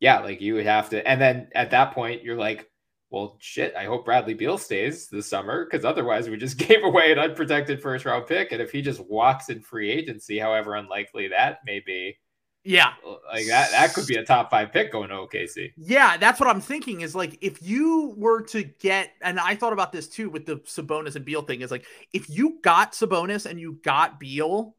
[0.00, 2.66] yeah, like you would have to and then at that point you're like,
[3.10, 7.12] well shit, I hope Bradley Beal stays this summer because otherwise we just gave away
[7.12, 8.52] an unprotected first round pick.
[8.52, 12.18] And if he just walks in free agency, however unlikely that may be,
[12.64, 15.72] yeah uh, like that that could be a top five pick going to OKC.
[15.76, 19.72] Yeah, that's what I'm thinking is like if you were to get, and I thought
[19.72, 23.46] about this too with the Sabonis and Beal thing, is like if you got Sabonis
[23.46, 24.74] and you got Beal,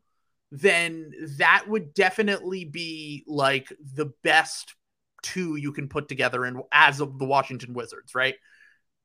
[0.51, 4.75] then that would definitely be like the best
[5.21, 8.35] two you can put together in as of the Washington Wizards, right?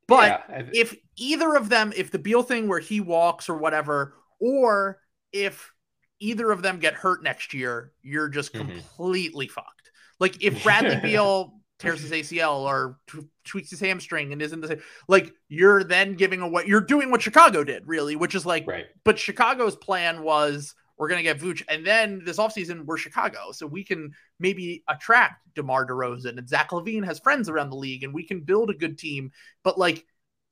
[0.07, 4.15] But Yeah, if either of them, if the Beal thing where he walks or whatever,
[4.39, 5.01] or
[5.33, 5.73] if
[6.21, 8.61] either of them get hurt next year, you're just Mhm.
[8.69, 9.91] completely fucked.
[10.21, 14.69] Like if Bradley Beal tears his ACL or t- tweaks his hamstring and isn't the
[14.69, 18.67] same, like you're then giving away, you're doing what Chicago did, really, which is like,
[18.67, 18.87] right.
[19.05, 21.63] but Chicago's plan was we're going to get Vooch.
[21.69, 23.53] And then this offseason, we're Chicago.
[23.53, 28.05] So we can maybe attract DeMar DeRozan and Zach LaVine has friends around the league
[28.05, 29.33] and we can build a good team.
[29.63, 30.05] But like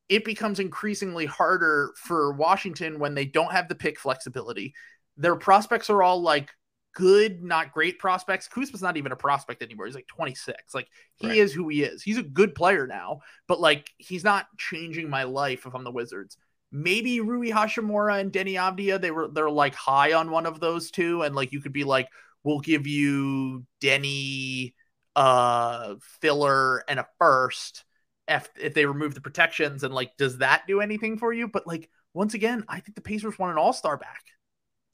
[0.08, 4.74] it becomes increasingly harder for Washington when they don't have the pick flexibility.
[5.16, 6.50] Their prospects are all like
[6.94, 8.48] good, not great prospects.
[8.48, 9.86] Kuzma's not even a prospect anymore.
[9.86, 10.74] He's like 26.
[10.74, 11.36] Like he Right.
[11.38, 12.02] is who he is.
[12.02, 15.90] He's a good player now, but like he's not changing my life if I'm the
[15.90, 16.36] Wizards
[16.72, 20.90] maybe Rui Hachimura and Deni Avdija, they were they're like high on one of those
[20.90, 22.08] two, and like you could be like,
[22.44, 24.74] we'll give you Deni
[25.14, 27.84] uh filler and a first
[28.28, 31.48] if if they remove the protections, and like, does that do anything for you?
[31.48, 34.22] But like once again, I think the Pacers want an all-star back.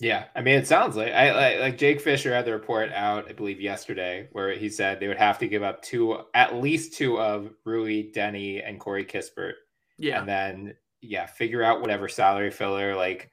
[0.00, 3.28] Yeah, I mean, it sounds like I like, like Jake Fisher had the report out,
[3.28, 6.94] I believe, yesterday, where he said they would have to give up two, at least
[6.94, 9.54] two of Rui, Denny, and Corey Kispert,
[9.98, 10.20] Yeah.
[10.20, 12.94] and then yeah, figure out whatever salary filler.
[12.96, 13.30] Like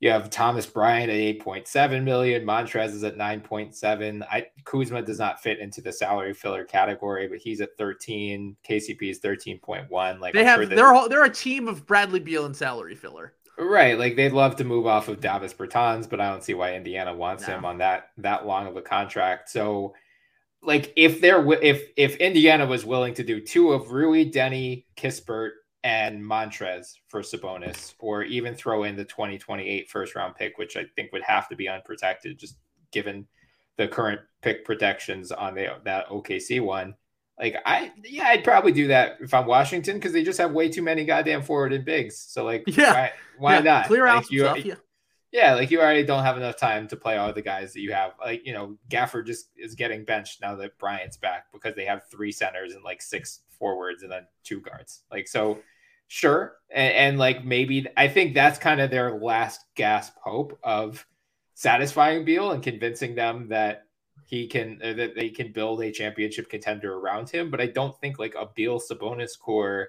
[0.00, 4.22] you have Thomas Bryant at eight point seven million, Montrez is at nine point seven.
[4.30, 8.56] I Kuzma does not fit into the salary filler category, but he's at thirteen.
[8.68, 10.20] KCP is thirteen point one.
[10.20, 12.56] Like they I'm have sure that- they're all, they're a team of Bradley Beal and
[12.56, 13.34] salary filler.
[13.56, 16.74] Right, like they'd love to move off of Davis Bertans, but I don't see why
[16.74, 17.54] Indiana wants No.
[17.56, 19.48] him on that that long of a contract.
[19.48, 19.94] So,
[20.60, 25.50] like if they're if if Indiana was willing to do two of Rui, Deni, Kispert,
[25.84, 30.86] and Montrez for Sabonis, or even throw in the 2028 first round pick, which I
[30.96, 32.56] think would have to be unprotected, just
[32.90, 33.28] given
[33.76, 36.96] the current pick protections on the that OKC one.
[37.38, 40.68] Like I yeah, I'd probably do that if I'm Washington because they just have way
[40.70, 42.18] too many goddamn forward and bigs.
[42.18, 42.92] So like Yeah.
[42.92, 44.64] why, why Yeah, not clear out Like, you, stuff?
[44.64, 44.74] Yeah.
[45.32, 47.92] yeah, like you already don't have enough time to play all the guys that you
[47.92, 48.12] have.
[48.24, 52.02] Like, you know, Gafford just is getting benched now that Bryant's back because they have
[52.10, 55.02] three centers and like six forwards and then two guards.
[55.10, 55.58] Like, so
[56.14, 56.56] sure.
[56.72, 61.04] And, and like maybe I think that's kind of their last gasp hope of
[61.54, 63.86] satisfying Beal and convincing them that
[64.26, 67.50] he can uh, that they can build a championship contender around him.
[67.50, 69.88] But I don't think like a Beal Sabonis core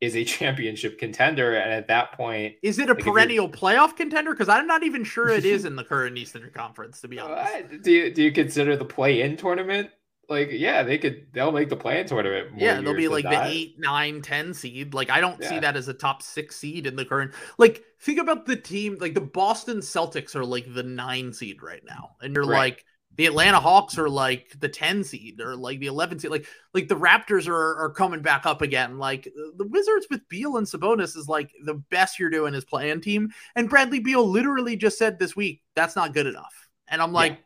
[0.00, 1.56] is a championship contender.
[1.56, 4.32] And at that point, Is it a Like, perennial playoff contender?
[4.32, 7.52] Because I'm not even sure it is in the current Eastern Conference, to be honest.
[7.52, 7.82] What?
[7.82, 9.90] Do you do you consider the play-in tournament?
[10.28, 11.26] Like, yeah, they could.
[11.32, 12.50] They'll make the play-in tournament.
[12.58, 13.46] Yeah, they'll be like the not.
[13.46, 14.92] eight, nine, ten seed.
[14.92, 17.32] Like I don't see that as a top six seed in the current.
[17.56, 18.98] Like think about the team.
[19.00, 22.58] Like the Boston Celtics are like the nine seed right now, and you're Right.
[22.74, 22.84] like
[23.16, 26.30] the Atlanta Hawks are like the ten seed or like the eleven seed.
[26.30, 26.44] Like
[26.74, 28.98] like the Raptors are are coming back up again.
[28.98, 29.24] Like
[29.56, 33.30] the Wizards with Beal and Sabonis is like the best you're doing is playing team.
[33.56, 36.68] And Bradley Beal literally just said this week that's not good enough.
[36.86, 37.38] And I'm like.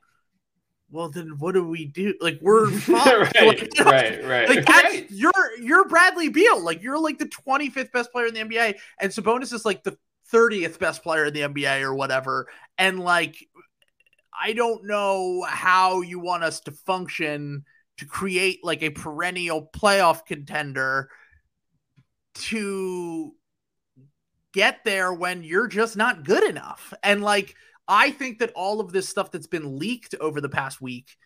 [0.92, 2.14] Well, then what do we do?
[2.20, 5.06] Like we're right, Like, right, right, like that's right.
[5.10, 6.62] you're you're Bradley Beal.
[6.62, 9.96] Like you're like the 25th best player in the NBA, and Sabonis is like the
[10.32, 12.46] 30th best player in the NBA or whatever.
[12.78, 13.36] And like
[14.38, 17.64] I don't know how you want us to function
[17.98, 21.08] to create like a perennial playoff contender
[22.34, 23.34] to
[24.52, 26.92] get there when you're just not good enough.
[27.02, 27.54] And like,
[27.88, 31.16] I think that all of this stuff that's been leaked over the past week,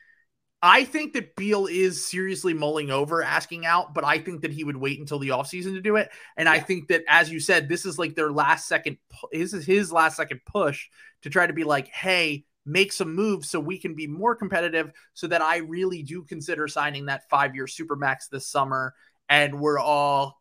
[0.62, 4.65] I think that Beal is seriously mulling over asking out, but I think that he
[4.65, 6.11] would wait until the offseason to do it.
[6.37, 6.53] And yeah.
[6.53, 8.97] I think that, as you said, this is like their last second,
[9.33, 10.89] this is his last second push
[11.23, 14.91] to try to be like, hey, make some moves so we can be more competitive
[15.15, 18.95] so that I really do consider signing that five year supermax this summer.
[19.28, 20.41] And we're all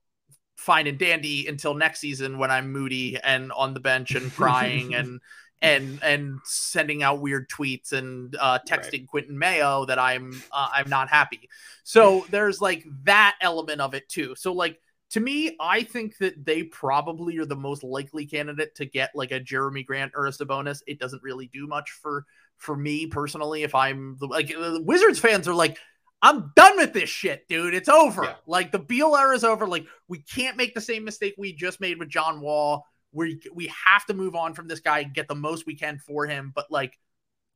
[0.56, 4.96] fine and dandy until next season when I'm moody and on the bench and crying
[4.96, 5.20] and
[5.62, 9.08] and and sending out weird tweets and uh, texting right.
[9.08, 11.50] Quentin Mayo that I'm uh, I'm not happy.
[11.84, 14.36] So there's like that element of it too.
[14.36, 14.80] So like
[15.12, 19.32] to me, I think that they probably are the most likely candidate to get like
[19.32, 20.82] a Jerami Grant or a Sabonis.
[20.88, 22.26] It doesn't really do much for
[22.58, 23.64] for me personally.
[23.64, 25.78] If I'm the, like the Wizards fans are like,
[26.22, 27.74] I'm done with this shit, dude.
[27.74, 28.24] It's over.
[28.24, 28.36] Yeah.
[28.48, 29.68] Like the Beal era is over.
[29.68, 32.86] Like we can't make the same mistake we just made with John Wall.
[33.16, 35.98] We we have to move on from this guy, and get the most we can
[35.98, 36.52] for him.
[36.54, 36.98] But like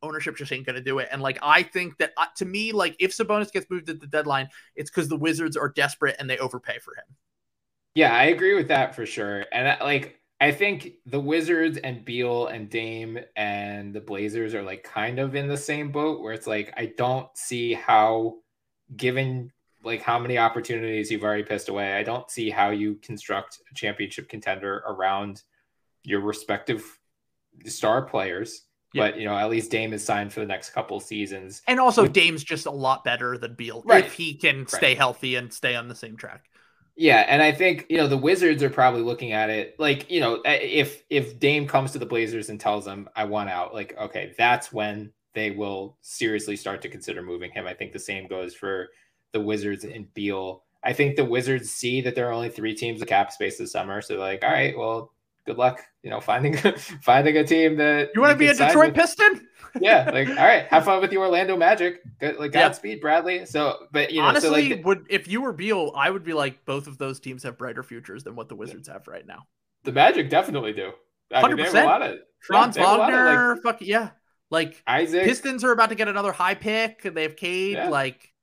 [0.02, 1.10] ownership just ain't gonna do it.
[1.12, 4.08] And like I think that uh, to me, like if Sabonis gets moved at the
[4.08, 7.16] deadline, it's because the Wizards are desperate and they overpay for him.
[7.96, 9.46] Yeah, I agree with that for sure.
[9.52, 14.64] And uh, like I think the Wizards and Beal and Dame and the Blazers are
[14.64, 18.38] like kind of in the same boat where it's like I don't see how
[18.96, 19.52] given
[19.84, 23.76] like how many opportunities you've already pissed away, I don't see how you construct a
[23.76, 25.44] championship contender around
[26.10, 26.84] your respective
[27.66, 28.66] star players.
[28.94, 29.04] Yeah.
[29.12, 31.62] But you know, at least Dame is signed for the next couple seasons.
[31.68, 34.04] And also With, Dame's just a lot better than Beal right.
[34.04, 34.70] if he can right.
[34.70, 36.46] stay healthy and stay on the same track.
[36.96, 40.20] Yeah, and I think you know the Wizards are probably looking at it like you
[40.20, 43.74] know eh, if if Dame comes to the Blazers and tells them I want out,
[43.74, 47.68] like okay, that's when they will seriously start to consider moving him.
[47.68, 48.90] I think the same goes for
[49.32, 50.64] the Wizards and Beal.
[50.84, 53.72] I think the Wizards see that there are only three teams of cap space this
[53.72, 55.14] summer, so like, all right, well,
[55.50, 56.56] good luck, you know, finding
[57.02, 58.96] finding a team that you want to be a Detroit with.
[58.96, 59.48] Piston.
[59.82, 62.02] yeah, like all right, have fun with the Orlando Magic.
[62.20, 63.02] Good, like Godspeed, yeah.
[63.02, 63.46] Bradley.
[63.46, 66.34] So, but you know, honestly, so like, would if you were Beal, I would be
[66.34, 69.48] like, both of those teams have brighter futures than what the Wizards have right now.
[69.84, 70.92] The Magic definitely do.
[71.34, 72.22] Hundred percent.
[72.42, 74.12] Franz Wagner, like, fuck yeah.
[74.52, 77.06] Like Isaac Pistons are about to get another high pick.
[77.06, 77.74] and They have Cade.
[77.74, 77.90] Yeah.
[77.90, 78.34] Like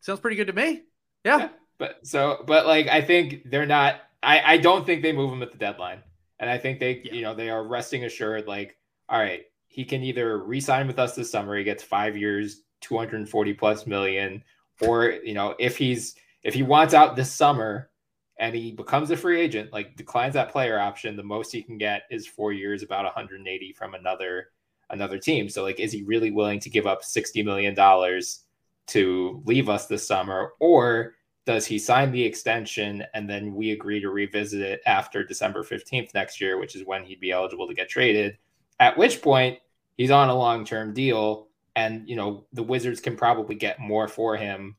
[0.00, 0.82] sounds pretty good to me.
[1.24, 1.38] Yeah.
[1.38, 1.48] yeah.
[1.78, 3.96] But so, but like I think they're not.
[4.24, 6.02] I I don't think they move him at the deadline,
[6.38, 7.12] and I think they yeah.
[7.12, 8.46] you know they are resting assured.
[8.46, 8.76] Like
[9.08, 11.56] all right, he can either re-sign with us this summer.
[11.56, 14.42] He gets five years, two hundred and forty plus million,
[14.80, 17.90] or you know if he's if he wants out this summer
[18.38, 21.78] and he becomes a free agent, like declines that player option, the most he can
[21.78, 24.48] get is four years, about 180 from another
[24.90, 25.48] another team.
[25.48, 28.40] So like, is he really willing to give up sixty million dollars
[28.88, 31.14] to leave us this summer, or
[31.46, 36.14] does he sign the extension and then we agree to revisit it after December fifteenth
[36.14, 38.38] next year, which is when he'd be eligible to get traded?
[38.80, 39.58] At which point
[39.96, 44.08] he's on a long term deal, and you know the Wizards can probably get more
[44.08, 44.76] for him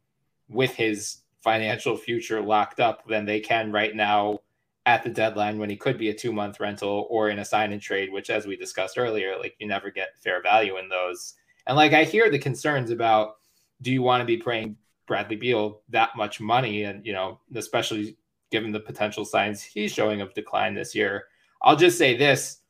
[0.50, 4.40] with his financial future locked up than they can right now
[4.88, 7.72] at the deadline when he could be a two month rental or in a sign
[7.72, 11.36] and trade, which, as we discussed earlier, like you never get fair value in those.
[11.68, 13.36] And like I hear the concerns about
[13.82, 16.84] do you want to be paying Bradley Beal that much money?
[16.84, 18.18] And, you know, especially
[18.52, 21.26] given the potential signs he's showing of decline this year.
[21.62, 22.62] I'll just say this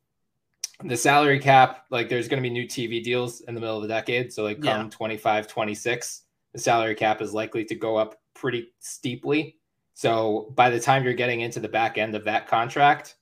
[0.84, 3.82] the salary cap, like there's going to be new TV deals in the middle of
[3.82, 4.34] the decade.
[4.34, 4.90] So, like, come yeah.
[4.90, 9.56] 25, 26, the salary cap is likely to go up pretty steeply
[9.95, 13.16] so by the time you're getting into the back end of that contract,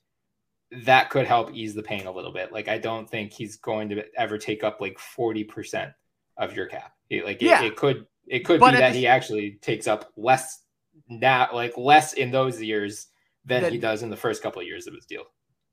[0.72, 2.52] that could help ease the pain a little bit.
[2.52, 5.94] Like I don't think he's going to ever take up like 40%
[6.38, 6.94] of your cap.
[7.12, 7.62] Like yeah.
[7.62, 10.62] it, it could it could but be that the, he actually takes up less
[11.10, 13.08] now like less in those years
[13.46, 15.24] than that, he does in the first couple of years of his deal.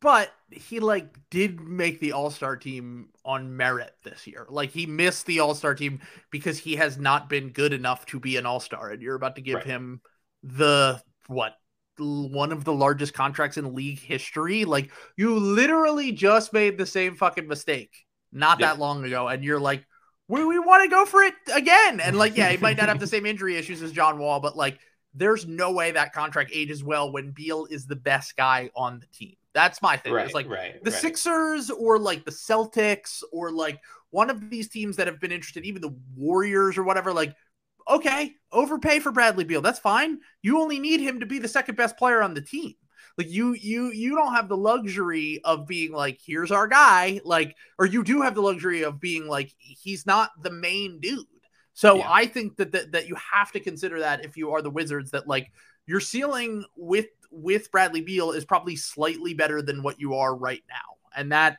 [0.01, 4.47] But he like did make the All-Star team on merit this year.
[4.49, 6.01] Like he missed the All-Star team
[6.31, 9.43] because he has not been good enough to be an All-Star and you're about to
[9.43, 9.67] give right.
[9.67, 10.01] him
[10.43, 11.57] the what
[11.99, 14.65] one of the largest contracts in league history.
[14.65, 17.95] Like you literally just made the same fucking mistake
[18.33, 18.69] not yeah.
[18.69, 19.85] that long ago, and you're like,
[20.31, 21.99] we, we want to go for it again.
[21.99, 24.57] And like, yeah, he might not have the same injury issues as John Wall, but
[24.57, 24.79] like,
[25.13, 29.07] there's no way that contract ages well when Beal is the best guy on the
[29.07, 29.35] team.
[29.55, 30.13] That's my thing.
[30.13, 31.01] Right, it's like right, the right.
[31.01, 33.81] Sixers or like the Celtics or like
[34.11, 37.13] one of these teams that have been interested, even the Warriors or whatever.
[37.13, 37.35] Like
[37.89, 39.61] okay, overpay for Bradley Beal.
[39.61, 40.21] That's fine.
[40.43, 42.75] You only need him to be the second best player on the team.
[43.19, 47.57] Like you you you don't have the luxury of being like, here's our guy, like,
[47.79, 51.27] or you do have the luxury of being like, he's not the main dude.
[51.73, 52.11] So Yeah.
[52.11, 55.11] I think that, that that you have to consider that if you are the Wizards,
[55.13, 55.53] that like
[55.87, 60.63] your ceiling with with Bradley Beal is probably slightly better than what you are right
[60.69, 61.59] now, and that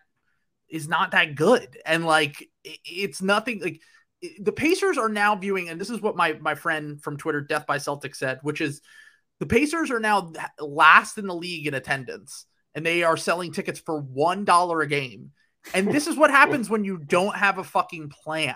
[0.70, 1.78] is not that good.
[1.86, 3.82] And like it's nothing like
[4.40, 7.66] the Pacers are now viewing, and this is what my my friend from Twitter, Death
[7.66, 8.82] by Celtic, said, which is
[9.42, 12.46] the Pacers are now last in the league in attendance,
[12.76, 13.56] and they are selling hmm.
[13.56, 15.32] tickets for one dollar a game.
[15.74, 18.56] And this is what happens when you don't have a fucking plan.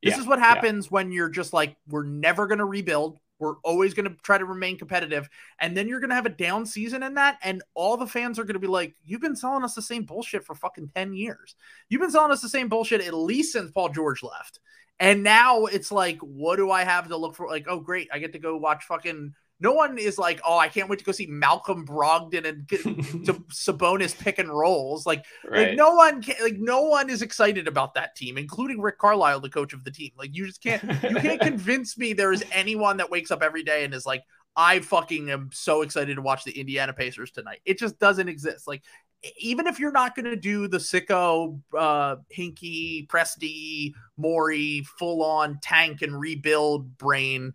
[0.00, 0.46] This Yeah, is what yeah.
[0.46, 3.18] happens when you're just like, we're never going to rebuild.
[3.40, 5.28] We're always going to try to remain competitive.
[5.58, 7.38] And then you're going to have a down season in that.
[7.42, 10.04] And all the fans are going to be like, you've been selling us the same
[10.04, 11.56] bullshit for fucking 10 years.
[11.88, 14.60] You've been selling us the same bullshit at least since Paul George left.
[15.00, 17.48] And now it's like, what do I have to look for?
[17.48, 18.08] Like, oh, great.
[18.12, 19.34] I get to go watch fucking.
[19.62, 22.82] No one is like, oh, I can't wait to go see Malcolm Brogdon and get
[22.82, 25.06] to Sabonis pick and rolls.
[25.06, 25.68] Like, right.
[25.68, 29.38] like no one can like no one is excited about that team, including Rick Carlisle,
[29.40, 30.10] the coach of the team.
[30.18, 33.62] Like you just can't you can't convince me there is anyone that wakes up every
[33.62, 34.24] day and is like,
[34.56, 37.60] I fucking am so excited to watch the Indiana Pacers tonight.
[37.64, 38.66] It just doesn't exist.
[38.66, 38.82] Like
[39.38, 45.58] even if you're not going to do the sicko, uh, Hinkie, Presti, Morey, full on
[45.62, 47.52] tank and rebuild brain,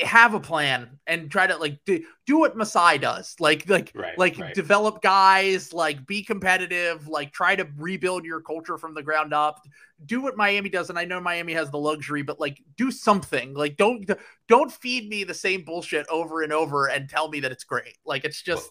[0.00, 3.36] have a plan and try to like do, do what Masai does.
[3.38, 4.54] Like like Right, like right.
[4.54, 9.60] develop guys, like be competitive, like try to rebuild your culture from the ground up.
[10.04, 13.54] Do what Miami does, and I know Miami has the luxury, but like do something.
[13.54, 14.10] Like don't
[14.48, 17.98] don't feed me the same bullshit over and over and tell me that it's great.
[18.04, 18.70] Like it's just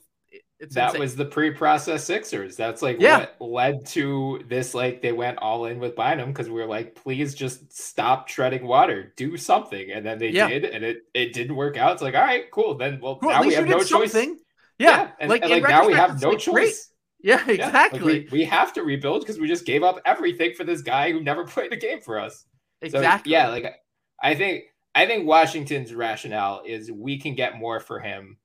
[0.62, 1.02] it's that insane.
[1.02, 2.56] was the pre-processed Sixers.
[2.56, 3.26] That's like Yeah.
[3.40, 4.74] what led to this.
[4.74, 8.66] Like they went all in with Bynum because we were like, please just stop treading
[8.68, 10.48] water, do something, and then they Yeah.
[10.50, 11.94] did, and it it didn't work out.
[11.94, 12.76] It's like, all right, cool.
[12.76, 14.12] Then well, now we have no choice.
[14.14, 14.38] something.
[14.80, 16.54] Yeah, and, like, and, like now we have no like, choice.
[16.54, 16.76] great.
[17.24, 18.02] Yeah, Yeah, like, exactly.
[18.04, 21.22] we, we have to rebuild because we just gave up everything for this guy who
[21.22, 22.46] never played a game for us.
[22.82, 23.32] So, exactly.
[23.32, 23.76] yeah, like
[24.22, 24.64] I think
[24.96, 28.38] I think Washington's rationale is we can get more for him.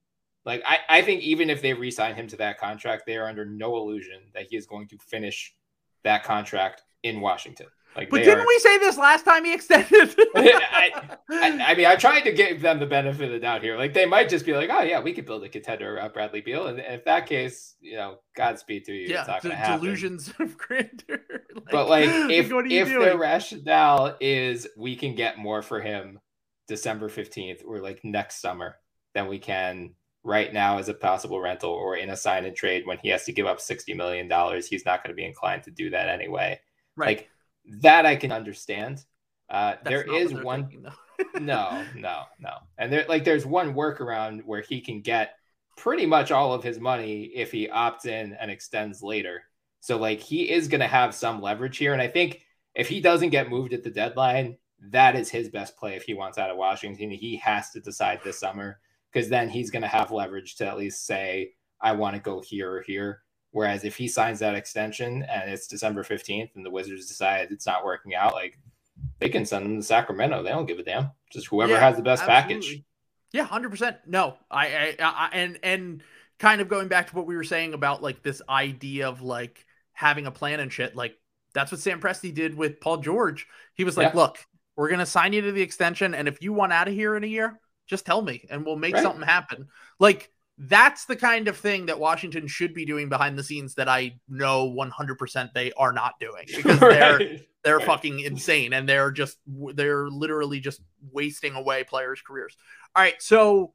[0.46, 3.44] Like I, I think even if they re-sign him to that contract, they are under
[3.44, 5.54] no illusion that he is going to finish
[6.04, 7.66] that contract in Washington.
[7.96, 10.14] Like but didn't are, we say this last time he extended?
[10.36, 10.92] I,
[11.30, 13.76] I, I mean, I tried to give them the benefit of the doubt here.
[13.78, 16.42] Like they might just be like, "Oh yeah, we could build a contender around Bradley
[16.42, 19.08] Beal," and if that case, you know, Godspeed to you.
[19.08, 19.84] yeah, it's not de- going to happen.
[19.84, 21.22] delusions of grandeur.
[21.70, 23.00] But like, if if doing?
[23.00, 26.20] their rationale is we can get more for him
[26.68, 28.76] December fifteenth or like next summer
[29.14, 29.94] than we can
[30.26, 33.24] right now as a possible rental or in a sign and trade when he has
[33.24, 36.08] to give up sixty million dollars, he's not going to be inclined to do that
[36.08, 36.60] anyway.
[36.96, 37.18] right.
[37.18, 37.30] Like
[37.80, 39.04] that, I can understand.
[39.48, 40.86] Uh, there is one thinking,
[41.40, 42.56] no, no, no.
[42.76, 45.36] And there like there's one workaround where he can get
[45.76, 49.44] pretty much all of his money if he opts in and extends later.
[49.80, 52.42] So like he is going to have some leverage here and I think
[52.74, 54.58] if he doesn't get moved at the deadline,
[54.90, 57.10] that is his best play if he wants out of Washington.
[57.10, 58.78] He has to decide this summer
[59.16, 62.42] because then he's going to have leverage to at least say I want to go
[62.42, 63.22] here or here.
[63.50, 67.64] Whereas if he signs that extension and it's December 15th and the Wizards decide it's
[67.64, 68.58] not working out, like
[69.18, 70.42] they can send him to Sacramento.
[70.42, 71.12] They don't give a damn.
[71.32, 72.82] Just whoever Yeah, has the best package.
[73.32, 73.96] Yeah, hundred percent.
[74.06, 76.02] No, I, I, I, and and
[76.38, 79.64] kind of going back to what we were saying about like this idea of like
[79.94, 80.94] having a plan and shit.
[80.94, 81.16] Like
[81.54, 83.46] that's what Sam Presti did with Paul George.
[83.74, 84.20] He was like, Yeah.
[84.20, 84.38] "Look,
[84.76, 87.24] we're gonna sign you to the extension, and if you want out of here in
[87.24, 89.02] a year, just tell me, and we'll make Right.
[89.02, 89.68] something happen."
[89.98, 93.88] Like that's the kind of thing that Washington should be doing behind the scenes that
[93.88, 97.20] I know 100% they are not doing because they're
[97.62, 97.86] they're Right.
[97.86, 100.80] fucking insane and they're just they're literally just
[101.12, 102.56] wasting away players' careers.
[102.94, 103.74] All right, so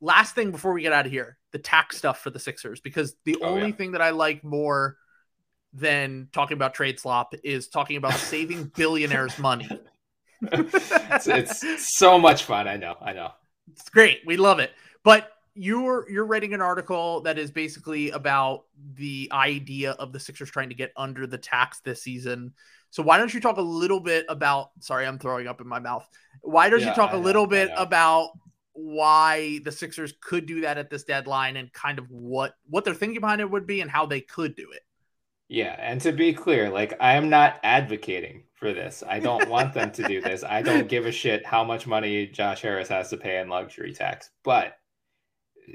[0.00, 3.16] last thing before we get out of here, the tax stuff for the Sixers because
[3.24, 3.76] the Oh, only yeah.
[3.76, 4.98] thing that I like more
[5.72, 9.68] than talking about trade slop is talking about saving billionaires money.
[10.52, 12.68] it's, it's so much fun.
[12.68, 12.96] I know.
[13.00, 13.30] I know.
[13.72, 14.20] It's great.
[14.26, 14.72] We love it.
[15.02, 18.64] But you're you're writing an article that is basically about
[18.94, 22.52] the idea of the Sixers trying to get under the tax this season.
[22.90, 25.78] So why don't you talk a little bit about sorry, I'm throwing up in my
[25.78, 26.06] mouth.
[26.42, 28.30] Why don't you talk I a know, little bit about
[28.74, 32.94] why the Sixers could do that at this deadline and kind of what what their
[32.94, 34.82] thinking behind it would be and how they could do it.
[35.48, 39.04] Yeah, and to be clear, like I am not advocating for this.
[39.06, 40.42] I don't want them to do this.
[40.42, 43.92] I don't give a shit how much money Josh Harris has to pay in luxury
[43.92, 44.30] tax.
[44.42, 44.78] But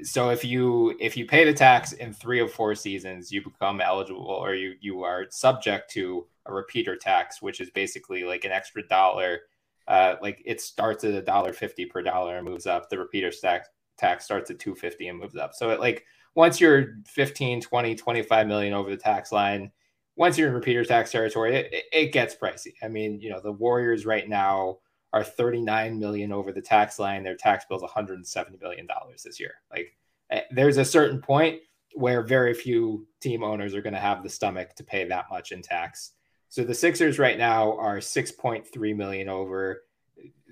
[0.02, 3.80] so if you if you pay the tax in 3 of 4 seasons, you become
[3.80, 8.52] eligible or you you are subject to a repeater tax, which is basically like an
[8.52, 9.40] extra dollar
[9.88, 12.90] uh like it starts at a dollar 50 per dollar and moves up.
[12.90, 15.54] The repeater tax tax starts at 250 and moves up.
[15.54, 16.04] So it like
[16.34, 19.70] once you're 15, 20, 25 million over the tax line,
[20.16, 22.74] once you're in repeater tax territory, it, it gets pricey.
[22.82, 24.78] I mean, you know, the Warriors right now
[25.12, 27.22] are 39 million over the tax line.
[27.22, 29.54] Their tax bill is 170 million dollars this year.
[29.70, 29.96] Like,
[30.30, 31.60] eh, there's a certain point
[31.94, 35.52] where very few team owners are going to have the stomach to pay that much
[35.52, 36.12] in tax.
[36.48, 39.84] So the Sixers right now are 6.3 million over.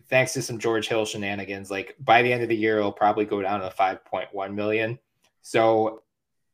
[0.09, 3.25] Thanks to some George Hill shenanigans, like by the end of the year, it'll probably
[3.25, 4.99] go down to 5.1 million.
[5.43, 6.03] So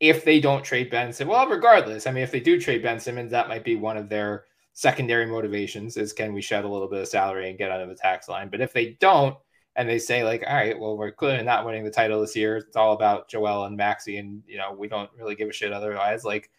[0.01, 3.01] if they don't trade Ben Simmons, well, regardless, I mean, if they do trade Ben
[3.01, 6.89] Simmons, that might be one of their secondary motivations is can we shed a little
[6.89, 8.49] bit of salary and get out of the tax line?
[8.51, 9.37] But if they don't,
[9.75, 12.59] and they say like, all right, well, we're clearly not winning the title this year.
[12.59, 15.73] It's all about Joel and Maxey, and you know we don't really give a shit
[15.73, 16.25] otherwise.
[16.25, 16.51] Like,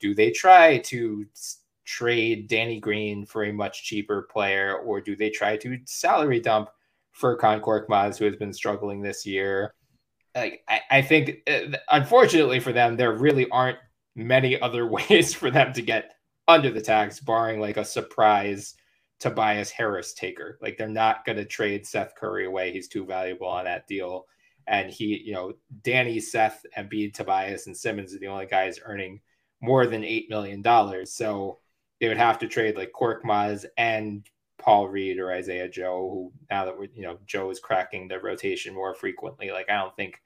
[0.00, 1.26] do they try to
[1.84, 6.68] trade Danny Green for a much cheaper player, or do they try to salary dump
[7.18, 9.74] Furkan Korkmaz, who has been struggling this year?
[10.36, 13.78] Like, I, I think, uh, unfortunately for them, there really aren't
[14.14, 16.12] many other ways for them to get
[16.46, 18.74] under the tax, barring like a surprise
[19.18, 20.58] Tobias Harris taker.
[20.60, 22.72] Like they're not going to trade Seth Curry away.
[22.72, 24.26] He's too valuable on that deal.
[24.66, 29.20] And he, you know, Danny, Seth, Embiid, Tobias, and Simmons are the only guys earning
[29.60, 31.06] more than $8 million.
[31.06, 31.60] So
[32.00, 34.28] they would have to trade like Korkmaz and
[34.66, 38.18] Paul Reed or Isaiah Joe, who now that we're, you know, Joe is cracking the
[38.18, 39.52] rotation more frequently.
[39.52, 40.20] Like, I don't think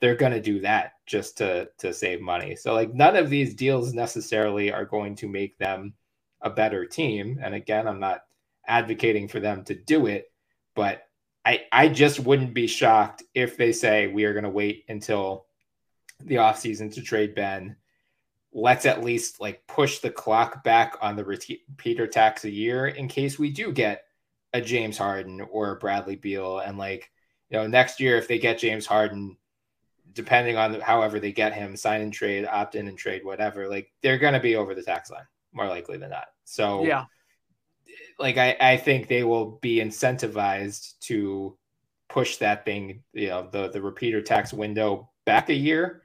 [0.00, 2.56] they're going to do that just to, to save money.
[2.56, 5.92] So, like, none of these deals necessarily are going to make them
[6.40, 7.38] a better team.
[7.42, 8.22] And again, I'm not
[8.66, 10.32] advocating for them to do it,
[10.74, 11.02] but
[11.44, 15.44] I, I just wouldn't be shocked if they say we are going to wait until
[16.24, 17.76] the offseason to trade Ben
[18.52, 23.08] let's at least like push the clock back on the repeater tax a year in
[23.08, 24.04] case we do get
[24.52, 26.58] a James Harden or a Bradley Beal.
[26.58, 27.10] And like,
[27.48, 29.36] you know, next year, if they get James Harden,
[30.12, 33.68] depending on the, however they get him, sign and trade, opt in and trade, whatever,
[33.68, 36.26] like they're going to be over the tax line more likely than not.
[36.44, 37.06] So, yeah,
[38.18, 41.56] like I, I think they will be incentivized to
[42.10, 46.02] push that thing, you know, the, the repeater tax window back a year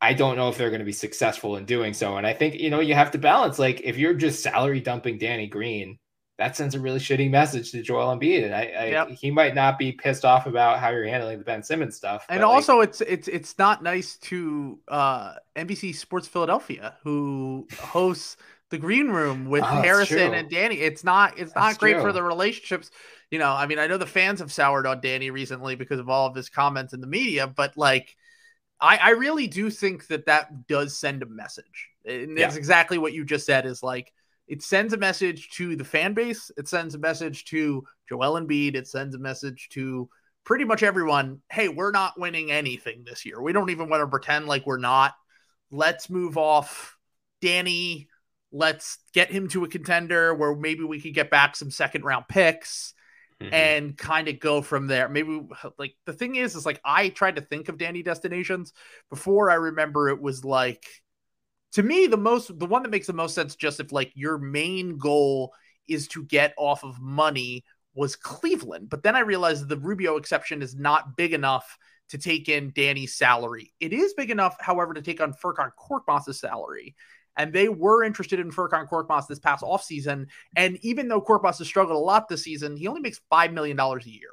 [0.00, 2.16] I don't know if they're going to be successful in doing so.
[2.16, 5.18] And I think, you know, you have to balance like if you're just salary dumping
[5.18, 5.98] Danny Green,
[6.38, 8.44] that sends a really shitty message to Joel Embiid.
[8.44, 9.08] And I, I yep.
[9.08, 12.26] he might not be pissed off about how you're handling the Ben Simmons stuff.
[12.28, 18.36] And also like, it's it's it's not nice to uh NBC Sports Philadelphia, who hosts
[18.70, 20.76] the green room with oh, Harrison and Danny.
[20.76, 22.02] It's not it's not that's great true.
[22.02, 22.90] for the relationships.
[23.30, 26.10] You know, I mean, I know the fans have soured on Danny recently because of
[26.10, 28.14] all of his comments in the media, but like
[28.80, 31.88] I, I really do think that that does send a message.
[32.04, 32.58] And that's yeah.
[32.58, 34.12] exactly what you just said is like,
[34.46, 36.50] it sends a message to the fan base.
[36.56, 38.76] It sends a message to Joel Embiid.
[38.76, 40.08] It sends a message to
[40.44, 41.40] pretty much everyone.
[41.50, 43.42] Hey, we're not winning anything this year.
[43.42, 45.14] We don't even want to pretend like we're not.
[45.72, 46.96] Let's move off
[47.40, 48.08] Danny.
[48.52, 52.28] Let's get him to a contender where maybe we could get back some second round
[52.28, 52.94] picks
[53.40, 53.52] mm-hmm.
[53.52, 55.08] and kind of go from there.
[55.08, 55.46] Maybe
[55.78, 58.72] like the thing is, is like I tried to think of Danny destinations
[59.10, 59.50] before.
[59.50, 60.84] I remember it was like
[61.72, 63.56] to me the most the one that makes the most sense.
[63.56, 65.52] Just if like your main goal
[65.88, 67.64] is to get off of money
[67.94, 71.78] was Cleveland, but then I realized the Rubio exception is not big enough
[72.10, 73.72] to take in Danny's salary.
[73.80, 76.94] It is big enough, however, to take on Furkan Korkmaz's salary
[77.36, 80.26] and they were interested in Furkan Korkmaz this past offseason.
[80.56, 83.78] And even though Korkmaz has struggled a lot this season, he only makes $5 million
[83.78, 84.30] a year.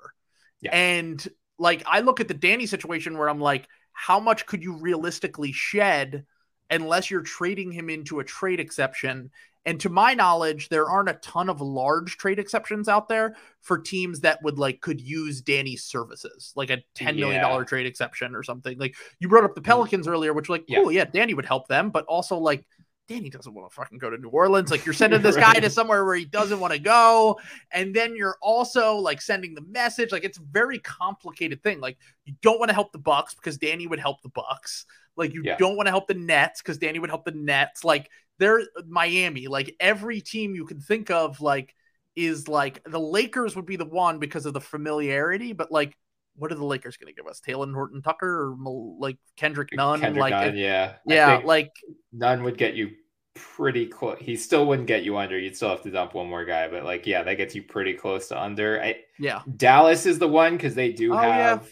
[0.61, 0.75] Yeah.
[0.75, 1.27] And
[1.59, 5.51] like, I look at the Danny situation where I'm like, how much could you realistically
[5.51, 6.25] shed
[6.69, 9.31] unless you're trading him into a trade exception?
[9.65, 13.77] And to my knowledge, there aren't a ton of large trade exceptions out there for
[13.77, 17.65] teams that would like could use Danny's services, like a ten million dollar yeah.
[17.65, 18.77] trade exception or something.
[18.77, 19.65] Like you brought up the mm.
[19.65, 21.03] Pelicans earlier, which like, cool, yeah.
[21.03, 22.65] yeah, Danny would help them, but also like
[23.07, 24.71] Danny doesn't want to fucking go to New Orleans.
[24.71, 25.55] Like you're sending this right.
[25.55, 27.39] guy to somewhere where he doesn't want to go.
[27.71, 30.11] And then you're also like sending the message.
[30.11, 31.81] Like it's a very complicated thing.
[31.81, 34.85] Like you don't want to help the Bucks because Danny would help the Bucks.
[35.15, 35.57] Like you yeah.
[35.57, 37.83] don't want to help the Nets because Danny would help the Nets.
[37.83, 38.09] Like
[38.39, 39.47] they're uh, Miami.
[39.47, 41.75] Like every team you can think of, like
[42.15, 45.97] is like the Lakers would be the one because of the familiarity, but like
[46.35, 47.41] what are the Lakers going to give us?
[47.41, 49.99] Talen Horton Tucker or like Kendrick Nunn?
[49.99, 51.71] Kendrick like Nunn, yeah, yeah, like
[52.11, 52.91] Nunn would get you
[53.35, 54.17] pretty close.
[54.19, 55.37] He still wouldn't get you under.
[55.37, 57.93] You'd still have to dump one more guy, but like, yeah, that gets you pretty
[57.93, 58.81] close to under.
[58.81, 61.63] I, yeah, Dallas is the one because they do oh, have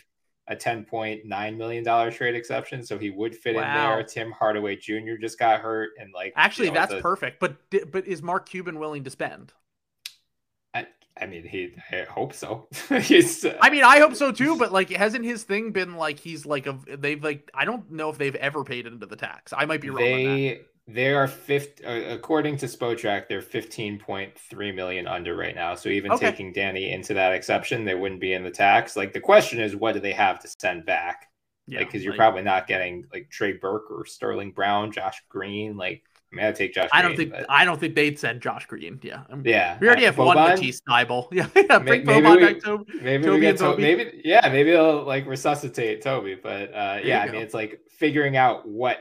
[0.47, 0.53] yeah.
[0.53, 3.61] a ten point nine million dollar trade exception, so he would fit wow.
[3.61, 4.03] in there.
[4.03, 5.15] Tim Hardaway Jr.
[5.19, 7.39] just got hurt, and like, actually, you know, that's a, perfect.
[7.39, 7.57] But
[7.91, 9.53] but is Mark Cuban willing to spend?
[11.19, 11.75] I, mean, he.
[11.91, 12.67] I hope so.
[13.01, 13.45] he's.
[13.59, 14.55] I mean, I hope so too.
[14.55, 18.09] But like, hasn't his thing been like he's like a they've like I don't know
[18.09, 19.53] if they've ever paid into the tax.
[19.55, 20.03] I might be wrong.
[20.05, 23.27] They they are fifth uh, according to Spotrac.
[23.27, 25.75] They're fifteen point three million under right now.
[25.75, 26.31] So even Okay.
[26.31, 28.95] taking Danny into that exception, they wouldn't be in the tax.
[28.95, 31.27] Like the question is, what do they have to send back?
[31.67, 35.23] Yeah, like because you're like, probably not getting like Trey Burke or Sterling Brown, Josh
[35.29, 35.77] Green.
[35.77, 36.89] Like I mean, I'd take Josh.
[36.93, 38.99] I don't Green, think but- I don't think they'd send Josh Green.
[39.03, 41.27] Yeah, yeah, we already uh, have one Boban, Matisse Thybulle.
[41.33, 41.79] Yeah, yeah.
[41.79, 44.71] Bring May- maybe Boban we- back to Maybe Toby we get to, maybe yeah, maybe
[44.71, 47.33] they'll like resuscitate Toby, but uh yeah, I go.
[47.33, 48.99] mean it's like figuring out what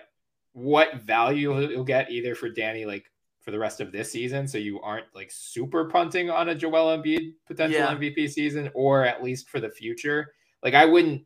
[0.53, 3.05] what value you'll get either for Danny like
[3.41, 6.99] for the rest of this season, so you aren't like super punting on a Joel
[6.99, 7.95] Embiid potential Yeah.
[7.95, 10.35] MVP season, or at least for the future.
[10.63, 11.23] Like I wouldn't,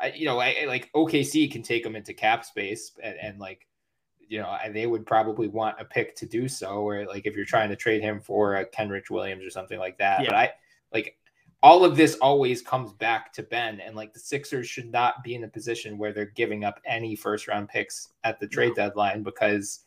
[0.00, 3.38] I, you know, I, I- like OKC can take them into cap space and, and
[3.40, 3.66] like
[4.28, 7.44] you know, they would probably want a pick to do so, or like if you're
[7.44, 10.22] trying to trade him for a Kenrich Williams or something like that.
[10.22, 10.30] Yeah.
[10.30, 10.52] But I
[10.92, 11.16] like
[11.62, 15.34] all of this always comes back to Ben, and like the Sixers should not be
[15.34, 19.22] in a position where they're giving up any first round picks at the trade deadline
[19.22, 19.80] because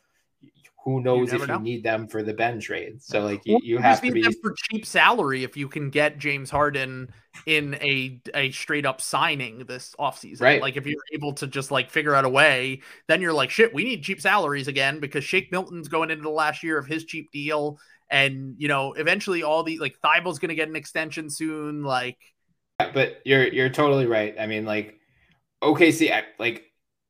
[0.86, 1.58] who knows never if know.
[1.58, 3.04] you need them for the Ben trade.
[3.04, 5.68] So like you, Well, you just have to be them for cheap salary if you
[5.68, 7.10] can get James Harden
[7.46, 10.42] in a a straight up signing this offseason.
[10.42, 10.62] Right.
[10.62, 13.74] Like if you're able to just like figure out a way, then you're like, shit,
[13.74, 17.04] we need cheap salaries again because Shake Milton's going into the last year of his
[17.06, 17.78] cheap deal.
[18.10, 21.84] And you know, eventually all the like Thybulle's gonna get an extension soon.
[21.84, 22.18] Like
[22.94, 24.34] but you're you're totally right.
[24.40, 24.96] I mean, like
[25.62, 26.64] OKC, I- like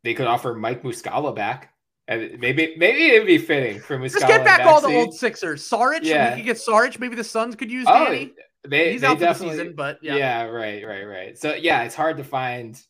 [0.04, 1.72] they could offer Mike Muscala back,
[2.10, 4.12] and maybe maybe it'd be fitting for Muscala.
[4.14, 5.64] just get back all the old Sixers.
[5.70, 6.32] Saric, Yeah.
[6.32, 7.00] we could get Saric.
[7.00, 8.34] Maybe the Suns could use Oh, Danny.
[8.68, 10.16] they He's they out for the season, but yeah.
[10.16, 10.44] yeah.
[10.44, 11.38] right, right, right.
[11.38, 12.82] So yeah, it's hard to find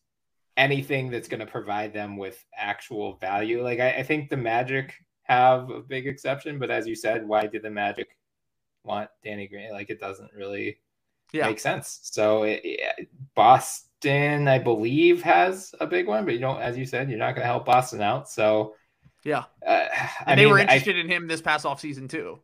[0.58, 3.62] anything that's going to provide them with actual value.
[3.64, 4.94] Like I, I think the Magic
[5.24, 8.08] have a big exception, but as you said, why did the Magic
[8.84, 9.72] want Danny Green?
[9.72, 10.80] Like it doesn't really
[11.34, 11.46] Yeah.
[11.48, 12.00] make sense.
[12.04, 16.86] So it, it- Boston, I believe, has a big one, but you don't, as you
[16.86, 18.30] said, you're not going to help Boston out.
[18.30, 18.76] So
[19.24, 19.46] Yeah.
[19.66, 22.40] uh, I And they were mean, I- interested in him this past offseason too.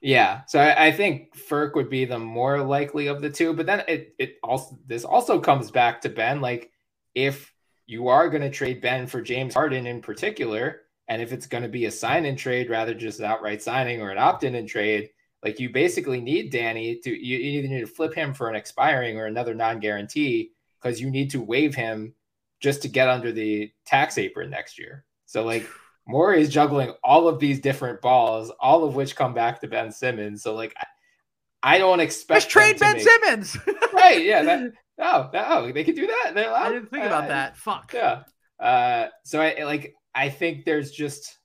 [0.00, 3.66] yeah, so I, I think Furk would be the more likely of the two, but
[3.66, 6.40] then it it also this also comes back to Ben.
[6.40, 6.70] Like,
[7.14, 7.52] if
[7.86, 11.62] you are going to trade Ben for James Harden in particular, and if it's going
[11.62, 15.10] to be a sign-in trade rather just an outright signing or an opt-in and trade,
[15.44, 18.56] like you basically need Danny to you, you either need to flip him for an
[18.56, 20.50] expiring or another non-guarantee
[20.82, 22.12] because you need to waive him
[22.60, 25.04] just to get under the tax apron next year.
[25.26, 25.66] So like
[26.06, 29.90] Morey is juggling all of these different balls, all of which come back to Ben
[29.90, 30.42] Simmons.
[30.42, 33.56] So like, I, I don't expect Let's trade Ben make- Simmons.
[33.92, 34.22] Right?
[34.24, 34.42] Yeah.
[34.42, 36.32] That, oh, oh, they could do that.
[36.34, 37.56] They're I didn't think about I- that.
[37.56, 37.92] Fuck.
[37.92, 38.22] Yeah.
[38.60, 39.94] Uh, so I like.
[40.14, 41.36] I think there's just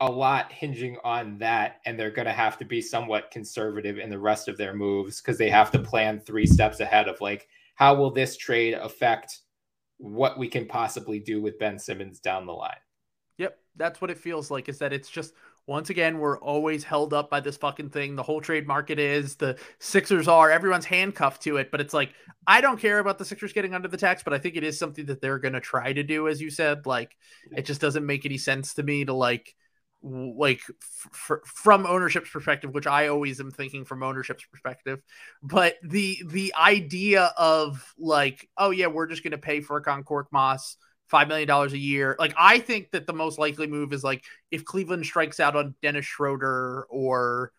[0.00, 4.10] a lot hinging on that, and they're going to have to be somewhat conservative in
[4.10, 7.48] the rest of their moves because they have to plan three steps ahead of like
[7.74, 9.40] how will this trade affect
[9.98, 12.76] what we can possibly do with Ben Simmons down the line.
[13.38, 14.68] Yep, that's what it feels like.
[14.68, 15.34] Is that it's just
[15.66, 18.14] once again we're always held up by this fucking thing.
[18.14, 20.50] The whole trade market is the Sixers are.
[20.50, 22.12] Everyone's handcuffed to it, but it's like
[22.46, 24.78] I don't care about the Sixers getting under the tax, but I think it is
[24.78, 26.86] something that they're going to try to do, as you said.
[26.86, 27.16] Like
[27.56, 29.54] it just doesn't make any sense to me to like
[30.04, 30.60] like
[31.12, 35.00] f- from ownership's perspective which i always am thinking from ownership's perspective
[35.42, 40.76] but the the idea of like oh yeah we're just going to pay Furkan Korkmaz
[41.08, 42.16] five million dollars a year.
[42.18, 45.74] Like I think that the most likely move is like if Cleveland strikes out on
[45.82, 47.52] Dennis Schroeder or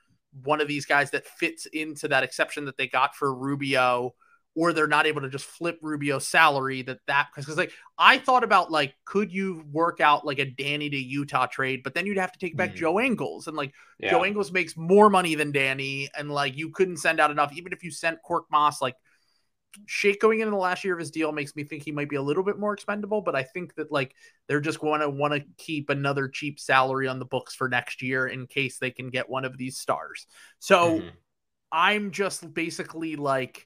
[0.44, 4.14] one of these guys that fits into that exception that they got for Rubio,
[4.54, 6.82] or they're not able to just flip Rubio's salary.
[6.82, 10.90] That that because like I thought about like could you work out like a Danny
[10.90, 12.76] to Utah trade, but then you'd have to take back Mhm.
[12.76, 14.12] Joe Ingles and like Yeah.
[14.12, 17.72] Joe Ingles makes more money than Danny, and like you couldn't send out enough, even
[17.74, 18.82] if you sent Korkmaz.
[18.82, 18.96] Like
[19.86, 22.16] Shake going into the last year of his deal makes me think he might be
[22.16, 24.16] a little bit more expendable, but I think that like
[24.48, 28.02] they're just going to want to keep another cheap salary on the books for next
[28.02, 30.28] year in case they can get one of these stars.
[30.60, 31.12] So Mhm.
[31.72, 33.66] I'm just basically like.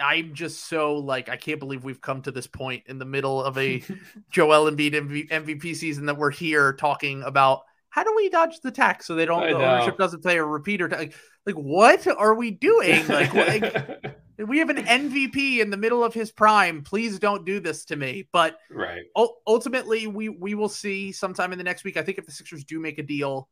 [0.00, 3.40] I'm just so like I can't believe we've come to this point in the middle
[3.44, 3.84] of a
[4.32, 7.60] Joel Embiid MV- MVP season that we're here talking about
[7.90, 9.64] how do we dodge the tax so they don't I the know.
[9.64, 11.14] ownership doesn't play a repeater ta- like,
[11.46, 14.16] like what are we doing like, like
[14.48, 17.96] we have an MVP in the middle of his prime please don't do this to
[17.96, 19.04] me but right.
[19.16, 22.32] ul- ultimately we we will see sometime in the next week I think if the
[22.32, 23.48] Sixers do make a deal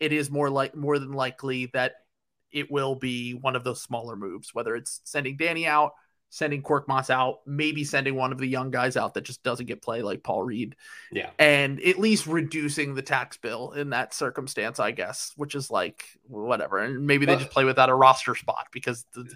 [0.00, 1.94] it is more like more than likely that
[2.50, 5.92] it will be one of those smaller moves whether it's sending Danny out
[6.34, 9.82] sending Korkmaz out, maybe sending one of the young guys out that just doesn't get
[9.82, 10.74] play like Paul Reed.
[11.12, 11.30] Yeah.
[11.38, 16.04] And at least reducing the tax bill in that circumstance, I guess, which is like
[16.26, 16.78] whatever.
[16.78, 19.32] And maybe they just play without a roster spot because the,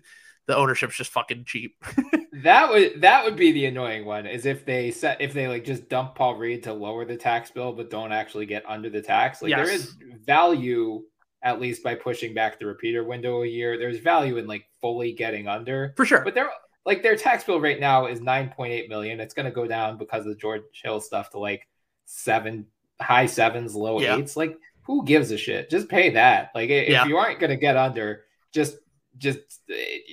[0.49, 1.77] the ownership's just fucking cheap.
[2.45, 5.65] That would that would be the annoying one is if they set if they like
[5.65, 9.03] just dump Paul Reed to lower the tax bill but don't actually get under the
[9.03, 9.43] tax.
[9.43, 9.81] Like there Yes.
[9.87, 11.03] is value
[11.43, 13.77] at least by pushing back the repeater window a year.
[13.77, 15.95] There's value in like fully getting under.
[15.97, 16.23] For sure.
[16.23, 16.49] But they're
[16.87, 19.19] like their tax bill right now is 9.8 million.
[19.19, 21.67] It's gonna go down because of the George Hill stuff to like
[22.05, 22.67] seven
[23.01, 24.15] high sevens, low Yeah.
[24.17, 24.37] eights.
[24.37, 25.71] Like who gives a shit?
[25.71, 26.53] Just pay that.
[26.55, 27.05] Like if Yeah.
[27.07, 28.77] you aren't gonna get under, just
[29.19, 29.39] just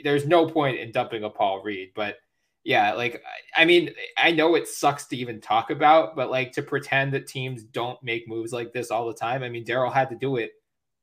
[0.03, 1.91] there's no point in dumping a Paul Reed.
[1.95, 2.17] But
[2.63, 3.21] yeah, like
[3.55, 7.27] I mean, I know it sucks to even talk about, but like to pretend that
[7.27, 9.43] teams don't make moves like this all the time.
[9.43, 10.51] I mean, Daryl had to do it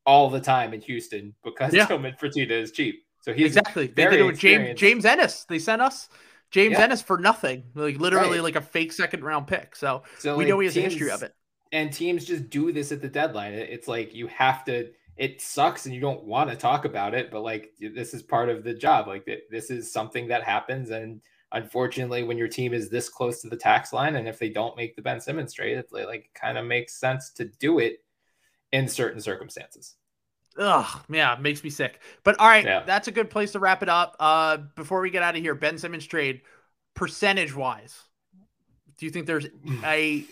[0.05, 1.87] all the time in Houston because Yeah.
[1.87, 3.05] Tillman Fertitta is cheap.
[3.21, 3.87] So he's exactly.
[3.87, 4.79] They did it with James.
[4.79, 5.45] James Ennis.
[5.45, 6.09] They sent us
[6.51, 6.83] James Yeah.
[6.83, 7.63] Ennis for nothing.
[7.75, 8.43] Like literally Right.
[8.43, 9.77] like a fake second round pick.
[9.77, 11.33] So so we like, know he has a history of it.
[11.71, 13.53] and teams just do this at the deadline.
[13.55, 14.91] It's like you have to.
[15.17, 18.49] It sucks, and you don't want to talk about it, but like this is part
[18.49, 19.07] of the job.
[19.07, 21.21] Like this is something that happens, and
[21.53, 24.77] unfortunately, when your team is this close to the tax line, and if they don't
[24.77, 28.03] make the Ben Simmons trade, it like kind of makes sense to do it
[28.73, 29.97] in certain circumstances.
[30.59, 32.01] Ugh, yeah, makes me sick.
[32.25, 32.83] But all right, Yeah.
[32.85, 34.17] that's a good place to wrap it up.
[34.19, 36.43] Uh, before we get out of here, Ben Simmons trade,
[36.95, 38.03] percentage wise,
[38.99, 39.47] do you think there's
[39.85, 40.25] a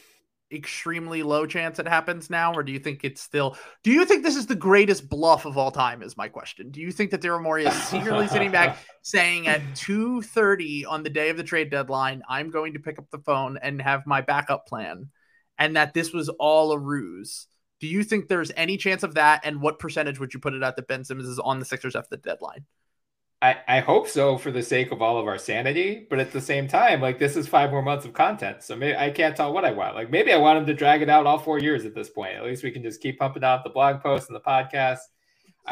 [0.52, 3.56] extremely low chance it happens now, or do you think it's still?
[3.82, 6.02] Do you think this is the greatest bluff of all time?
[6.02, 6.70] Is my question.
[6.70, 11.10] Do you think that Daryl is secretly sitting back saying at two thirty on the
[11.10, 14.20] day of the trade deadline, I'm going to pick up the phone and have my
[14.20, 15.10] backup plan,
[15.59, 17.47] and that this was all a ruse?
[17.81, 19.40] Do you think there's any chance of that?
[19.44, 21.97] And what percentage would you put it at that Ben Simmons is on the Sixers
[21.97, 22.66] after the deadline?
[23.42, 26.40] I, I hope so for the sake of all of our sanity, but at the
[26.40, 29.52] same time, like this is five more months of content, so maybe I can't tell
[29.52, 29.94] what I want.
[29.94, 32.34] Like maybe I want him to drag it out all four years at this point.
[32.36, 34.98] At least we can just keep pumping out the blog posts and the podcast.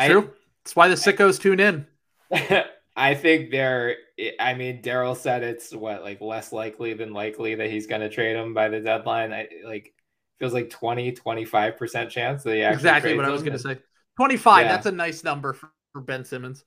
[0.06, 0.32] True.
[0.64, 1.86] That's why the sickos tune in.
[2.32, 2.64] I
[2.96, 3.96] I think they're.
[4.40, 8.08] I mean, Daryl said it's what like less likely than likely that he's going to
[8.08, 9.32] trade him by the deadline.
[9.32, 9.92] I like
[10.38, 13.58] feels like 20, 25 percent chance that he actually Exactly what I was going to
[13.58, 13.78] say.
[14.16, 14.64] 25.
[14.64, 14.72] Yeah.
[14.72, 16.64] That's a nice number for, for Ben Simmons.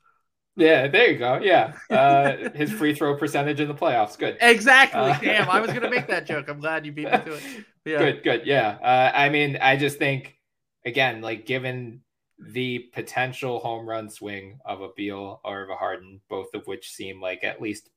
[0.57, 1.39] Yeah, there you go.
[1.41, 4.37] Yeah, uh, his free throw percentage in the playoffs, good.
[4.41, 4.99] Exactly.
[4.99, 6.49] Uh, Damn, I was going to make that joke.
[6.49, 7.43] I'm glad you beat me to it.
[7.85, 7.97] Yeah.
[7.99, 8.41] Good, good.
[8.45, 8.77] Yeah.
[8.81, 10.37] Uh, I mean, I just think,
[10.85, 12.01] again, like given
[12.37, 16.91] the potential home run swing of a Beal or of a Harden, both of which
[16.91, 17.89] seem like at least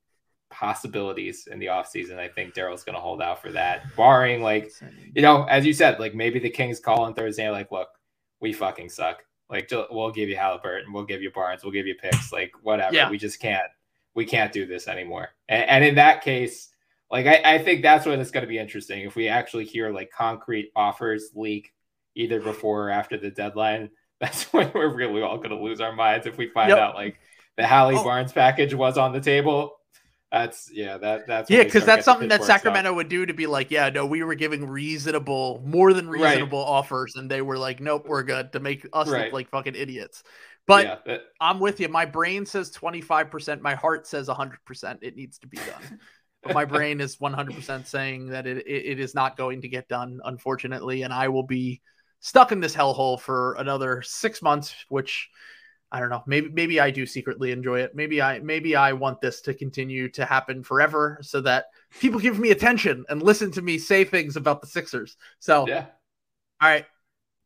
[0.51, 4.73] possibilities in the offseason, I think Daryl's going to hold out for that, barring like,
[5.15, 7.89] you know, as you said, like maybe the Kings call on Thursday, like, look,
[8.41, 9.25] we fucking suck.
[9.55, 12.93] Like, we'll give you Halliburton, we'll give you Barnes, we'll give you picks, like, whatever.
[12.95, 13.09] Yeah.
[13.09, 13.71] We just can't,
[14.15, 15.29] we can't do this anymore.
[15.49, 16.71] And, and in that case,
[17.11, 19.03] like, I, I think that's when it's going to be interesting.
[19.03, 21.73] If we actually hear like concrete offers leak
[22.17, 23.91] either before or after the deadline,
[24.21, 26.27] that's when we're really all going to lose our minds.
[26.27, 26.79] If we find Yep.
[26.79, 27.21] out like
[27.57, 28.03] the Hallie Oh.
[28.03, 29.77] Barnes package was on the table,
[30.35, 32.43] that's, yeah, that, that's, Yeah, because that's something that.
[32.43, 36.33] Sacramento would do to be like, yeah, no, we were giving reasonable, more than Right.
[36.33, 39.25] reasonable offers, and they were like, nope, we're good to make us Right.
[39.27, 40.25] look like fucking idiots.
[40.67, 41.89] But yeah, that- I'm with you.
[41.89, 43.61] My brain says 25%.
[43.61, 44.99] My heart says 100%.
[45.03, 46.01] It needs to be done.
[46.43, 49.87] but my brain is 100% saying that it, it, it is not going to get
[49.89, 51.03] done, unfortunately.
[51.03, 51.81] And I will be
[52.21, 55.29] stuck in this hellhole for another six months, which
[55.95, 56.25] I don't know.
[56.27, 57.95] Maybe maybe I do secretly enjoy it.
[57.95, 61.67] Maybe I maybe I want this to continue to happen forever so that
[62.01, 65.17] people give me attention and listen to me say things about the Sixers.
[65.39, 65.87] So yeah.
[66.61, 66.85] all right.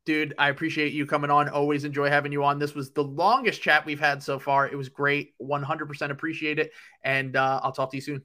[0.06, 1.50] Dude, I appreciate you coming on.
[1.50, 2.58] Always enjoy having you on.
[2.58, 4.66] This was the longest chat we've had so far.
[4.66, 5.34] It was great.
[5.38, 6.70] 100% appreciate it.
[7.04, 8.24] And uh, I'll talk to you soon.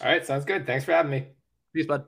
[0.00, 0.24] All right.
[0.24, 0.66] Sounds good.
[0.66, 1.26] Thanks for having me.
[1.74, 2.06] Peace, bud.